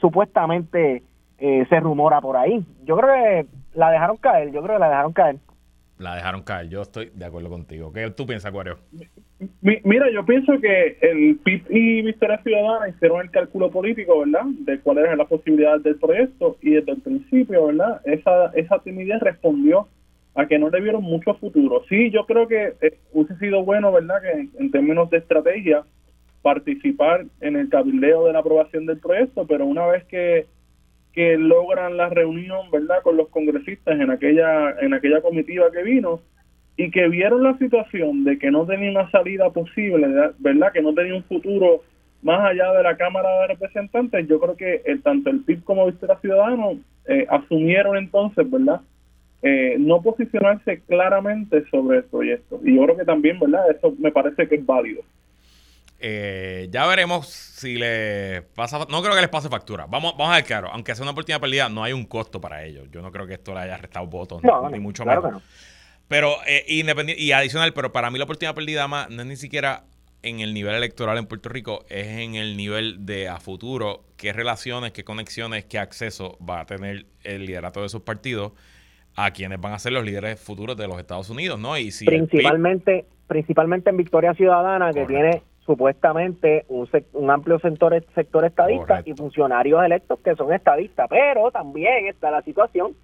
supuestamente 0.02 1.02
se 1.40 1.80
rumora 1.80 2.20
por 2.20 2.36
ahí. 2.36 2.66
Yo 2.84 2.98
creo 2.98 3.14
que 3.14 3.46
la 3.74 3.90
dejaron 3.90 4.18
caer, 4.18 4.52
yo 4.52 4.62
creo 4.62 4.76
que 4.76 4.82
la 4.82 4.90
dejaron 4.90 5.14
caer 5.14 5.38
la 6.00 6.16
dejaron 6.16 6.44
caer. 6.44 6.70
Yo 6.70 6.82
estoy 6.82 7.12
de 7.14 7.26
acuerdo 7.26 7.50
contigo. 7.50 7.92
¿Qué 7.92 8.10
tú 8.12 8.26
piensas, 8.26 8.50
Acuario? 8.50 8.78
Mira, 9.62 10.12
yo 10.12 10.26
pienso 10.26 10.60
que 10.60 10.98
el 11.02 11.38
PIB 11.44 11.66
y 11.70 12.02
Victoria 12.02 12.42
Ciudadana 12.44 12.90
hicieron 12.90 13.22
el 13.22 13.32
cálculo 13.32 13.70
político, 13.70 14.20
¿verdad? 14.20 14.46
De 14.62 14.80
cuáles 14.80 15.06
eran 15.06 15.20
las 15.20 15.28
posibilidades 15.28 15.84
del 15.84 15.96
proyecto 15.96 16.58
y 16.62 16.72
desde 16.72 16.94
el 16.94 17.02
principio, 17.02 17.68
¿verdad? 17.68 18.02
Esa, 18.06 18.48
esa 18.56 18.80
timidez 18.80 19.20
respondió 19.22 19.88
a 20.34 20.48
que 20.48 20.60
no 20.60 20.70
le 20.70 20.82
vieron 20.82 21.04
mucho 21.04 21.34
futuro. 21.36 21.84
Sí, 21.90 22.12
yo 22.12 22.26
creo 22.26 22.48
que 22.48 22.74
eh, 22.82 22.98
hubiese 23.12 23.38
sido 23.38 23.64
bueno, 23.64 23.92
¿verdad? 23.92 24.22
Que 24.22 24.50
en 24.60 24.72
términos 24.72 25.10
de 25.10 25.18
estrategia 25.18 25.84
participar 26.42 27.26
en 27.42 27.56
el 27.56 27.70
cabildeo 27.70 28.26
de 28.26 28.34
la 28.34 28.40
aprobación 28.40 28.86
del 28.86 29.00
proyecto, 29.00 29.46
pero 29.48 29.66
una 29.66 29.86
vez 29.88 30.04
que 30.06 30.46
que 31.18 31.36
logran 31.36 31.98
la 31.98 32.10
reunión, 32.10 32.70
¿verdad?, 32.72 33.02
con 33.02 33.18
los 33.18 33.30
congresistas 33.30 34.00
en 34.00 34.12
aquella 34.12 34.76
en 34.80 34.94
aquella 34.94 35.20
comitiva 35.20 35.72
que 35.72 35.82
vino 35.82 36.20
y 36.76 36.92
que 36.92 37.08
vieron 37.08 37.42
la 37.42 37.58
situación 37.58 38.24
de 38.24 38.38
que 38.38 38.52
no 38.52 38.68
tenía 38.68 38.92
una 38.92 39.10
salida 39.10 39.50
posible, 39.50 40.08
¿verdad?, 40.38 40.72
que 40.72 40.84
no 40.84 40.94
tenía 40.94 41.16
un 41.16 41.24
futuro 41.24 41.82
más 42.22 42.52
allá 42.52 42.72
de 42.72 42.84
la 42.84 42.96
Cámara 42.98 43.42
de 43.42 43.48
Representantes, 43.48 44.28
yo 44.28 44.40
creo 44.40 44.56
que 44.56 44.84
el, 44.86 45.02
tanto 45.02 45.32
el 45.32 45.44
PIB 45.44 45.64
como 45.64 45.88
Vista 45.88 46.20
Ciudadano 46.20 46.78
eh, 47.08 47.26
asumieron 47.32 47.98
entonces, 47.98 48.48
¿verdad?, 48.52 48.82
eh, 49.42 49.76
no 49.80 50.04
posicionarse 50.04 50.82
claramente 50.82 51.66
sobre 51.72 51.98
el 51.98 52.04
proyecto. 52.04 52.60
Y 52.64 52.76
yo 52.76 52.84
creo 52.84 52.98
que 52.98 53.06
también, 53.06 53.40
¿verdad?, 53.40 53.72
eso 53.72 53.92
me 53.98 54.12
parece 54.12 54.48
que 54.48 54.54
es 54.54 54.66
válido. 54.68 55.02
Eh, 56.00 56.68
ya 56.70 56.86
veremos 56.86 57.28
si 57.28 57.76
le 57.76 58.44
pasa. 58.56 58.80
No 58.90 59.02
creo 59.02 59.16
que 59.16 59.22
les 59.22 59.30
pase 59.30 59.50
factura. 59.50 59.86
Vamos, 59.88 60.16
vamos 60.18 60.34
a 60.34 60.36
ver 60.36 60.46
claro. 60.46 60.70
Aunque 60.72 60.94
sea 60.94 61.04
una 61.04 61.12
oportunidad 61.12 61.42
perdida, 61.42 61.70
no 61.70 61.84
hay 61.84 61.94
un 61.94 62.06
costo 62.06 62.40
para 62.40 62.64
ellos. 62.64 62.88
Yo 62.92 63.02
no 63.02 63.12
creo 63.12 63.26
que 63.26 63.34
esto 63.34 63.54
le 63.54 63.62
haya 63.62 63.78
restado 63.78 64.06
votos, 64.06 64.42
ni 64.72 64.80
mucho 64.80 65.06
menos. 65.06 65.42
Pero, 66.08 66.36
eh, 66.48 66.64
independiente, 66.68 67.22
y 67.22 67.32
adicional, 67.32 67.74
pero 67.74 67.92
para 67.92 68.10
mí 68.10 68.18
la 68.18 68.24
oportunidad 68.24 68.56
perdida 68.56 68.88
más 68.88 69.10
no 69.10 69.24
es 69.24 69.28
ni 69.28 69.36
siquiera 69.36 69.84
en 70.24 70.40
el 70.40 70.54
nivel 70.54 70.76
electoral 70.76 71.18
en 71.18 71.26
Puerto 71.26 71.50
Rico, 71.50 71.86
es 71.90 72.08
en 72.08 72.36
el 72.36 72.58
nivel 72.58 73.06
de 73.06 73.28
a 73.28 73.40
futuro, 73.40 74.06
qué 74.16 74.34
relaciones, 74.34 74.92
qué 74.92 75.04
conexiones, 75.04 75.66
qué 75.66 75.80
acceso 75.80 76.38
va 76.48 76.62
a 76.62 76.66
tener 76.66 77.06
el 77.24 77.46
liderato 77.46 77.82
de 77.82 77.88
esos 77.88 78.02
partidos 78.02 78.54
a 79.16 79.32
quienes 79.32 79.60
van 79.60 79.74
a 79.74 79.80
ser 79.80 79.94
los 79.94 80.06
líderes 80.06 80.40
futuros 80.40 80.78
de 80.78 80.88
los 80.88 81.00
Estados 81.00 81.30
Unidos, 81.30 81.60
¿no? 81.60 81.78
Y 81.78 81.92
si 81.92 82.06
principalmente, 82.06 83.06
principalmente 83.28 83.90
en 83.90 83.98
Victoria 83.98 84.34
Ciudadana, 84.34 84.94
que 84.94 85.06
tiene 85.06 85.44
supuestamente 85.68 86.66
un, 86.70 86.90
un 87.14 87.30
amplio 87.30 87.60
sector, 87.60 88.02
sector 88.16 88.46
estadista 88.46 89.02
y 89.06 89.14
funcionarios 89.14 89.84
electos 89.84 90.20
que 90.22 90.34
son 90.36 90.54
estadistas, 90.54 91.08
pero 91.10 91.52
también 91.52 92.08
está 92.08 92.32
la 92.32 92.42
situación 92.42 92.96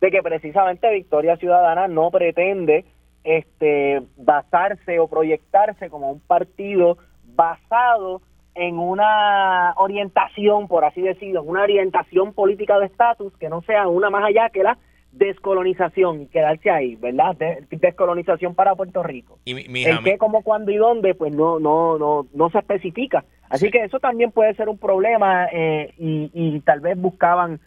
de 0.00 0.10
que 0.10 0.22
precisamente 0.22 0.88
Victoria 0.92 1.36
Ciudadana 1.36 1.88
no 1.88 2.10
pretende 2.12 2.84
este 3.24 4.02
basarse 4.16 5.00
o 5.00 5.08
proyectarse 5.08 5.90
como 5.90 6.12
un 6.12 6.20
partido 6.20 6.96
basado 7.34 8.22
en 8.54 8.78
una 8.78 9.74
orientación, 9.76 10.68
por 10.68 10.84
así 10.84 11.02
decirlo, 11.02 11.42
una 11.42 11.62
orientación 11.62 12.34
política 12.34 12.78
de 12.78 12.86
estatus 12.86 13.36
que 13.38 13.48
no 13.48 13.62
sea 13.62 13.88
una 13.88 14.10
más 14.10 14.24
allá 14.24 14.48
que 14.50 14.62
la 14.62 14.78
descolonización 15.12 16.22
y 16.22 16.26
quedarse 16.26 16.70
ahí, 16.70 16.96
¿verdad? 16.96 17.36
descolonización 17.70 18.54
para 18.54 18.74
Puerto 18.74 19.02
Rico. 19.02 19.38
Y 19.44 19.84
el 19.84 20.02
qué, 20.02 20.18
cómo, 20.18 20.42
cuándo 20.42 20.72
y 20.72 20.76
dónde, 20.76 21.14
pues 21.14 21.34
no, 21.34 21.60
no, 21.60 21.98
no, 21.98 22.26
no 22.32 22.50
se 22.50 22.58
especifica. 22.58 23.24
Así 23.48 23.70
que 23.70 23.84
eso 23.84 24.00
también 24.00 24.32
puede 24.32 24.54
ser 24.54 24.68
un 24.68 24.78
problema 24.78 25.46
eh, 25.52 25.92
y, 25.98 26.30
y 26.32 26.60
tal 26.60 26.80
vez 26.80 26.98
buscaban 26.98 27.60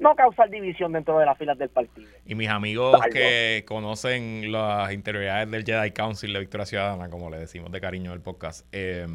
no 0.00 0.16
causar 0.16 0.50
división 0.50 0.92
dentro 0.92 1.18
de 1.18 1.26
las 1.26 1.38
filas 1.38 1.56
del 1.58 1.68
partido. 1.68 2.08
Y 2.26 2.34
mis 2.34 2.48
amigos 2.48 2.98
que 3.12 3.64
conocen 3.68 4.50
las 4.50 4.92
interioridades 4.92 5.50
del 5.50 5.64
Jedi 5.64 5.92
Council 5.92 6.32
de 6.32 6.40
Victoria 6.40 6.66
Ciudadana, 6.66 7.10
como 7.10 7.30
le 7.30 7.38
decimos 7.38 7.70
de 7.70 7.80
cariño 7.80 8.12
el 8.12 8.20
podcast, 8.20 8.66
eh, 8.72 9.06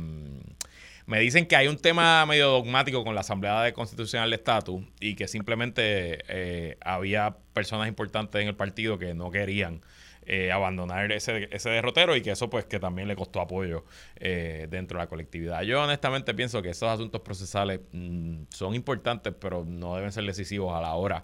me 1.06 1.20
dicen 1.20 1.46
que 1.46 1.56
hay 1.56 1.68
un 1.68 1.78
tema 1.78 2.26
medio 2.26 2.48
dogmático 2.48 3.04
con 3.04 3.14
la 3.14 3.22
Asamblea 3.22 3.62
de 3.62 3.74
Constitucional 3.74 4.30
de 4.30 4.38
Estatus 4.38 4.84
y 5.00 5.16
que 5.16 5.28
simplemente 5.28 6.24
eh, 6.28 6.78
había 6.82 7.38
personas 7.54 7.88
importantes 7.88 8.42
en 8.42 8.48
el 8.48 8.56
partido 8.56 8.98
que 8.98 9.14
no 9.14 9.30
querían 9.30 9.82
eh, 10.26 10.52
abandonar 10.52 11.12
ese, 11.12 11.48
ese 11.52 11.70
derrotero 11.70 12.16
y 12.16 12.22
que 12.22 12.32
eso 12.32 12.50
pues 12.50 12.66
que 12.66 12.80
también 12.80 13.08
le 13.08 13.16
costó 13.16 13.40
apoyo 13.40 13.86
eh, 14.16 14.66
dentro 14.72 14.98
de 14.98 15.04
la 15.04 15.08
colectividad. 15.08 15.62
Yo 15.62 15.84
honestamente 15.84 16.34
pienso 16.34 16.64
que 16.64 16.70
esos 16.70 16.90
asuntos 16.90 17.22
procesales 17.22 17.82
mm, 17.92 18.46
son 18.50 18.74
importantes 18.74 19.34
pero 19.40 19.64
no 19.64 19.96
deben 19.96 20.12
ser 20.12 20.24
decisivos 20.24 20.74
a 20.74 20.82
la 20.82 20.96
hora 20.96 21.24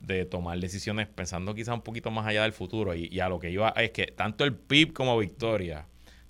de 0.00 0.24
tomar 0.24 0.58
decisiones 0.58 1.08
pensando 1.08 1.54
quizás 1.54 1.74
un 1.74 1.82
poquito 1.82 2.10
más 2.10 2.26
allá 2.26 2.44
del 2.44 2.52
futuro 2.52 2.94
y, 2.94 3.08
y 3.12 3.20
a 3.20 3.28
lo 3.28 3.38
que 3.38 3.50
iba 3.50 3.70
es 3.76 3.90
que 3.90 4.06
tanto 4.06 4.44
el 4.44 4.54
PIB 4.54 4.94
como 4.94 5.18
Victoria 5.18 5.86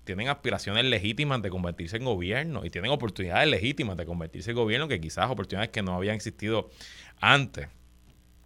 tienen 0.09 0.29
aspiraciones 0.29 0.87
legítimas 0.87 1.43
de 1.43 1.51
convertirse 1.51 1.99
en 1.99 2.07
gobierno 2.07 2.65
y 2.65 2.71
tienen 2.71 2.91
oportunidades 2.91 3.47
legítimas 3.47 3.95
de 3.99 4.07
convertirse 4.07 4.53
en 4.53 4.57
gobierno 4.57 4.89
que 4.89 5.03
quizás 5.03 5.31
oportunidades 5.31 5.69
que 5.69 5.83
no 5.83 5.95
habían 5.95 6.15
existido 6.15 6.71
antes. 7.21 7.69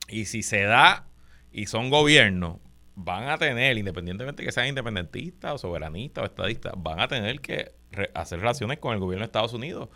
Y 0.09 0.25
si 0.25 0.43
se 0.43 0.65
da 0.65 1.07
y 1.53 1.67
son 1.67 1.89
gobiernos, 1.89 2.57
van 2.97 3.29
a 3.29 3.39
tener, 3.39 3.79
independientemente 3.79 4.43
que 4.43 4.51
sean 4.51 4.67
independentistas 4.67 5.53
o 5.53 5.59
soberanistas 5.59 6.23
o 6.23 6.27
estadistas, 6.27 6.73
van 6.77 6.99
a 6.99 7.07
tener 7.07 7.41
que 7.41 7.71
hacer 8.13 8.41
relaciones 8.41 8.81
con 8.81 8.95
el 8.95 8.99
gobierno 8.99 9.23
de 9.23 9.27
Estados 9.27 9.53
Unidos. 9.53 9.89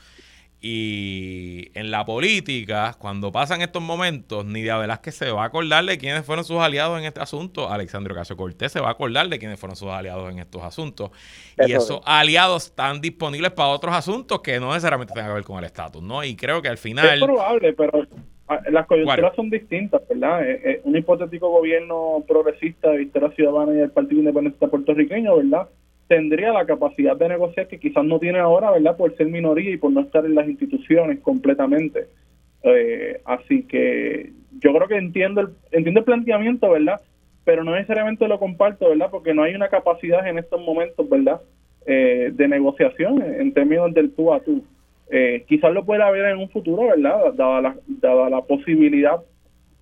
Y 0.68 1.70
en 1.74 1.92
la 1.92 2.04
política, 2.04 2.96
cuando 2.98 3.30
pasan 3.30 3.62
estos 3.62 3.80
momentos, 3.80 4.44
Nidia 4.44 4.76
Velázquez 4.76 5.14
se 5.14 5.30
va 5.30 5.44
a 5.44 5.46
acordar 5.46 5.84
de 5.84 5.96
quiénes 5.96 6.24
fueron 6.26 6.44
sus 6.44 6.56
aliados 6.56 6.98
en 6.98 7.04
este 7.04 7.20
asunto. 7.20 7.70
Alexandro 7.70 8.16
Casio 8.16 8.36
Cortés 8.36 8.72
se 8.72 8.80
va 8.80 8.88
a 8.88 8.90
acordar 8.90 9.28
de 9.28 9.38
quiénes 9.38 9.60
fueron 9.60 9.76
sus 9.76 9.90
aliados 9.90 10.28
en 10.32 10.40
estos 10.40 10.64
asuntos. 10.64 11.12
y 11.56 11.70
esos 11.72 12.00
aliados 12.04 12.66
están 12.66 13.00
disponibles 13.00 13.52
para 13.52 13.68
otros 13.68 13.94
asuntos 13.94 14.40
que 14.40 14.58
no 14.58 14.70
necesariamente 14.70 15.14
tengan 15.14 15.30
que 15.30 15.34
ver 15.34 15.44
con 15.44 15.58
el 15.58 15.66
estatus, 15.66 16.02
¿no? 16.02 16.24
Y 16.24 16.34
creo 16.34 16.60
que 16.60 16.68
al 16.68 16.78
final. 16.78 17.18
Es 17.18 17.24
probable, 17.24 17.72
pero 17.72 18.04
Ah, 18.48 18.60
las 18.70 18.86
coyunturas 18.86 19.34
son 19.34 19.50
distintas, 19.50 20.06
¿verdad? 20.08 20.48
Eh, 20.48 20.60
eh, 20.64 20.80
un 20.84 20.96
hipotético 20.96 21.50
gobierno 21.50 22.24
progresista 22.28 22.90
de 22.90 22.98
Victoria 22.98 23.30
Ciudadana 23.32 23.72
y 23.72 23.78
del 23.78 23.90
Partido 23.90 24.20
Independiente 24.20 24.68
puertorriqueño, 24.68 25.36
¿verdad? 25.36 25.68
Tendría 26.08 26.52
la 26.52 26.66
capacidad 26.66 27.16
de 27.16 27.28
negociar 27.28 27.66
que 27.68 27.78
quizás 27.78 28.04
no 28.04 28.18
tiene 28.18 28.38
ahora, 28.38 28.70
¿verdad? 28.70 28.96
Por 28.96 29.16
ser 29.16 29.26
minoría 29.26 29.70
y 29.70 29.76
por 29.76 29.92
no 29.92 30.00
estar 30.00 30.24
en 30.24 30.34
las 30.34 30.48
instituciones 30.48 31.20
completamente. 31.20 32.06
Eh, 32.62 33.20
así 33.24 33.64
que 33.64 34.32
yo 34.60 34.74
creo 34.74 34.88
que 34.88 34.96
entiendo 34.96 35.40
el, 35.40 35.48
entiendo 35.72 36.00
el 36.00 36.06
planteamiento, 36.06 36.70
¿verdad? 36.70 37.00
Pero 37.44 37.64
no 37.64 37.74
necesariamente 37.74 38.26
lo 38.28 38.38
comparto, 38.38 38.88
¿verdad? 38.88 39.08
Porque 39.10 39.34
no 39.34 39.42
hay 39.42 39.54
una 39.54 39.68
capacidad 39.68 40.26
en 40.26 40.38
estos 40.38 40.60
momentos, 40.60 41.08
¿verdad? 41.08 41.40
de 41.86 42.48
negociación 42.48 43.22
en 43.22 43.52
términos 43.52 43.94
del 43.94 44.10
tú 44.10 44.34
a 44.34 44.40
tú. 44.40 44.64
Eh, 45.08 45.44
quizás 45.46 45.72
lo 45.72 45.84
pueda 45.84 46.08
haber 46.08 46.26
en 46.26 46.38
un 46.38 46.48
futuro, 46.48 46.88
¿verdad? 46.88 47.32
Dada 47.34 47.60
la, 47.60 47.76
dada 47.86 48.28
la 48.28 48.42
posibilidad 48.42 49.20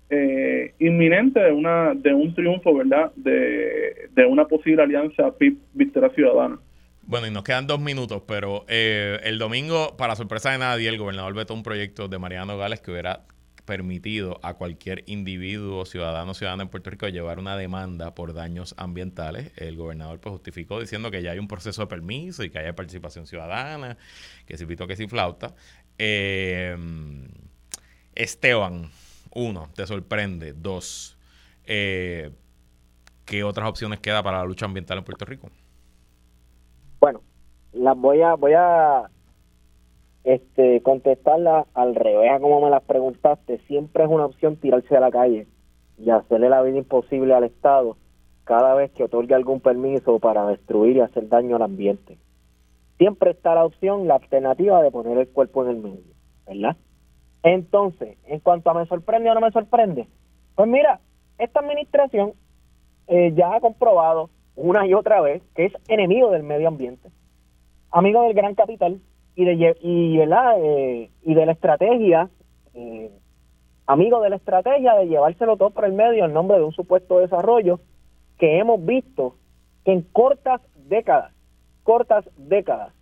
eh, 0.09 0.73
inminente 0.79 1.39
de 1.39 1.51
una 1.51 1.93
de 1.95 2.13
un 2.13 2.33
triunfo, 2.33 2.75
¿verdad? 2.75 3.11
De, 3.15 4.09
de 4.13 4.25
una 4.25 4.45
posible 4.45 4.83
alianza 4.83 5.31
PIB-Victoria 5.37 6.09
Ciudadana. 6.09 6.59
Bueno, 7.07 7.27
y 7.27 7.31
nos 7.31 7.43
quedan 7.43 7.67
dos 7.67 7.79
minutos, 7.79 8.23
pero 8.27 8.65
eh, 8.67 9.19
el 9.23 9.37
domingo, 9.37 9.95
para 9.95 10.15
sorpresa 10.15 10.51
de 10.51 10.57
nadie, 10.57 10.89
el 10.89 10.97
gobernador 10.97 11.35
vetó 11.35 11.53
un 11.53 11.61
proyecto 11.61 12.07
de 12.07 12.17
Mariano 12.17 12.57
Gales 12.57 12.81
que 12.81 12.91
hubiera 12.91 13.25
permitido 13.65 14.39
a 14.43 14.55
cualquier 14.55 15.03
individuo, 15.07 15.85
ciudadano, 15.85 16.33
ciudadana 16.33 16.63
en 16.63 16.69
Puerto 16.69 16.89
Rico 16.89 17.07
llevar 17.07 17.39
una 17.39 17.57
demanda 17.57 18.15
por 18.15 18.33
daños 18.33 18.73
ambientales. 18.77 19.51
El 19.57 19.75
gobernador 19.75 20.19
pues 20.19 20.33
justificó 20.33 20.79
diciendo 20.79 21.11
que 21.11 21.21
ya 21.21 21.31
hay 21.31 21.39
un 21.39 21.47
proceso 21.47 21.81
de 21.81 21.87
permiso 21.87 22.43
y 22.43 22.49
que 22.49 22.59
hay 22.59 22.71
participación 22.73 23.27
ciudadana, 23.27 23.97
que 24.45 24.57
si 24.57 24.65
pito, 24.65 24.87
que 24.87 24.95
si 24.95 25.07
flauta. 25.07 25.53
Eh, 25.97 26.75
Esteban, 28.15 28.89
uno, 29.35 29.67
te 29.75 29.85
sorprende. 29.85 30.53
Dos, 30.53 31.17
eh, 31.65 32.31
¿qué 33.25 33.43
otras 33.43 33.69
opciones 33.69 33.99
queda 33.99 34.23
para 34.23 34.39
la 34.39 34.45
lucha 34.45 34.65
ambiental 34.65 34.97
en 34.97 35.03
Puerto 35.03 35.25
Rico? 35.25 35.49
Bueno, 36.99 37.21
las 37.73 37.95
voy 37.97 38.21
a, 38.21 38.33
voy 38.33 38.53
a 38.53 39.09
este, 40.23 40.81
contestarla 40.81 41.67
al 41.73 41.93
revés 41.93 42.31
a 42.31 42.39
como 42.39 42.61
me 42.61 42.69
las 42.69 42.81
preguntaste, 42.83 43.59
siempre 43.67 44.03
es 44.03 44.09
una 44.09 44.25
opción 44.25 44.55
tirarse 44.55 44.97
a 44.97 44.99
la 44.99 45.11
calle 45.11 45.47
y 45.99 46.09
hacerle 46.09 46.49
la 46.49 46.63
vida 46.63 46.77
imposible 46.77 47.33
al 47.33 47.43
Estado 47.43 47.97
cada 48.43 48.73
vez 48.75 48.91
que 48.91 49.03
otorgue 49.03 49.35
algún 49.35 49.59
permiso 49.59 50.19
para 50.19 50.47
destruir 50.47 50.97
y 50.97 51.01
hacer 51.01 51.27
daño 51.29 51.55
al 51.55 51.63
ambiente. 51.63 52.17
Siempre 52.97 53.31
está 53.31 53.53
la 53.55 53.65
opción, 53.65 54.07
la 54.07 54.15
alternativa 54.15 54.81
de 54.81 54.91
poner 54.91 55.17
el 55.17 55.27
cuerpo 55.27 55.63
en 55.63 55.69
el 55.71 55.77
medio, 55.77 56.13
¿verdad? 56.47 56.77
Entonces, 57.45 58.17
en 58.25 58.39
cuanto 58.39 58.71
a 58.71 58.73
me 58.73 58.87
sorprende 58.87 59.29
o 59.29 59.35
no 59.35 59.39
me 59.39 59.51
sorprende, 59.51 60.07
pues 60.55 60.67
mira, 60.67 60.99
esta 61.37 61.59
administración 61.59 62.33
eh, 63.07 63.33
ya 63.35 63.53
ha 63.53 63.61
comprobado 63.61 64.31
una 64.55 64.87
y 64.87 64.95
otra 64.95 65.21
vez 65.21 65.43
que 65.53 65.65
es 65.65 65.73
enemigo 65.87 66.31
del 66.31 66.41
medio 66.41 66.67
ambiente, 66.67 67.11
amigo 67.91 68.23
del 68.23 68.33
gran 68.33 68.55
capital, 68.55 68.99
y 69.35 69.45
de 69.45 69.75
y, 69.81 70.19
eh, 70.19 71.11
y 71.21 71.33
de 71.35 71.45
la 71.45 71.51
estrategia 71.51 72.29
eh, 72.73 73.11
amigo 73.85 74.21
de 74.21 74.29
la 74.29 74.37
estrategia 74.37 74.95
de 74.95 75.07
llevárselo 75.07 75.57
todo 75.57 75.69
por 75.69 75.85
el 75.85 75.93
medio 75.93 76.25
en 76.25 76.33
nombre 76.33 76.57
de 76.57 76.63
un 76.63 76.71
supuesto 76.71 77.19
desarrollo 77.19 77.79
que 78.39 78.57
hemos 78.57 78.83
visto 78.83 79.35
que 79.83 79.91
en 79.91 80.01
cortas 80.01 80.61
décadas 80.87 81.33
cortas 81.83 82.25
décadas 82.37 82.94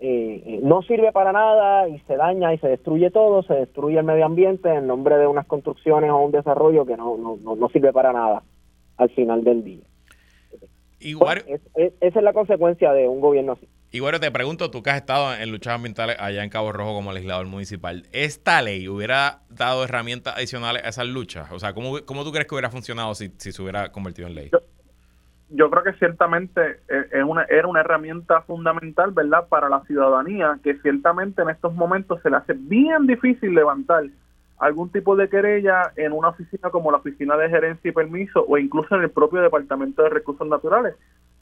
eh, 0.00 0.60
no 0.62 0.82
sirve 0.82 1.10
para 1.10 1.32
nada 1.32 1.88
y 1.88 1.98
se 2.00 2.16
daña 2.16 2.54
y 2.54 2.58
se 2.58 2.68
destruye 2.68 3.10
todo, 3.10 3.42
se 3.42 3.54
destruye 3.54 3.98
el 3.98 4.04
medio 4.04 4.26
ambiente 4.26 4.72
en 4.72 4.86
nombre 4.86 5.18
de 5.18 5.26
unas 5.26 5.46
construcciones 5.46 6.10
o 6.10 6.18
un 6.18 6.30
desarrollo 6.30 6.86
que 6.86 6.96
no, 6.96 7.16
no, 7.16 7.56
no, 7.56 7.68
sirve 7.70 7.92
para 7.92 8.12
nada 8.12 8.42
al 8.96 9.10
final 9.10 9.42
del 9.42 9.64
día. 9.64 9.84
Igual, 11.00 11.44
pues, 11.46 11.92
esa 12.00 12.18
es 12.18 12.24
la 12.24 12.32
consecuencia 12.32 12.92
de 12.92 13.08
un 13.08 13.20
gobierno 13.20 13.52
así. 13.52 13.68
Bueno, 14.00 14.20
te 14.20 14.30
pregunto, 14.30 14.70
tú 14.70 14.82
que 14.82 14.90
has 14.90 14.96
estado 14.96 15.34
en 15.34 15.50
luchas 15.50 15.74
ambientales 15.74 16.16
allá 16.20 16.44
en 16.44 16.50
Cabo 16.50 16.72
Rojo 16.72 16.94
como 16.94 17.12
legislador 17.12 17.46
municipal, 17.46 18.04
¿esta 18.12 18.62
ley 18.62 18.86
hubiera 18.86 19.40
dado 19.48 19.84
herramientas 19.84 20.36
adicionales 20.36 20.84
a 20.84 20.88
esas 20.88 21.06
luchas? 21.06 21.50
O 21.52 21.58
sea, 21.58 21.72
¿cómo, 21.72 22.04
cómo 22.04 22.22
tú 22.22 22.30
crees 22.30 22.46
que 22.46 22.54
hubiera 22.54 22.70
funcionado 22.70 23.14
si, 23.14 23.32
si 23.38 23.50
se 23.50 23.62
hubiera 23.62 23.90
convertido 23.90 24.28
en 24.28 24.34
ley? 24.34 24.50
Yo, 24.52 24.60
creo 25.70 25.82
que 25.82 25.92
ciertamente 25.94 26.80
eh, 26.88 27.06
es 27.12 27.24
una, 27.24 27.44
era 27.44 27.66
una 27.66 27.80
herramienta 27.80 28.42
fundamental, 28.42 29.12
¿verdad?, 29.12 29.48
para 29.48 29.68
la 29.68 29.80
ciudadanía, 29.84 30.58
que 30.62 30.78
ciertamente 30.80 31.42
en 31.42 31.50
estos 31.50 31.74
momentos 31.74 32.20
se 32.22 32.30
le 32.30 32.36
hace 32.36 32.52
bien 32.54 33.06
difícil 33.06 33.54
levantar 33.54 34.04
algún 34.58 34.90
tipo 34.90 35.16
de 35.16 35.28
querella 35.28 35.92
en 35.96 36.12
una 36.12 36.28
oficina 36.28 36.70
como 36.70 36.90
la 36.90 36.98
Oficina 36.98 37.36
de 37.36 37.48
Gerencia 37.48 37.88
y 37.88 37.92
Permiso 37.92 38.44
o 38.46 38.58
incluso 38.58 38.96
en 38.96 39.02
el 39.02 39.10
propio 39.10 39.40
Departamento 39.40 40.02
de 40.02 40.10
Recursos 40.10 40.46
Naturales 40.48 40.96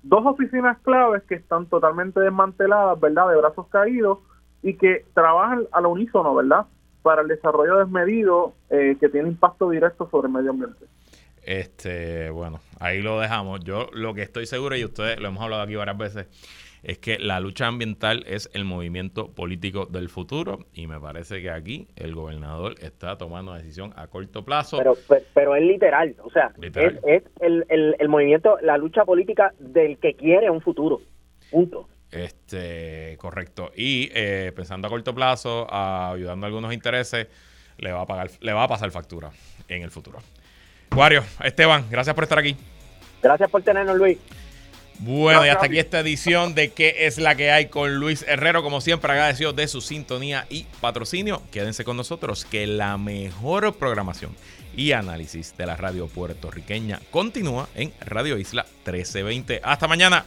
dos 0.09 0.25
oficinas 0.25 0.79
claves 0.79 1.23
que 1.25 1.35
están 1.35 1.67
totalmente 1.67 2.21
desmanteladas, 2.21 2.99
¿verdad? 3.01 3.29
De 3.29 3.37
brazos 3.37 3.67
caídos 3.69 4.19
y 4.63 4.75
que 4.75 5.05
trabajan 5.15 5.65
a 5.73 5.81
lo 5.81 5.91
unísono, 5.91 6.35
¿verdad? 6.35 6.67
Para 7.03 7.23
el 7.23 7.29
desarrollo 7.29 7.79
desmedido 7.79 8.55
eh, 8.71 8.97
que 9.01 9.09
tiene 9.09 9.29
impacto 9.29 9.71
directo 9.71 10.09
sobre 10.11 10.29
el 10.29 10.35
medio 10.35 10.51
ambiente. 10.51 10.87
Este, 11.47 12.29
bueno, 12.31 12.61
ahí 12.81 13.01
lo 13.01 13.21
dejamos. 13.21 13.61
Yo 13.63 13.89
lo 13.93 14.15
que 14.15 14.23
estoy 14.23 14.47
seguro, 14.47 14.77
y 14.77 14.85
ustedes 14.85 15.21
lo 15.21 15.29
hemos 15.29 15.43
hablado 15.43 15.63
aquí 15.63 15.77
varias 15.77 15.97
veces, 15.97 16.27
es 16.83 16.99
que 16.99 17.21
la 17.21 17.39
lucha 17.39 17.69
ambiental 17.69 18.25
es 18.27 18.51
el 18.53 18.65
movimiento 18.65 19.31
político 19.31 19.87
del 19.87 20.09
futuro 20.09 20.67
y 20.75 20.89
me 20.89 21.01
parece 21.01 21.41
que 21.41 21.51
aquí 21.51 21.87
el 21.95 22.17
gobernador 22.17 22.75
está 22.81 23.17
tomando 23.17 23.53
una 23.53 23.61
decisión 23.61 23.93
a 23.97 24.09
corto 24.09 24.45
plazo. 24.45 24.79
Pero, 24.79 24.97
pero, 25.35 25.55
es 25.55 25.63
literal, 25.63 26.17
o 26.23 26.31
sea, 26.31 26.53
es, 26.61 27.23
el, 27.41 27.95
el, 27.99 28.09
movimiento, 28.09 28.59
la 28.61 28.77
lucha 28.77 29.05
política 29.05 29.55
del 29.61 29.99
que 29.99 30.15
quiere 30.15 30.51
un 30.51 30.61
futuro, 30.61 31.01
punto. 31.51 31.89
Este, 32.11 33.17
correcto. 33.19 33.71
Y 33.77 34.11
eh, 34.15 34.53
pensando 34.55 34.89
a 34.89 34.91
corto 34.91 35.15
plazo, 35.15 35.73
ayudando 35.73 36.47
a 36.47 36.49
algunos 36.49 36.73
intereses, 36.73 37.29
le 37.79 37.93
va 37.93 38.03
a 38.03 38.07
pagar, 38.07 38.31
le 38.41 38.53
va 38.53 38.65
a 38.65 38.69
pasar 38.69 38.91
factura 38.91 39.31
en 39.69 39.83
el 39.83 39.91
futuro. 39.91 40.19
Wario, 40.95 41.25
Esteban, 41.43 41.85
gracias 41.91 42.15
por 42.15 42.25
estar 42.25 42.39
aquí. 42.39 42.57
Gracias 43.23 43.51
por 43.51 43.63
tenernos, 43.63 43.97
Luis. 43.97 44.19
Bueno, 44.99 45.45
y 45.45 45.49
hasta 45.49 45.67
aquí 45.67 45.79
esta 45.79 46.01
edición 46.01 46.55
de 46.55 46.71
¿Qué 46.71 47.07
es 47.07 47.19
la 47.19 47.35
que 47.35 47.51
hay 47.51 47.67
con 47.67 47.97
Luis 47.97 48.25
Herrero? 48.27 48.63
Como 48.63 48.81
siempre, 48.81 49.13
agradecido 49.13 49.53
de 49.53 49.69
su 49.69 49.81
sintonía 49.81 50.47
y 50.49 50.65
patrocinio. 50.81 51.43
Quédense 51.51 51.85
con 51.85 51.97
nosotros, 51.97 52.45
que 52.45 52.67
la 52.67 52.97
mejor 52.97 53.75
programación 53.75 54.35
y 54.75 54.93
análisis 54.93 55.57
de 55.57 55.67
la 55.67 55.77
radio 55.77 56.07
puertorriqueña 56.07 57.01
continúa 57.11 57.69
en 57.75 57.93
Radio 58.01 58.39
Isla 58.39 58.65
1320. 58.85 59.61
Hasta 59.63 59.89
mañana. 59.89 60.25